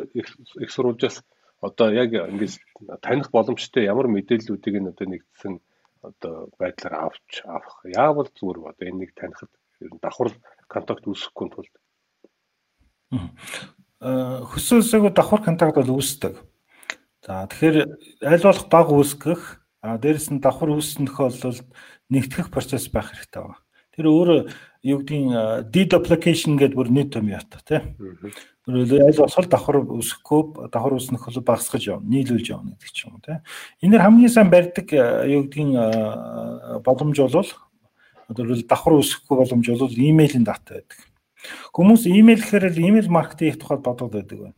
[0.61, 1.21] их сурвалжаас
[1.61, 2.59] одоо яг ингэж
[3.01, 5.53] таних боломжтой ямар мэдээллүүдийг нь одоо нэгдсэн
[6.01, 7.81] одоо байдлаар авч авах.
[7.85, 9.49] Яавал зүгээр одоо энийг танихад
[9.81, 10.31] ер нь давхар
[10.69, 11.73] контакт үүсэхгүй тулд.
[14.01, 16.37] Аа хөсөөсөө давхар контакт бол үүсдэг.
[17.25, 17.77] За тэгэхээр
[18.21, 19.41] аль болох баг үүсгэх
[19.81, 21.57] а дээрэс нь давхар үүснэх бол
[22.13, 23.61] нэгтгэх процесс байх хэрэгтэй байна.
[23.97, 24.39] Тэр өөрөө
[24.85, 27.81] юу гэдгийг deduplication гэдэг бүр нийт юм ята тий.
[28.67, 33.15] Өөрөөр аль болох давхар үсэхгүй давхар үснэх хөл багасгаж явна, нийлүүлж явна гэдэг ч юм
[33.15, 33.39] уу тий.
[33.79, 37.51] Энээр хамгийн сайн барьдаг юу гэдгийг боломж болвол
[38.27, 40.99] өөрөөр давхар үсэхгүй боломж бол имэйлийн дата байдаг.
[41.71, 44.57] Хүмүүс имэйл гэхээр имэйл маркетинг тухайд бодоод байдаг байна.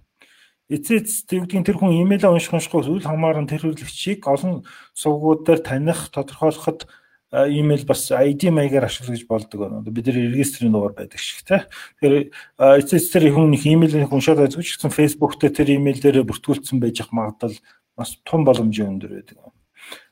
[0.69, 4.61] Эцэц тэгвдгийн тэр хүн имэйлээ унших уншихгүй үйл хамааран тэр хөдөлгчийг олон
[4.93, 6.85] сувгууд дээр таних, тодорхойлоход
[7.31, 9.81] имэйл бас ID маягаар ашиглаж болдог байна.
[9.85, 11.61] Бид нар регистрийн дугаар байдаг шиг тий.
[12.01, 16.81] Тэгэхээр эцэс тэр хүн их имэйлийг уншаад үзэж гэсэн Facebook дээр тэр имэйл дээр бүртгүүлсэн
[16.81, 17.53] байж ах магадлал
[17.93, 19.37] бас том боломжийн өндөр байдаг.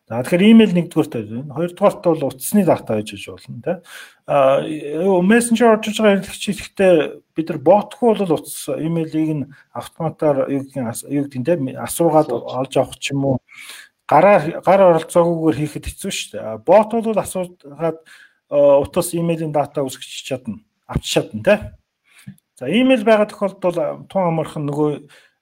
[0.08, 1.52] За тэгэхээр имэйл нэгдүгээрт байна.
[1.52, 3.78] Хоёрдугаарт бол утасны дата гэж болно тий.
[4.30, 4.62] А
[5.20, 6.94] мессенжер орж байгаа хэрэглэгч ихтэй
[7.36, 12.74] бид нар ботгүй бол утас имэйлийг нь автоматар юу гэдэг юу гэдэг тий асуугаад олж
[12.80, 13.38] авах ч юм уу
[14.08, 16.64] гараа гар оролцоогүйгээр хийхэд хэцүү шүү дээ.
[16.64, 18.00] Бот бол асуугаад
[18.50, 20.64] утас имэйлийн дата үсгэж чадна.
[20.88, 21.60] Авч чадна тий.
[22.56, 24.90] За имэйл байгаа тохиолдолд тун амархан нөгөө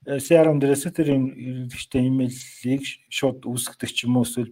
[0.10, 4.52] э, CRM дээрээс тэр иргэдчтэй имэйлийг шууд үүсгдэг ч юм уу эсвэл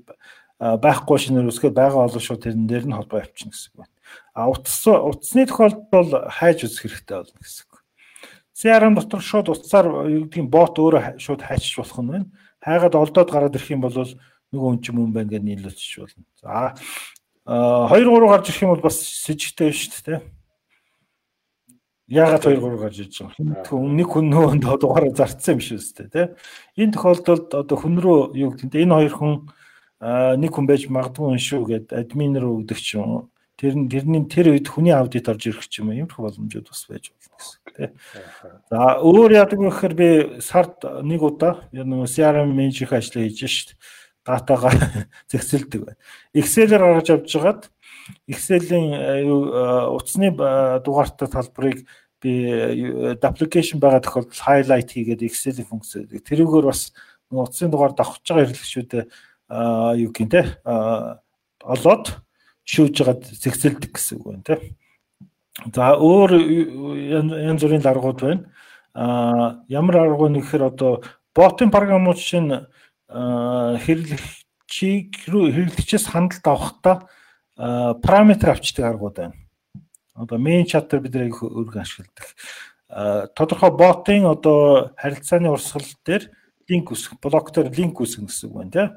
[0.61, 3.93] байхгүй шинээр үсгээд байгаа бол шууд тэрэн дээр нь холбоо явуулчихна гэсэн үг байна.
[4.37, 7.73] А утас утасны тохиолдолд бол хайж үзэх хэрэгтэй болно гэсэн үг.
[8.53, 12.27] CRM дотор шууд утсаар юу гэдгийг бот өөрөө шууд хайчиж болох нь байна
[12.63, 16.25] хайгаад олдоод гараад ирэх юм бол нөгөө хүн ч юм байна гэж нийлүүлчих болно.
[16.39, 16.73] За
[17.45, 20.19] 2 3 гарч ирэх юм бол бас сэжигтэй байна шүү дээ.
[22.07, 23.97] Яагаад 2 3 гарч ирж байгаа юм?
[23.99, 26.27] Нэг хүн нөөнд дугаараа зарцсан юм шүү дээ, тий.
[26.79, 29.33] Энэ тохиолдолд одоо хүн рүү юу гэдэг энэ хоёр хүн
[30.39, 34.53] нэг хүн байж магадгүй шүү гэд админ руу өгдөг ч юм Тэр нь тэрний тэр
[34.53, 37.89] үед хүний аудит орж ирэх ч юм уу иймэрхүү боломжууд бас байж болно гэсэн тий.
[38.69, 40.09] За өөр яадаг вэ гэхээр би
[40.41, 43.69] сард нэг удаа яг нэг CRM менежерийн ажлаа хийж шít.
[44.25, 44.71] датагаа
[45.29, 45.99] зэгцэлдэг байна.
[46.33, 47.61] Excel-ээр гаргаж авч жагаад
[48.27, 48.87] Excel-ийн
[49.27, 50.31] юу утасны
[50.79, 51.83] дугаартай талбарыг
[52.23, 52.31] би
[53.19, 56.95] application байгаа тохиолдолд highlight хийгээд Excel-ийн функц тэрүүгээр бас
[57.29, 59.11] утасны дугаар давхж байгаа хэрэглэгчүүдэд
[59.99, 62.23] юу гин те олоод
[62.63, 64.75] шүүж жагаад зэгцэлдэг гэсэн үг байна те.
[65.73, 68.45] За өөр янз бүрийн даргууд байна.
[68.93, 71.03] А ямар арга вэ гэхээр одоо
[71.35, 72.67] ботын програмууд чинь
[73.09, 77.07] хэрэглэгчийг рүү хэрэглэгчээс хандлт авахдаа
[78.01, 79.33] параметр авчдаг аргууд байна.
[80.15, 82.27] Одоо main chat-аар бид нэг өргөн ашигладаг.
[83.33, 86.29] Тодорхой ботын одоо харилцааны урсгал дээр
[86.69, 88.89] линк үсгэх, блок дээр линк үсгэх гэсэн үг байна тийм.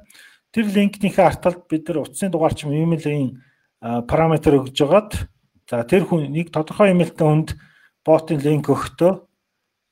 [0.53, 3.41] Тэр линкнийхээ арталд бид нар утасны дугаарч имэйлийн
[3.81, 5.29] параметр өгж жагаад
[5.69, 7.49] за тэр хүн нэг тодорхой имэйлтэй хүнд
[8.07, 9.13] ботын линк өгөхдөө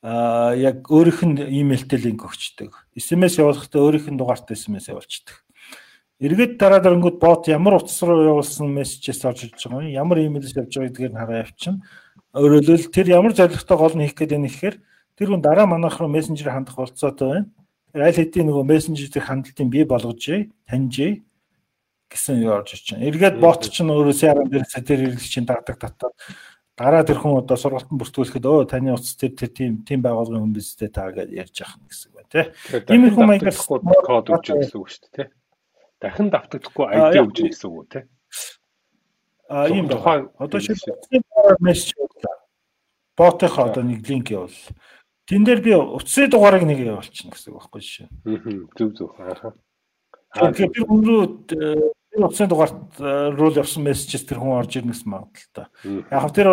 [0.04, 2.70] яг өөрийнх нь имэйлтэй линк өгчдөг.
[2.94, 5.44] SMS явуулахдаа өөрийнх нь дугаартай SMS явуулчихдаг.
[6.20, 10.54] Эргээд дараа дарангууд бот ямар утас руу явуулсан мессежээс орж иж байгаа юм, ямар имэйлээс
[10.54, 11.82] явж байгаа гэдгийг хараа явчихна.
[12.36, 14.76] Өөрөөр тэр ямар зорилготой гол нь хийх гээд байна гэхээр
[15.18, 17.50] тэр хүн дараа манайх руу мессенжер хандах болцоотой байна.
[17.98, 20.22] Аль хэдийн нөгөө мессенжерийг хандлтын бий болгож,
[20.70, 20.94] таньж
[22.14, 23.02] гэсэн иж чинь.
[23.02, 26.14] Эргээд бот чинь өөрөө CRM дээрээс тэр хэрэглэгчийн даадаг татаад
[26.78, 30.54] дараа тэр хүн одоо сургалтанд бүртгүүлэхэд өө таны утас тэр тэр тийм тийм байгууллагын хүн
[30.54, 32.46] бистэй та гэж ярьж ах гэсэн байна тий.
[32.90, 33.58] Ийм их маягаар
[34.02, 35.28] код өгч гэсэн үг шүү дээ тий.
[36.02, 38.04] Дахин давтагдахгүй ID өгч гэсэн үг тий.
[39.46, 41.22] А ийм тухайн одоо шилжүүлсэн
[41.62, 42.34] мессеж өглөө.
[43.14, 44.58] Ботынхаа одоо нэг линк явуул.
[45.30, 48.08] Тэн дээр би утасны дугаарыг нэг явуулчихна гэсэн үг байхгүй жишээ.
[48.10, 49.14] Аа зөв зөв.
[49.14, 49.54] Аа.
[50.34, 51.22] Тэгэхээр би өөрөө
[52.14, 53.00] энэ утасны дугаарт
[53.34, 55.66] руу явсан мессежс тэр хүн орж ирнэ гэсэн магадaltaй.
[56.14, 56.48] Яг тэр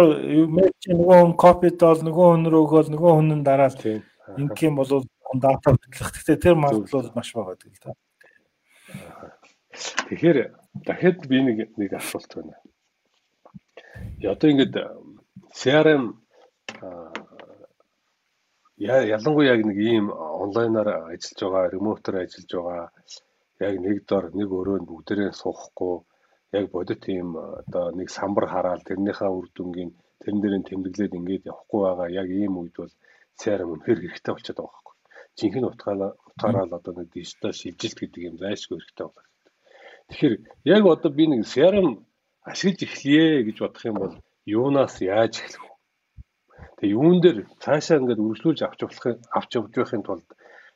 [0.50, 3.78] мессеж нөгөө хүн копидол нөгөө хүн рүү өгөөл нөгөө хүн нь дараад
[4.42, 5.06] ингэх юм бол
[5.38, 6.10] дата хөтлөх.
[6.18, 7.94] Гэхдээ тэр магадлал маш бага гэдэг л та.
[10.10, 10.38] Тэгэхээр
[10.86, 12.58] дахиад би нэг нэг асуулт байна.
[14.26, 14.86] Одоо ингэдэг
[15.54, 16.18] CRM
[18.82, 22.86] ялангуяа яг нэг ийм онлайнаар ажиллаж байгаа, ремотоор ажиллаж байгаа
[23.68, 25.96] яг нэг дор нэг өрөөнд бүгдээрээ суухгүй
[26.58, 29.92] яг бодит тийм одоо нэг самбар хараал тэрнийхээ үр дүнгийн
[30.22, 32.94] тэрэн дээрээ тэмдэглээд ингээд явахгүй байгаа яг ийм үед бол
[33.40, 34.96] CRM үнэхээр хэрэгтэй болчиход байгаа байхгүй.
[35.38, 39.30] Жинхэнэ утгаараа утгаараа одоо нэг дижитал шилжилт гэдэг юм зайлшгүй хэрэгтэй болоод.
[40.10, 40.36] Тэгэхээр
[40.76, 41.90] яг одоо би нэг CRM
[42.52, 45.72] ашиглаж эхлэе гэж бодох юм бол юунаас яаж эхлэх вэ?
[46.78, 49.06] Тэгээ юун дээр цаашаа ингээд үргэлжлүүлж авч явах
[49.38, 50.28] авч явж байхын тулд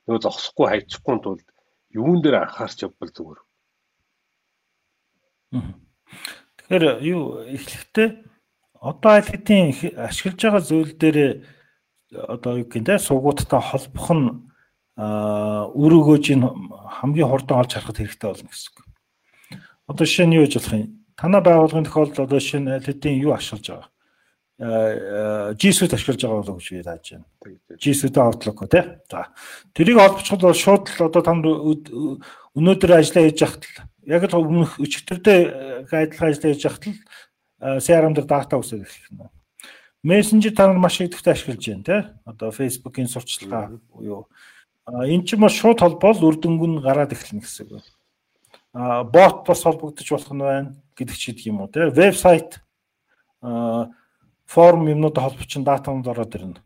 [0.05, 1.45] нөгөө зогсохгүй хайчихгүй тулд
[1.95, 3.41] юун дээр анхаарч явбал зүгээр.
[6.59, 7.23] Тэгэхээр юу
[7.55, 8.09] эхлэхдээ
[8.81, 11.17] одоо хэдийн ашиглаж байгаа зүйл дээр
[12.11, 14.27] одоо юу гэнэ суугуудтай холбох нь
[14.95, 16.41] үр өгөөжийн
[16.99, 18.77] хамгийн хурдан олж харахад хэрэгтэй болно гэсэн үг.
[19.87, 20.91] Одоо жишээ нь юу гэж болох юм?
[21.15, 23.89] Танай байгууллагын тохиолдолд одоо жишээ нь хэдийн юу ашиглаж байгаа?
[24.55, 27.25] G Suite ашиглаж байгаа болов гэж би тааж байна.
[27.75, 28.83] Suite Outlook тий.
[29.11, 29.27] За.
[29.75, 33.75] Тэрийг олбоцоход бол шууд л одоо танд өнөөдөр ажиллаа хийж яхад л
[34.07, 36.95] яг л өмнөх өчигдөрдөө адилхан ажиллаа хийж яхад л
[37.83, 39.27] CRM дээр дата үсэх гэх юм.
[40.07, 42.01] Messenger та нар маш идэвхтэй ашиглаж байна тий.
[42.23, 44.31] Одоо Facebook-ийн сурчлагаа буюу
[44.87, 47.83] эн чинь маш шууд холбоол үр дүнг нь гараад эхэлнэ гэсэн үг.
[48.71, 51.89] А бот бас холбогдож болох нь байна гэдэг ч гэдэг юм уу тий.
[51.89, 52.61] Вебсайт
[53.41, 53.89] а
[54.45, 56.61] форм юмнууд холбочин датанд ороод ирнэ.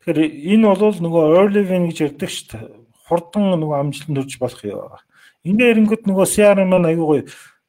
[0.00, 0.18] Тэгэхээр
[0.56, 2.64] энэ бол нөгөө early win гэж ярьдаг шүү дээ.
[3.10, 4.96] Хурдан нөгөө амжилтанд хүрч болох юм.
[5.44, 7.24] Ингээ эрэнгүүд нөгөө CRM маань аягүй гоё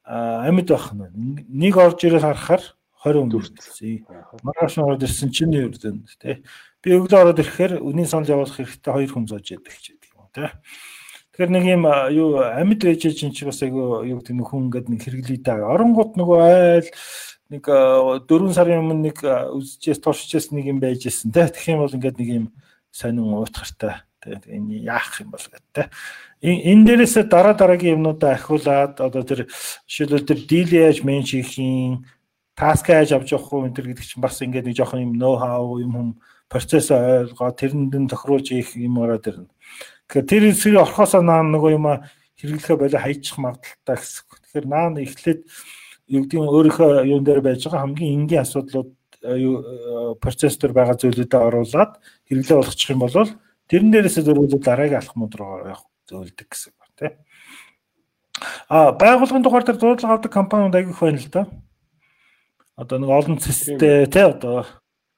[0.07, 1.43] амьд байх нь.
[1.49, 2.63] Нэг орж ирэл харахаар
[3.03, 4.05] 20 өндөрсөн.
[4.45, 6.43] Маргааш ороод ирсэн чинь ердөн тий.
[6.83, 10.27] Би өглөө ороод ирэхээр үнийн санал явуулах хэрэгтэй хоёр хүн зоож яддаг ч гэдэг юм
[10.35, 10.49] тий.
[11.31, 14.87] Тэгэхээр нэг юм юу амьд байж чинь ч бас айгүй юу гэдэг нэг хүн ингээд
[14.91, 15.73] нэг хэрэглээ даа.
[15.73, 16.89] Оронгууд нөгөө айл
[17.51, 21.51] нэг 4 сарын өмнө нэг үзчихээс туршижээс нэг юм байж исэн те.
[21.51, 22.45] Тэгэх юм бол ингээд нэг юм
[22.95, 24.07] сонин уутгартай.
[24.23, 25.83] Тэгээд энэ яах юм бол гэдэг те.
[26.39, 29.51] Энэ дээрээс дараа дараагийн юмнуудаа ахиулаад одоо тэр
[29.85, 32.07] жишээлбэл тэр дийл яаж менж хийх юм,
[32.55, 35.91] таск яаж авч явах төр гэдэг чинь бас ингээд нэг жоохон юм ноу хау юм
[35.91, 36.09] хүм
[36.51, 39.51] процесс ойлгоо тэрэнд нь тохируулж ийх юм ороод ирнэ.
[40.07, 41.87] Тэгэхээр тэр хэсгийг орхосоо наа нөгөө юм
[42.37, 44.23] хэрэглэхэ болоо хайчих магадaltaй гэсэн.
[44.51, 45.41] Тэгэхээр наа эхлээд
[46.11, 48.91] юу гэдэг нь өөрийнхөө юун дээр байж байгаа хамгийн энгийн асуудлууд
[49.23, 51.91] э, э, процесс төр байгаа зүйлүүдэд оруулаад
[52.27, 53.15] хэрэглээ болгочих юм бол
[53.71, 57.13] тэрэн дээрээс зөрүүлээд дараагийн алхмууд руу явах зөвлөдөг гэсэн байна тийм.
[58.67, 61.43] А байгууллагын дугаар дээр дуудлага авдаг компаниуд аягүйх байна л да.
[62.75, 64.67] Одоо нэг олон цэстэй тий одоо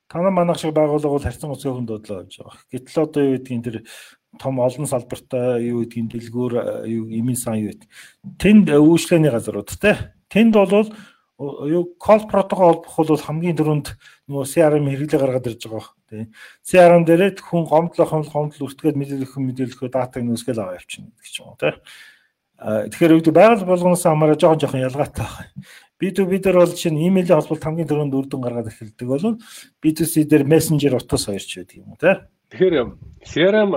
[0.10, 2.62] танаа манах шиг байгууллага бол харьцан гоцгойхон дуудлага авч байгаа.
[2.70, 3.78] Гэтэл одоо юу гэдгийг тэр
[4.38, 6.54] том олон салбартай юу гэдгийг дэлгүүр
[6.86, 7.90] юу имийн сан юу гэдэг.
[8.38, 10.14] Тэнд үйлчлэгээний газрууд те.
[10.34, 10.90] Тэнд бол
[11.38, 13.88] юу call protocol бол хамгийн түрүүнд
[14.30, 15.90] нөгөө CRM хэрэглээ гаргаад ирж байгаа баг.
[16.10, 16.24] Тий.
[16.66, 21.54] CRM дээрээ хүн гомдлох гомдол үртгээд мэдээлэх мэдээлэхөө датаг нөөсгөл аваа явчихна гэдэг ч юм
[21.54, 21.74] уу тий.
[22.64, 25.54] Тэгэхээр үүд байгаль болгоноос хамаараа жоохон жоохон ялгаатай байна.
[26.00, 29.42] B2B дээр бол чинь имэйлийн холболт хамгийн түрүүнд үр дүн гаргаад эхэлдэг бол
[29.82, 32.16] B2C дээр Messenger утас хоёрч байдаг юм уу тий.
[32.54, 32.76] Тэгэхээр
[33.26, 33.72] CRM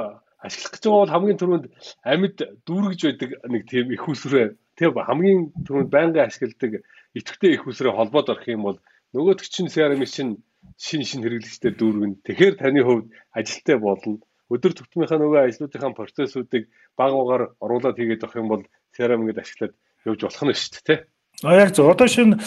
[0.44, 1.66] ашиглах гэж байгаа бол хамгийн түрүүнд
[2.04, 2.36] амьд
[2.68, 6.84] дүүргэж байдаг нэг тийм их усрээ тийм хамгийн түрүүнд байнгын ашигладаг
[7.16, 8.78] идэвхтэй их усрээ холбоод орох юм бол
[9.16, 10.44] нөгөөдөг чинь CRM чинь
[10.76, 12.20] шин шин хэрэглэгчтэй дүүргэн.
[12.26, 14.20] Тэгэхээр таны хувьд ажилттай болно.
[14.52, 18.62] Өдөр тутмынхаа нөгөө ажлуудынхаа процессуудыг баг багаар оруулаад хийгээд авах юм бол
[18.94, 19.74] CRM ингээд ашиглаад
[20.06, 20.98] явж болох нь шүү дээ, тий?
[21.44, 21.90] А яг зөв.
[21.90, 22.40] Одоо шинэ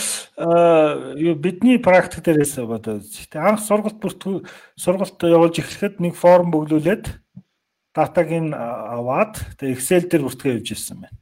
[1.37, 3.03] бидний практик дээрээс одоо
[3.37, 4.37] анх сургалт бүртгүү
[4.79, 7.05] сургалт явуулж эхлэхэд нэг форм бөглүүлээд
[7.93, 11.17] датаг нь аваад тэгээ Excel дээр бүртгээ явж ирсэн байна.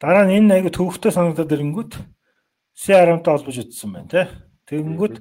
[0.00, 1.92] Дараа нь энэ айгу төвхтэй санагдаад ирэнгүүт
[2.76, 4.26] CRM-тай холбож утсан байна тий.
[4.68, 5.16] Тэгэнгүүт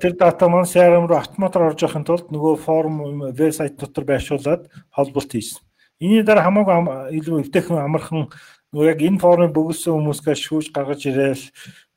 [0.00, 2.96] тэр дата маань CRM руу автоматар орж явахын тулд нөгөө форм
[3.32, 5.64] вебсайт дотор байршуулад холболт хийсэн.
[5.98, 8.28] Ийний дараа хамаагүй илүү эвтэйхэн амархан
[8.76, 11.44] нөгөө яг энэ формыг бөглөсөн хүмүүсээс шүүж гаргаж ирээл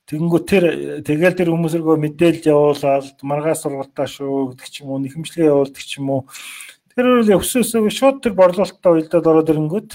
[0.07, 0.63] тэгэнгүүт тэр
[1.03, 5.99] тэгэл тэр хүмүүсэргөө мэдээлэл явуулаад маргааш сургалтаа шүү гэдэг ч юм уу нэхэмжлэгээ явуулдаг ч
[5.99, 6.21] юм уу
[6.91, 9.91] Тэр үл өсөөсөө шууд тэр борлуулалтаа уйлдаад ороод ирэнгүүт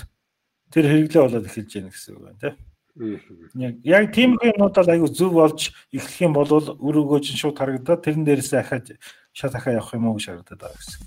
[0.73, 2.57] тэр хэрэглээ болоод эхэлж яана гэсэн үг байна тийм.
[3.55, 8.25] Яг яг тийм юмнуудад аягүй зөв болж эхлэх юм бол өр өгөөж шууд харагдаад тэрэн
[8.25, 8.97] дээрээс ахаад
[9.37, 11.05] шат ахаа явах юм уу гэж харагдаад байгаа гэсэн.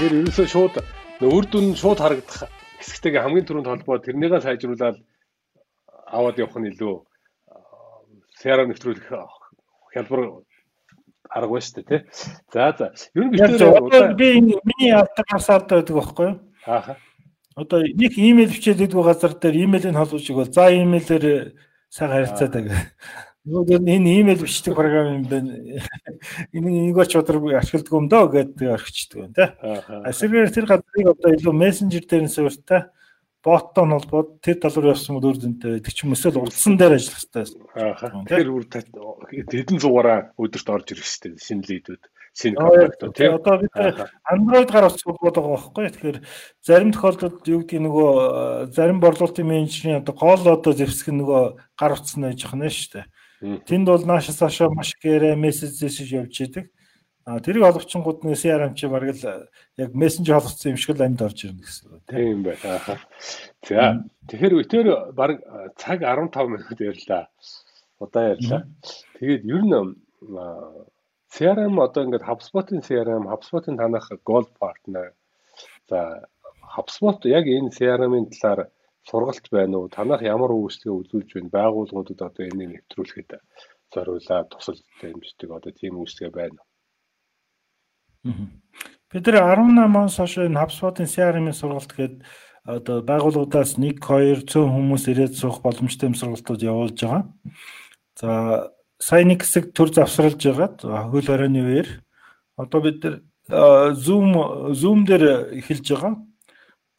[0.00, 0.74] Тэр ерөөсөө шууд
[1.22, 2.50] үр дүн шууд харагдах
[2.80, 4.96] хэсэгтэйгээ хамгийн түрүүнд холбоо тэрнийгээ сайжруулаад
[6.10, 6.94] аваад явах нь илүү
[8.42, 9.06] CRM нэвтрүүлэх
[9.94, 10.42] хялбар
[11.30, 12.00] арга байна шүү дээ тий.
[12.52, 12.92] За за.
[13.14, 16.38] Ер нь битээр би миний авдаг хасаад байдаг байхгүй юу?
[16.66, 16.96] Ааха.
[17.56, 21.54] Одоо нэг имэйл бичээд идэх газар дээр имэйлийн холбож игэл за имэйлээр
[21.88, 22.82] сайн харилцаад байгаа.
[23.46, 25.52] Нөгөө энэ имэйл бичдэг програм юм байна.
[26.52, 29.48] Энэ нэгөө ч өдөр ашигладаг юм доо гэдэг орхичдаг байна тий.
[30.08, 32.88] Асэргээр тэр газрыг одоо илүү мессенжер дээр нь суурьтай
[33.42, 36.94] боттой нь холбоод тэр тал руу явсан үр дүнтэй байдаг ч юм эсвэл урдсан дээр
[36.94, 38.30] ажиллах хэрэгтэй.
[38.30, 42.02] Тэр үр хэдэн зугаараа өдөрт орж ирэх хэрэгтэй шинэ лидүүд
[42.38, 43.74] шинэ контактууд тийм одоо бид
[44.30, 46.18] Android гар ус суулгаад байгаа байхгүй тэгэхээр
[46.62, 48.10] зарим тохиолдолд юу гэдгийг нөгөө
[48.72, 51.42] зарим борлуулалтын менежерийн одоо гол одоо зэвсэг нөгөө
[51.76, 53.06] гар утсан байж нэ шүү дээ.
[53.66, 56.70] Тэнд бол наашаас хашаа маш гэрэ мессеж зэсэж явж идэг.
[57.24, 59.46] А тэрийг олгочингууд нь CRM чи бараг л
[59.78, 62.98] яг мессенжер холбогдсон юм шиг л амьд орж ирнэ гэсэн үг тийм байна.
[63.62, 65.38] За тэгэхээр өтөр бараг
[65.78, 67.30] цаг 15 минут ярьлаа.
[68.02, 68.66] Удаа ярьлаа.
[69.22, 69.74] Тэгээд ер нь
[71.32, 75.14] CRM одоо ингээд HubSpot-ын CRM, HubSpot-ын танах Gold Partner.
[75.88, 76.26] За
[76.74, 78.68] HubSpot яг энэ CRM-ийн талаар
[79.06, 79.88] сургалт байна уу?
[79.88, 81.54] Танах ямар үйлчлэгээ үзүүлж байна?
[81.56, 83.30] Байгууллагуудад одоо энийг нэвтрүүлэхэд
[83.94, 86.71] зориулаад тусалж дэмждэг одоо тийм үйлчлэгээ байна уу?
[88.22, 92.14] Бид нар 18-аас хойш энэ HubSpot-ын CRM-ийн сургалт гээд
[92.64, 97.26] одоо байгууллагуудаас 1 2 100 хүмүүс ирээд суух боломжтой юм сургалтууд явуулж байгаа.
[98.14, 98.70] За
[99.02, 101.10] сая нэг хэсэг төр завсарлаж байгаа.
[101.10, 101.88] Хөл хорионы үеэр
[102.56, 104.38] одоо бид нар Zoom
[104.70, 106.14] Zoom дээр эхэлж байгаа.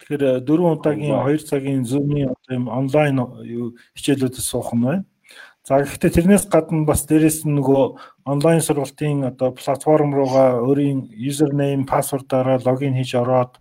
[0.04, 3.18] Тэгэхээр 4 удаагийн 2 цагийн Zoom-ийн одоо юм онлайн
[3.96, 5.06] хичээлүүдэд суух нь байна.
[5.64, 11.84] За гэхдээ тэрнээс гадна бас дээрэс нь нөгөө онлайн сургалтын одоо платформ руугаа өөрийн username,
[11.86, 13.60] password-аараа логин хийж ороод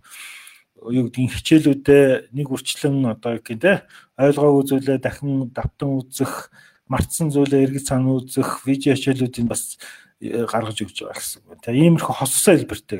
[0.79, 3.73] юу гэдгийг хичээлүүдээ нэг үрчлэн одоо гэх юм те
[4.19, 6.51] ойлгоо үзүүлээ дахин давтан үзэх,
[6.87, 9.79] мартсан зүйлээ эргэж сан үзэх, видео хичээлүүдийг бас
[10.19, 11.59] э, гаргаж өгч байгаа гэсэн үг.
[11.63, 12.99] Тэгээ иймэрхүү хоссоо хэлбэртэй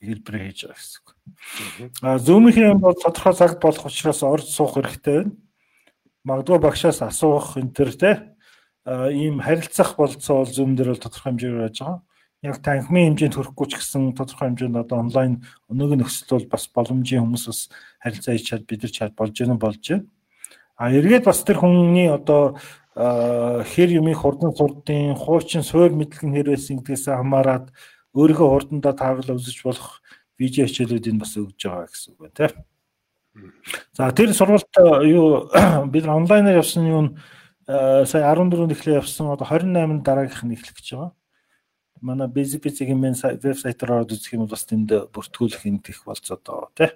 [0.00, 1.08] хэлбэрээ хийж байгаа гэсэн үг.
[2.04, 5.36] А Zoom-ийн бол тодорхой цагт болох учраас орж суух хэрэгтэй байна.
[6.24, 8.12] Магадгүй багшаас асуух энэ төр те
[8.86, 12.02] ийм харилцах болцоо бол Zoom дээр бол тодорхой хэмжээгээр байж байгаа.
[12.42, 17.22] Яг танхимын хэмжээнд хүрэхгүй ч гэсэн тодорхой хэмжээнд одоо онлайн өнөөгийн нөхцөл бол бас боломжийн
[17.22, 17.60] хүмүүс бас
[18.02, 20.10] харилцаа хийж чад бид нар чад болж гэнэ болж байна.
[20.74, 22.58] А эргээд бас тэр хүний одоо
[22.94, 27.70] хэр юмыг хурдан сурдын хуучин суур мэдлэг нэр байсан гэдгээс хамаарат
[28.12, 30.02] өөрийнхөө хурдандаа тааруулаа үзэж болох
[30.36, 32.52] видео хичээлүүдийг бас өгж байгаа гэсэн үг байна тийм.
[33.96, 34.68] За тэр сургалт
[35.08, 35.48] юу
[35.94, 37.06] бид онлайнаар явсан юм
[37.66, 41.12] сая 14-нд эхлээ явсан одоо 28-нд дараагийнх нь эхлэх гэж байгаа.
[42.02, 46.74] Манай Basic Basic-ийн вебсайтаар ороод үзэх юм бол бас тэнд бүртгүүлэх энэ их болцоо доо
[46.74, 46.90] тий.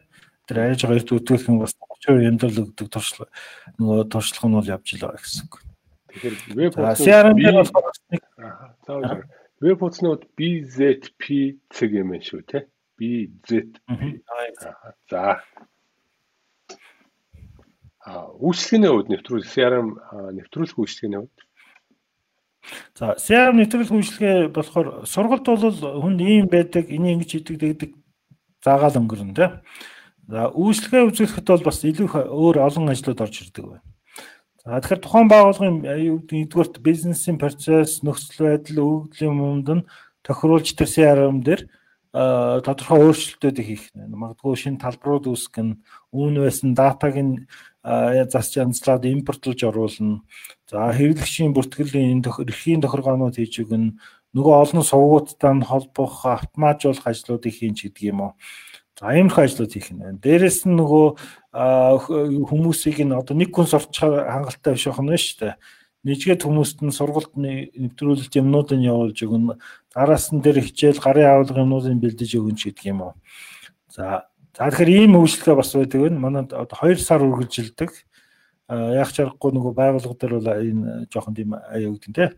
[0.50, 3.30] Тэр арайж байгаа эрт үтгүүлэх юм бас төв юмдал өгдөг туршлага
[3.78, 5.54] нөгөө туршлага нь бол явж л байгаа гэсэн үг.
[6.10, 8.22] Тэгэхээр веб CRM дээр болохоор нэг
[9.62, 11.22] веб хуудаснууд BZP
[11.70, 12.66] цэг юм шүү те.
[12.98, 13.78] BZP.
[15.10, 15.40] За.
[18.06, 19.88] Үйлчлэгээний хувьд нэвтрүүлэх CRM
[20.38, 21.38] нэвтрүүлэх үйлчлэгээний хувьд
[22.94, 27.90] За CRM нэвтрүүлэх үйлчлэгээ болохоор сургалт бол хүнд ийм байдаг, энийг ингэж хийдэг гэдэг
[28.64, 29.52] заагаал өнгөрнө тийм.
[30.26, 33.86] За үйлчлэгээ үзүүлэхэд бол бас илүү өөр олон ажлууд орж ирдэг байна.
[34.66, 39.86] За тэгэхээр тухайн байгууллагын юу гэдэг нэгдүгээрт бизнесийн процесс, нөхцөл байдал, өгөгдлийн юмд нь
[40.26, 41.70] тохируулж тэр CRM дээр
[42.16, 43.84] тодорхой өөрчлөлтүүдийг хийх.
[43.92, 45.78] Магадгүй шинэ талбарууд үүсгэх нь,
[46.16, 47.44] үүн байсан датаг нь
[47.84, 50.24] засч янзлаад импортлж оруулна.
[50.64, 54.00] За хэрэглэгчийн бүртгэлийн эрхийн тохиргоонууд хийж өгнө.
[54.32, 58.32] Нөгөө олон сувгуудтай нь холбох, автоматжуулах ажлуудыг хийн ч гэдэг юм уу.
[58.96, 60.16] За иймэрхүү ажлууд хийх нь байна.
[60.16, 61.06] Дээрэс нь нөгөө
[62.48, 65.54] хүмүүсийг нь одоо нэг хүн сурчхаар хангалттай биш байх нь шүү дээ.
[66.06, 69.58] Нийцгээд хүмүүст нь сургалт нэвтрүүлэлт юмнуудыг явуулж өгнө.
[69.98, 73.14] Араас нь дээр хичээл гарын авалга юмнуудыг бэлдэж өгнө ч гэдэг юм уу.
[73.90, 76.16] За За тэгэхээр ийм үйлчлэгээ бас байдаг вэ?
[76.16, 77.92] Манайд одоо 2 сар үргэлжилдэг.
[78.72, 82.32] Яг чаргагүй нөгөө байгууллага дээр бол энэ жоохон тийм аяа өгдөн те.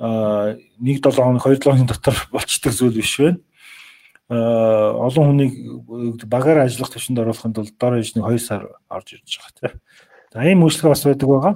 [0.00, 3.44] А 1 7 хоног 2 7 хоногийн дотор болчдөг зүйл биш байна.
[4.32, 5.52] Олон хүнийг
[6.24, 9.68] багаар ажиллах төвшөнд оруулахын тулд дор ээж нэг 2 сар орж ирж байгаа те.
[10.32, 11.54] За ийм үйлчлэгээ бас байдаг байгаа.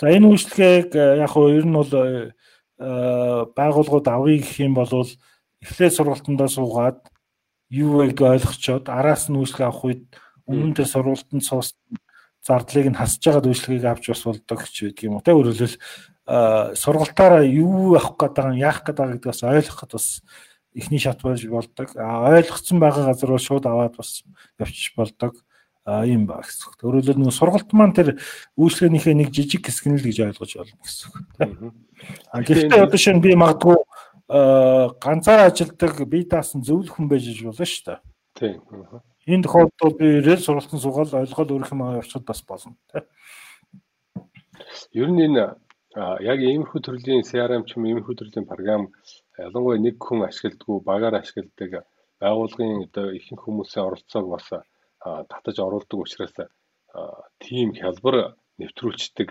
[0.00, 1.92] За энэ үйлчлэгээг яг хөө ер нь бол
[2.78, 4.90] байгууллагууд авъя гэх юм бол
[5.62, 7.00] эхлээд сургалтандаа суугаад
[7.70, 10.04] юу гэдгийг ойлгочоод араас нь үйлчлэг авах үед
[10.50, 11.78] өмнө дээр сургалтанд суус
[12.42, 15.22] зардлыг нь хасж байгаа үйлчлэгийг авч бас болдог ч гэдэг юм уу.
[15.22, 15.76] Тэ өөрөлдөл
[16.74, 20.06] сургалтаараа юу авах гэдэг нь яах гэдэг гэдгээс ойлгоход бас
[20.74, 21.88] эхний шат байж болдог.
[21.94, 24.26] А ойлгоцсон байгаа газар бол шууд аваад бас
[24.58, 25.38] явчих болдог.
[25.82, 26.78] Юм ба гэсэн.
[26.78, 28.22] Өөрөлдөл нэг сургалт маань тэр
[28.54, 31.10] үйлчлэгийнхээ нэг жижиг хэсэг нь л гэж ойлгож байна гэсэн.
[32.30, 33.82] А гэхдээ одоо шинэ би магадгүй
[34.32, 37.98] Э, ганцаар ажилдаг бие даасан зөвлөх хүн байж болно шүү дээ.
[38.32, 38.56] Тийм.
[39.28, 42.72] Энэ тохиолдолд би ирэл сургалтын сугаал ойлгоод өөрөх юм явуулчихад бас болно.
[44.96, 45.52] Ер нь энэ
[46.24, 48.88] яг иймэрхүү төрлийн CRM ч юм иймэрхүү төрлийн програм
[49.36, 51.84] ялангуяа нэг хүн ашигладаг, багаар ашигладаг
[52.16, 54.48] байгууллагын одоо ихэнх хүмүүсийн оролцоог бас
[55.02, 56.34] татаж оруулдаг учраас
[57.42, 59.30] тийм хялбар нэвтрүүлцдэг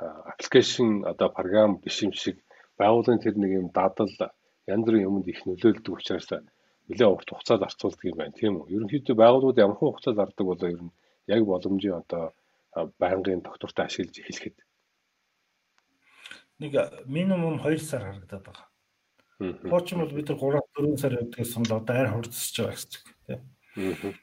[0.00, 2.36] аппликейшн одоо програм биш юм шиг
[2.78, 4.12] байгууллагын тэр нэг юм дадал
[4.66, 6.28] янз бүрийн юмд их нөлөөлдөг учраас
[6.88, 8.70] нэлээд урт хугацаа зарцуулдаг юм байна тийм үү.
[8.74, 10.96] Ерөнхийдөө байгууллагууд ямар хугацаа зардаг болоо ер нь
[11.34, 12.24] яг боломжийн одоо
[12.98, 14.56] байнгын доктортой ашиглаж эхлэхэд
[16.60, 16.72] нэг
[17.06, 18.66] минимум 2 сар харагдаад байгаа.
[19.70, 23.98] Хуучин бол бид нар 3 4 сар явдгаас нь одоо арай хурцсаж байгаа гэсэн үг
[24.04, 24.14] тийм.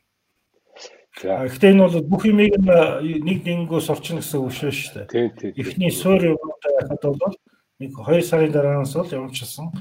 [1.17, 5.09] Гэхдээ энэ бол бүх юмыг нэг нэнгөө сурчин гэсэн үг шүү дээ.
[5.09, 5.51] Тийм тийм.
[5.57, 7.35] Эхний суур юмтай хахад бол
[7.81, 9.73] нэг 2 сарын дараанаас бол явуулчихсан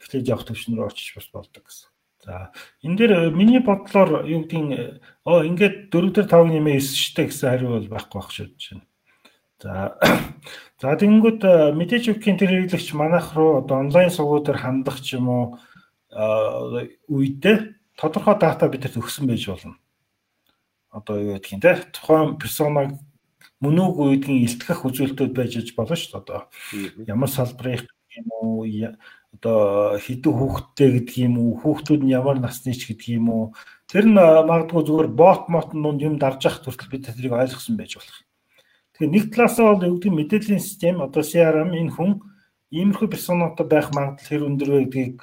[0.00, 1.92] эхлээд явах төвшнөр очиж бас болдог гэсэн.
[2.24, 7.04] За энэ дээр э, миний бодлоор юу гэдгийг оо ингээд 4 дээр 5 нэмээ 9
[7.04, 8.80] штэ гэсэн хариу бол байхгүй байх шүү дээ.
[9.60, 9.72] За
[10.80, 15.28] за тэгэнгүүт э, мэдээж өгхийн тэр хэрэглэгч манайх руу одоо онлайн сувгуудаар хандах ч юм
[15.28, 15.44] уу
[17.12, 19.76] үедээ тодорхой дата бидэд өгсөн байж болно.
[20.90, 22.96] Одоо юу гэдгийг те тухайн персонаг
[23.60, 26.22] мөн үг үедгийн илтгэх үзүүлэлтүүд байж болно шүү дээ.
[26.22, 26.40] Одоо
[27.04, 27.86] ямар салбарын
[28.16, 28.64] юм уу
[29.34, 33.44] одоо хідэн хүүхдтэй гэдэг юм уу хүүхдүүд нь ямар насны ч гэдэг юм уу
[33.90, 38.00] тэр нь магадгүй зүгээр бот мот нүнд юм дарж явах хүртэл бид тэрийг ойлгосон байж
[38.00, 38.18] болох.
[38.96, 42.10] Тэгэхээр нэг талаасаа бол өгдөг мэдээллийн систем одоо CRM энэ хүн
[42.72, 45.16] иймэрхүү персонотой байх магадлал хэр өндөр вэ гэдгийг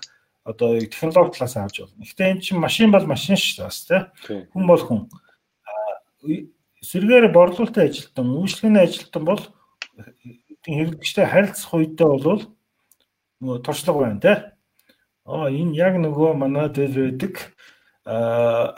[0.46, 2.06] одоо технологи талаас харж байна.
[2.06, 4.04] Гэхдээ энэ чинь машин бол машин шүү дээ бас тийм.
[4.54, 5.02] Хүн бол хүн
[6.86, 9.44] сэргээр борлуулалтын ажилтан, үйлчлэгээний ажилтан бол
[10.66, 12.44] хэрэглэгчтэй харилцах үедээ бол
[13.42, 14.34] нөгөө туршлага байна те.
[15.26, 17.34] Аа энэ яг нөгөө манай дээр байдаг
[18.06, 18.74] аа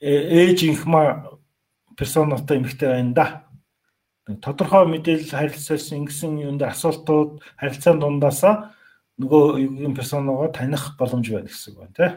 [0.00, 1.38] ээж инхма
[1.96, 3.26] персонотой эмэгтэй байна да.
[4.40, 8.74] Тодорхой мэдээлэл харилцаасан ингэсэн юунд асуултууд харилцааны дундаасаа
[9.20, 12.08] нөгөө юугийн персоногоо таних боломж байна гэсэн үг байна те.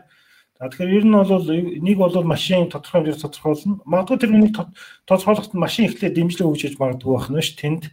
[0.55, 1.47] За тэгэхээр ер нь бол
[1.83, 3.83] нэг бол машин тодорхой хэмжээр тодорхойлно.
[3.83, 4.55] Магадгүй тэр нэг
[5.03, 7.59] тодорхойлоход машин ихлээр дэмжлэг өгч гэж магадгүй байх нь ш.
[7.59, 7.83] Тэнд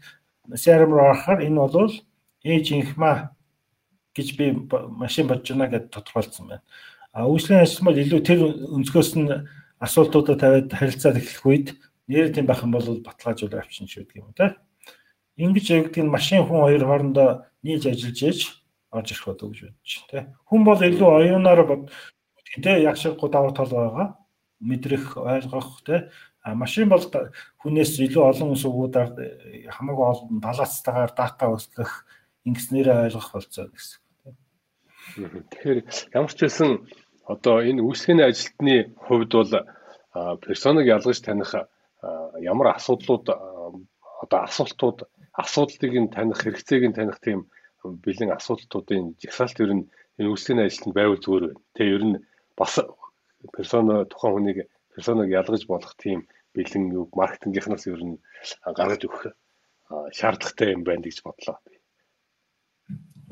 [0.55, 1.91] CRM руу орохоор энэ бол
[2.47, 3.35] ээж инхма
[4.15, 4.47] гэж би
[4.95, 6.63] машин бодж байна гэдээ тодорхойлсон байна.
[7.11, 9.27] А үйлчлэгийн ажил бол илүү тэр өнцгөөс нь
[9.83, 11.67] асуултуудаа тавиад харилцаад эхлэх үед
[12.07, 14.55] нэр тийм байх юм бол баталгаажуулж авчин шүү гэдэг юм те.
[15.35, 17.29] Ингиж явагддаг нь машин хүн хоёр хоорондоо
[17.67, 18.41] нийлж ажиллаж ээж
[18.93, 20.29] орж ирэх болов гэж бодож байна.
[20.47, 21.83] Хүн бол илүү оюунаар бод
[22.61, 24.09] Тэ яг шиг давар тал байгаа
[24.61, 25.81] мэдрэх ойлгох
[26.43, 27.05] А машин бол
[27.63, 29.15] хүнээс илүү олон сувгуудаар
[29.71, 32.03] хамаагүй олон баланцтайгаар дата өсгөх
[32.43, 34.03] ингэснээрээ ойлгох болцоо гэсэн.
[35.55, 35.79] Тэгэхээр
[36.19, 36.71] ямар ч байсан
[37.31, 39.53] одоо энэ үүсгэний ажилтны хувьд бол
[40.43, 41.55] персоныг ялгаж таних
[42.43, 45.07] ямар асуудлууд одоо асуултууд
[45.39, 47.47] асуудлыг нь таних хэрэгцээг нь таних тийм
[47.87, 49.87] бэлэн асуудлуудын жагсаалт ер нь
[50.19, 51.63] энэ үүсгэний ажилтанд байвал зүгээр байна.
[51.71, 52.17] Тэ ер нь
[52.57, 52.79] бас
[53.57, 54.59] персона тухайн хүнийг
[54.95, 58.21] персоныг ялгаж болох тийм бэлэн юу маркетингийнхнаас ер нь
[58.65, 59.33] гаргаж өгөх
[60.13, 61.59] шаардлагатай юм байна гэж бодлоо.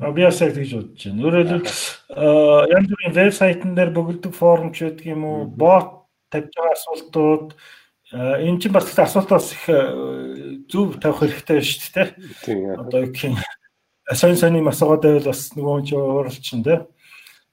[0.01, 1.21] Би бас яг тэгж бодож байна.
[1.25, 1.81] Өөрөөр хэлбэл
[2.73, 7.47] янз бүрийн вебсайтн дээр бөгөлдөг форум ч гэдэг юм уу, бот тавьж байгаа асуултууд
[8.11, 9.63] энэ чинь бас асуултаас их
[10.65, 12.81] зөв тавих хэрэгтэй шүү дээ.
[12.81, 13.13] Одоо их
[14.17, 16.81] сайн сайн масуугаад байвал бас нөгөө ч ууралчин дээ.
[16.81, 17.00] А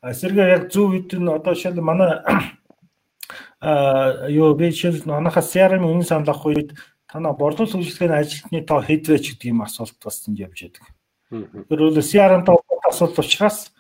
[0.03, 2.23] сэргээ яг зөв үед нь одоо шил манай
[3.61, 6.71] а юу би шил манайха CRM үнэн санал авах үед
[7.11, 10.85] танаа борлуулалт үйлчлэгээний ажилтны тоо хэд вэ ч гэдэг юм асуулт бас энд явж байдаг.
[11.33, 13.73] Тэр бол CRM-тай холбоотой асуулт учраас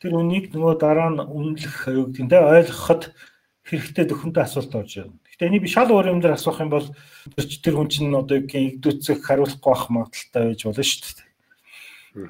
[0.00, 3.02] тэр үнийг нөгөө дараа нь үнэлэх юу гэдэг нь ойлгоход
[3.68, 5.18] хэрэгтэй төхөнтэй асуулт орж байна.
[5.26, 6.86] Гэхдээ энийг би шал өөр юм дээр асуух юм бол
[7.36, 11.28] тэр хүн чинь одоо игдүүцэх хариулахгүй байх магадaltaй байж болно шүү дээ.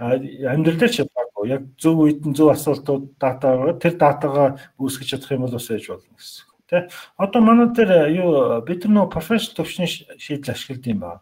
[0.03, 0.17] А
[0.57, 1.07] амьдрал дээр ч
[1.47, 5.87] яг зөв үед нь зөв асуултууд дата тэр датагаа үүсгэж чадах юм бол бас байж
[5.89, 6.45] болно гэсэн.
[6.69, 6.89] Тэ.
[7.17, 11.21] Одоо манай дээр юу бид нар профессионал төвчний шийдэл ашигладаг юм байна.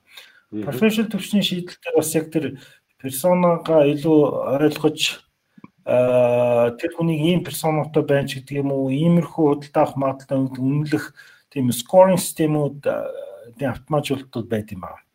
[0.50, 2.44] Профессионал төвчний шийдэл дээр бас яг тэр
[2.98, 4.20] персонагаа илүү
[4.58, 5.00] ойлгож
[5.86, 11.14] тэр хүнийг ийм персонотой байна ч гэдэг юм уу иймэрхүү худалдаа авах магадлалтай үнэлэх
[11.54, 12.82] тийм скоринг системүүд
[13.54, 15.05] тийм автоматжуулалтууд байд юм байна.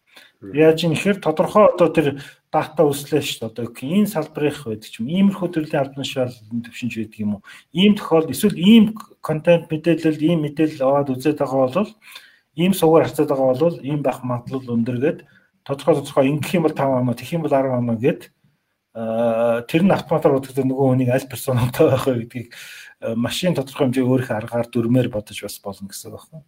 [0.41, 2.07] Яаж юм ихэр тодорхой одоо тэр
[2.49, 3.65] дата үслээ шүү дээ.
[3.65, 5.07] Одоо энэ салбарынх байдаг ч юм.
[5.07, 7.45] Иймэрхүү төрлийн албан тушаалын төвшинч байдаг юм уу?
[7.77, 11.93] Ийм тохиолдолд эсвэл ийм контент мэдээлэл, ийм мэдээлэл аваад үзээд байгаа бол
[12.57, 15.27] ийм суугаар харцаад байгаа бол ийм байх магадлал өндөр гэдэг
[15.63, 18.21] тодорхой тодорхой ингэх юм бол 5 оноо тэгэх юм бол 10 оноо гэд
[18.91, 22.49] тэр нь автоматар бодогдсон нөгөө хүнийг аль персонтой байх вэ гэдгийг
[23.15, 26.43] машин тодорхой хэмжээ өөрийнхөө аргаар дүрмээр бодож бас болно гэсэн байна.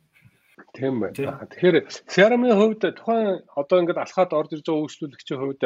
[0.74, 1.46] Тийм байна.
[1.54, 1.78] Тэгэхээр
[2.10, 5.64] CRM-ийн хувьд тухайн одоо ингээд алхаад орж ирж байгаа үйлчлүүлэгчийн хувьд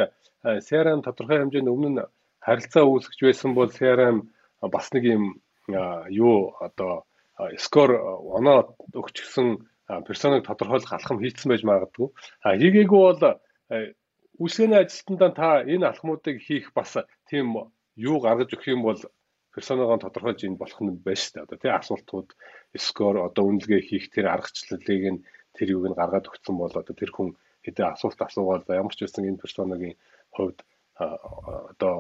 [0.67, 2.07] CRM тодорхой хэмжээнд өмнө нь
[2.43, 4.17] харилцаа үүсгэж байсан бол CRM
[4.67, 5.23] бас нэг юм
[6.11, 7.07] юу одоо
[7.55, 7.91] скор
[8.37, 9.47] оноо өгчихсэн
[10.07, 12.07] персоныг тодорхойлох алхам хийцэн байж магадгүй.
[12.43, 13.21] А хийгээгүй бол
[14.43, 17.55] үйлсгэний ажилтнаа та энэ алхмуудыг хийх бас тийм
[17.95, 18.99] юу гаргаж өгөх юм бол
[19.55, 21.45] персоноогоо тодорхойлж ийн болох нь байна шүү дээ.
[21.45, 22.29] Одоо тий асуултууд
[22.75, 25.23] скор одоо үнэлгээ хийх тэр аргачлалыг нь
[25.55, 27.29] тэр юуг нь гаргаад өгсөн бол одоо тэр хүн
[27.63, 29.95] хэдэн асуулт асуугаад ямар ч байсан энэ персоногийн
[30.35, 30.59] хувьд
[30.97, 31.95] одоо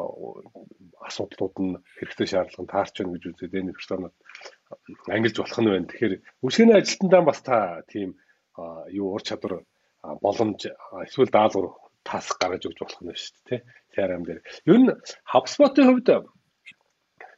[1.07, 4.13] асуудлууд нь хэрэгтэй шаардлага нь таарч байна гэж үзээд энэ персонод
[5.15, 5.89] ангилж болох нь байна.
[5.89, 6.13] Тэгэхээр
[6.45, 8.09] үсгэний ажилтнаа бас та тийм
[8.99, 9.53] юу ур чадвар
[10.25, 10.65] боломж
[11.05, 11.77] эсвэл даалгавар
[12.07, 13.61] тас гаргаж өгч болох нь шүү дээ.
[13.93, 14.41] CRM дээр.
[14.65, 14.89] Ер нь
[15.31, 16.09] HubSpot-ийн хувьд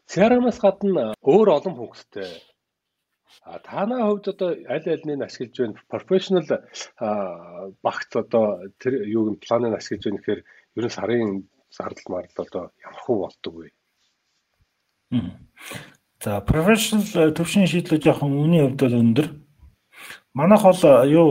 [0.10, 2.30] CRM-аас гадна өөр олон функцтэй
[3.44, 5.82] А танаа хувьд одоо аль альнийг ашиглаж байна?
[5.90, 6.46] Professional
[7.84, 10.42] багц одоо тэр юуг планыг ашиглаж байна гэхээр
[10.78, 13.70] ер нь сарын зардал мардал одоо ямар хөө болдог вэ?
[16.24, 19.28] За professional төвшин шийдлүүд жоохон үнийн хувьд бол өндөр.
[20.34, 21.30] Манайх бол юу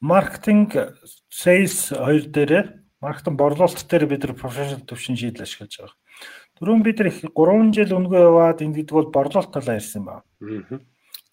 [0.00, 0.96] маркетинг
[1.28, 2.64] sales хоёр дээрээ
[3.04, 5.96] маркетинг борлуулалт дээр бид нар professional төвшин шийдэл ашиглаж байгаа.
[6.56, 10.24] Түрүүн бид нар 3 жил өнгөө яваад ингэдэг бол борлуулалт талаа ярьсан байна.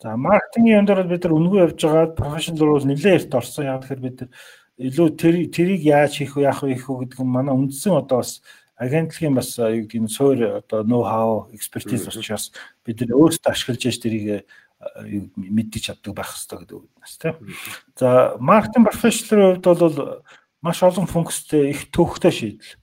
[0.01, 3.65] За маркетингийн юм дээр бид нар өнгөө явж байгаа professional бол нэлээд эрт орсон.
[3.65, 4.29] Яг тэгэхээр бид нар
[4.77, 8.21] илүү тэр тэрийг яаж хийх вэ яах вэ хийх вэ гэдэг нь манай үндсэн одоо
[8.21, 8.45] бас
[8.77, 12.53] агентлагийн бас юу гэдэг нь суур одоо ноу хау экспертиз учраас
[12.85, 14.45] бид нар өөрсдөө ашиглаж яж тэрийг
[15.33, 17.35] мэддэж чаддаг байх хэрэгтэй гэдэг үгнээс тийм.
[17.97, 19.97] За маркетинг профессионалын хувьд бол
[20.61, 22.77] маш олон функцтэй их төвхтэй шийдэл.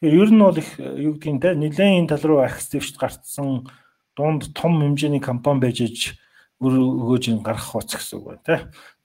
[0.00, 3.68] Тэгэхээр ер нь бол их юу гэдэг нь те нэлээд энэ тал руу акцивчд гарцсан
[4.16, 5.84] дунд том хэмжээний компани байж
[6.58, 8.56] иж өргөөж гарах хуц гэсэн үг байна те.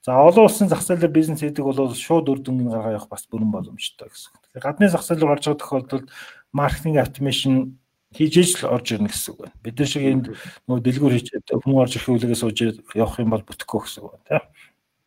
[0.04, 3.52] За олон улсын зах зээлээр бизнес хийдэг бол шууд үр дүнгийн гаргаа явах бас бүрэн
[3.54, 4.36] боломжтой гэсэн.
[4.36, 6.08] Тэгэхээр гадны зах зээл рүү гарч байгаа тохиолдолд
[6.52, 7.80] маркетинг автомашн
[8.12, 9.56] хийж л орж ирнэ гэсэн үг байна.
[9.64, 10.26] Бид нар шиг энд
[10.68, 12.58] нөгөө дэлгүүр хийж хүн орж ирэх үлгээс сууж
[12.94, 14.44] явах юм бол бүтэхгүй гэсэн үг байна тийм.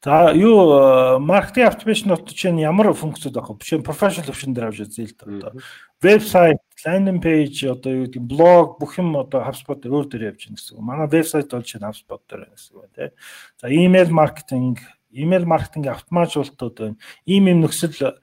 [0.07, 3.67] За юу маркетинг автомашн нот чинь ямар функцүүд авах вэ?
[3.67, 5.19] Жишээ нь professional option дээр авч үзье л.
[5.19, 5.59] Одоо
[5.99, 10.63] вебсайт, landing page одоо юу гэдэг блог бүх юм одоо HubSpot өөр дээр явж байна
[10.63, 10.87] гэсэн үг.
[10.87, 13.11] Манай вебсайт бол чинь HubSpot дээр байна гэсэн үг тийм.
[13.59, 14.79] За email маркетинг,
[15.11, 16.97] email маркетинг автоматжуулалтууд байна.
[17.27, 18.15] Ийм юм нөхцөл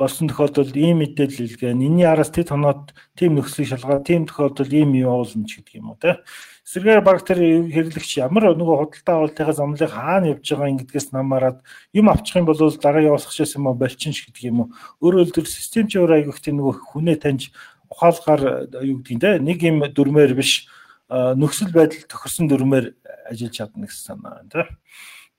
[0.00, 4.96] болсон тохиолдолд ийм мэдээлэл илгээн энэний араас тэд хоноод тийм нөхцөлийг шалгаад тийм тохиолдолд ийм
[4.96, 6.18] юм явуулна ч гэдэг юм уу тийм.
[6.66, 7.38] Эсрэгээр баг тэр
[7.70, 11.62] хэрэглэгч ямар нөгөө худалдаа авалтынхаа замлыг хаана явж байгаа ингэдгээс намаарад
[11.94, 14.72] юм авчих юм бол дараа явуулах гэсэн юм болчин ш гэдэг юм уу.
[14.98, 17.54] Өөрөөр хэлбэл систем чи өөр аягүйх тийм нөгөө хүнээ таньж
[17.86, 20.66] ухаалгаар юу гэдгийг те нэг юм дүрмээр биш
[21.06, 22.98] нөхцөл байдал тохирсон дүрмээр
[23.30, 24.62] ажиллаж чадна гэсэн санаа байна те.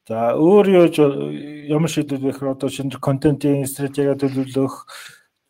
[0.08, 0.88] За өөр юу
[1.68, 4.88] ямар шийдвэр вэ гэхээр одоо шинэ контентын стратеги төлөвлөх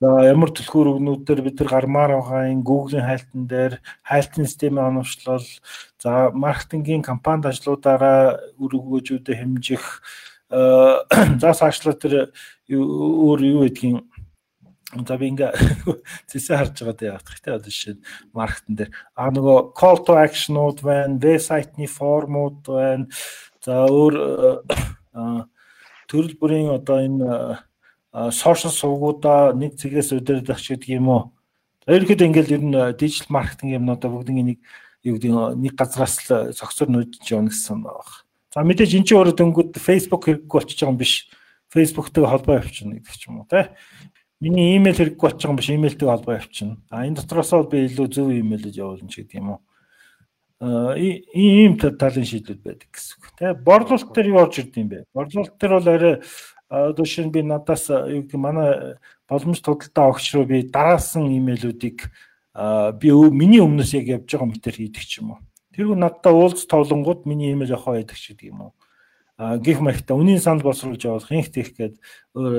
[0.01, 3.73] за ямар түлхүүр өгнүүдээр бид нар гармаар байгаа энэ Google-ийн хайлтан дээр
[4.05, 5.45] хайлтын системийн оновчлол
[5.97, 9.85] за маркетингийн компанид ажлуудаараа үр өгөөжүүдэд хэмжих
[11.41, 12.29] за цаашлаа тэр
[12.69, 14.05] өөр юу гэдгийг
[15.05, 15.51] За би ингээ
[16.31, 17.95] зэсээ харж байгаа дээ явах хэрэгтэй одоо жишээ
[18.31, 23.11] маркетинг дээр а нөгөө call to action-ууд байна, вебсайтны формууд байна.
[23.59, 24.15] За өөр
[26.09, 27.66] төрөл бүрийн одоо энэ
[28.33, 31.23] сошиал сувгуудаа нэг цэгээс удирдах гэдэг юм уу.
[31.85, 34.59] Ерөнхийдөө ингээл ер нь дижитал маркетинг юмнуудаа бүгдийн нэг
[35.05, 35.31] юу гэдэг
[35.61, 38.01] нэг газраас л цогцор нүүдж явна гэсэн байна.
[38.53, 41.29] За мэдээж эн чинь өөрөө дөнгөд Facebook хэрэггүй болчихж байгаа юм биш.
[41.69, 43.69] Facebook-тэйгээ холбоо явуулчихна гэдэг ч юм уу тий.
[44.41, 46.81] Миний имэйл хэрэггүй болчих юм биш, имэйлтэйг холбоо явуулчихна.
[46.89, 49.59] А энэ дотроос бол би илүү зөв имэйлж явуулна ч гэдэг юм уу.
[50.57, 53.25] Аа ийм талын шийдлүүд байдаг гэсэн үг.
[53.37, 55.05] Тэ борлуулалт дээр юу орж ирд юм бэ?
[55.13, 56.15] Борлуулалт дээр бол арай
[56.69, 58.97] одоо шинэ би надаас юу гэдэг манай
[59.29, 62.11] боломж тодалтай огч руу би дараасан имэйлүүдийг
[62.99, 65.39] би миний өмнөөс яг явж байгаа мэтэр хийдэг ч юм уу.
[65.75, 68.71] Тэргүй надтай уулз тоглонгууд миний имэйл явах байдаг ч гэдэг юм уу
[69.37, 72.01] гих маягта үнийн санал боловсруулж явуулах инх тех гээд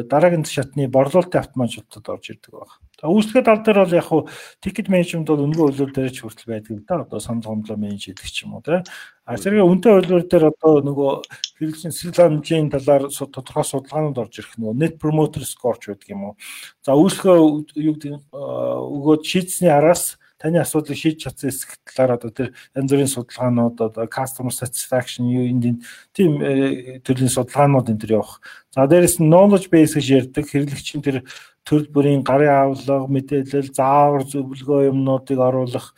[0.07, 2.79] дараагийн шатны борлуулалтын автоматжуулалтад орж ирдэг баг.
[3.03, 4.23] За үүсгэх тал дээр бол яг хуу
[4.63, 7.03] тикет менежмент бол үнэгүй хөлөөр дээр ч хүртэл байдаг да.
[7.03, 8.87] Одоо санал гомдлоо менеж хийдэг ч юм уу те.
[9.27, 11.11] А зэрэг үнэтэй хөлөөр дээр одоо нөгөө
[11.59, 16.23] хэрэглэгчийн сэтгэл хангамжийн талаар тодорхой судалгаанууд орж ирэх нөгөө net promoter score ч байдаг юм
[16.31, 16.35] уу.
[16.83, 22.49] За үүсгэх юу гэдэг өгөөд шийдсэний араас таны асуудлыг шийдэж чадсан хэсэг талаар одоо тэр
[22.79, 25.83] янз бүрийн судалгаанууд одоо customer satisfaction юу энэ
[26.15, 28.39] тийм э, төрлийн судалгаанууд энэ төр явах.
[28.71, 31.27] За дээрэс нь knowledge base гэж ярьдаг хэрэглэгчийн тэр
[31.67, 35.93] төрөл бүрийн гарын авлага, мэдээлэл, заавар зөвлөгөө юмнуудыг оруулах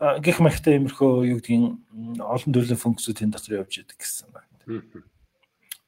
[0.00, 1.76] гих мэхтэй иймэрхүү юу гэдгийг
[2.24, 4.48] олон төрлийн функцүүд энэ дотор явж идэг гэсэн байна.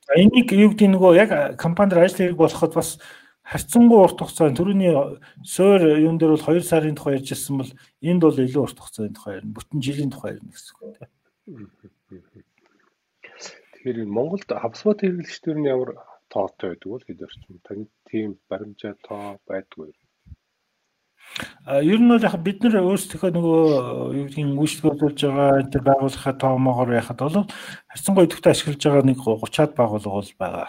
[0.04, 3.00] За энийг юу гэдгийг нөгөө яг компанид ажил хэрэг болоход бас
[3.52, 4.96] харьцангуй урт хугацаанд түрүүний
[5.44, 9.36] суур юун дээр бол 2 сарын тухай ярьжсэн бол энд бол илүү урт хугацааны тухай
[9.36, 9.52] ярина.
[9.52, 11.12] Бүтэн жилийн тухай ярина гэсэн үг тийм.
[13.76, 15.90] Тэгэхээр Монголд хавсбат хэрэглэгчдэр нь ямар
[16.32, 19.92] тоотой байдаг бол хэд орчим таны тийм баримжаа тоо байдгүй.
[21.66, 23.60] А ер нь бол яг бид нар өөрсдөө нөгөө
[24.16, 27.48] юу гэдгийг үйлчлүүлж байгаа энэ байгууллагын тоомоогоор яхад бол
[27.90, 30.68] харьцангуй идэвхтэй ашиглаж байгаа нэг 30-аад байгууллага бол байгаа.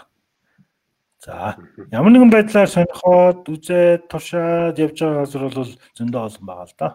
[1.23, 1.55] За
[1.95, 6.89] ямар нэгэн байдлаар сонирхоод үзээд туршаад явж байгаа газар бол зөндөө олон байгаа л да.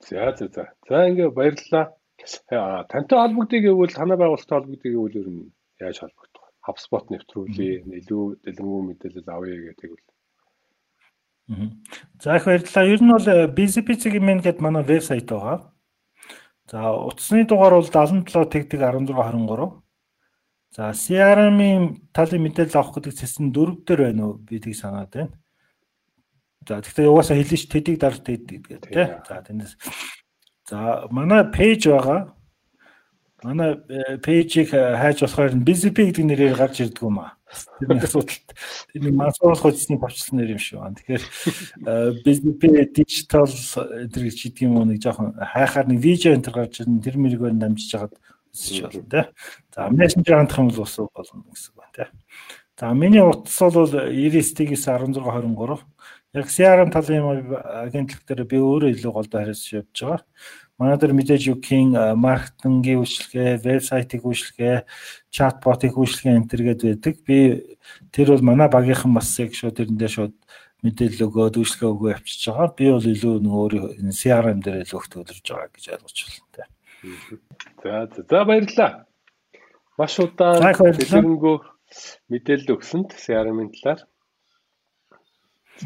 [0.00, 0.64] За за за.
[0.88, 1.92] За ингээ баярлалаа.
[2.88, 6.56] Тантай холбогдъё гэвэл танай байгууллагатай холбогдъё гэвэл ер нь яаж холбогдох вэ?
[6.64, 10.08] HubSpot нэвтрүүлээ, илүү дэлгэрэнгүй мэдээлэл авъя гэдэг бол.
[12.16, 12.84] За их баярлалаа.
[12.96, 15.68] Ер нь бол BCP-ийн мэн гэдэг манай вебсайт байгаа.
[16.64, 19.85] За утасны дугаар бол 77 тэгдэг 16 23
[20.74, 24.40] За CRM-ийн талын мэдээлэл авах гэдэг нь дөрөв дээр байна уу?
[24.42, 25.34] Би тийг санаад байна.
[26.66, 29.06] За тэгэхээр угаасаа хэлэн ш тэдийг дарж тэдэг гэдэг тий.
[29.22, 29.72] За тэндээс
[30.66, 32.34] за манай пэйж байгаа.
[33.44, 33.78] Манай
[34.18, 37.38] пэйжийг э, хайж болохоор BZP гэдэг нэрээр гарч ирдэг юм аа.
[37.78, 38.50] Тэрний асуудалт.
[38.90, 40.82] Тэрний мансууруулах хүчний товчлон нэр юм шүү.
[40.98, 41.24] Тэгэхээр
[42.26, 46.82] BZP digital энэ гэж хэлдэг юм уу нэг жоохон хайхаар нэг видео энэ төр гарч
[46.82, 48.18] ирэн тэр мэрэгээр дамжиж хагаад
[48.56, 49.24] өсөж болно тий.
[49.76, 52.08] За мессенжер хандах юм бол ус болно гэсэн байна тий.
[52.80, 54.52] За миний утас бол 99-ээс
[54.88, 55.84] 1623.
[56.36, 60.20] Яг CRM талын агентлаг дээр би өөрөө илүү голдоо хариуцж явж байгаа.
[60.76, 64.84] Манай дээр мэдээж юухийн маркетингийн үйлчлэгээ, вебсайтыг үйлчлэгээ,
[65.32, 67.14] чатботыг үйлчлэгээ энэ төргээд байдаг.
[67.24, 67.64] Би
[68.12, 70.36] тэр бол манай багийнхан бас яг шууд тэрэндээ шууд
[70.84, 72.68] мэдээлэл өгөөд үйлчлэгээ өгөө явчихж байгаа.
[72.76, 76.75] Би бол илүү нөгөө өөрөө CRM дээр илүү их төлөвлөж байгаа гэж ойлгож байна.
[77.82, 79.06] За за баярлалаа.
[79.98, 81.56] Маш удаан дэлгэрэнгүй
[82.30, 84.00] мэдээлэл өгсөнд CRM-ийн талаар.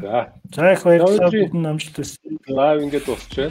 [0.01, 0.33] За.
[0.55, 1.31] За их баярлалаа.
[1.71, 2.19] Амжилт хүсье.
[2.49, 3.51] Лайв ингээд дуусчихвээ.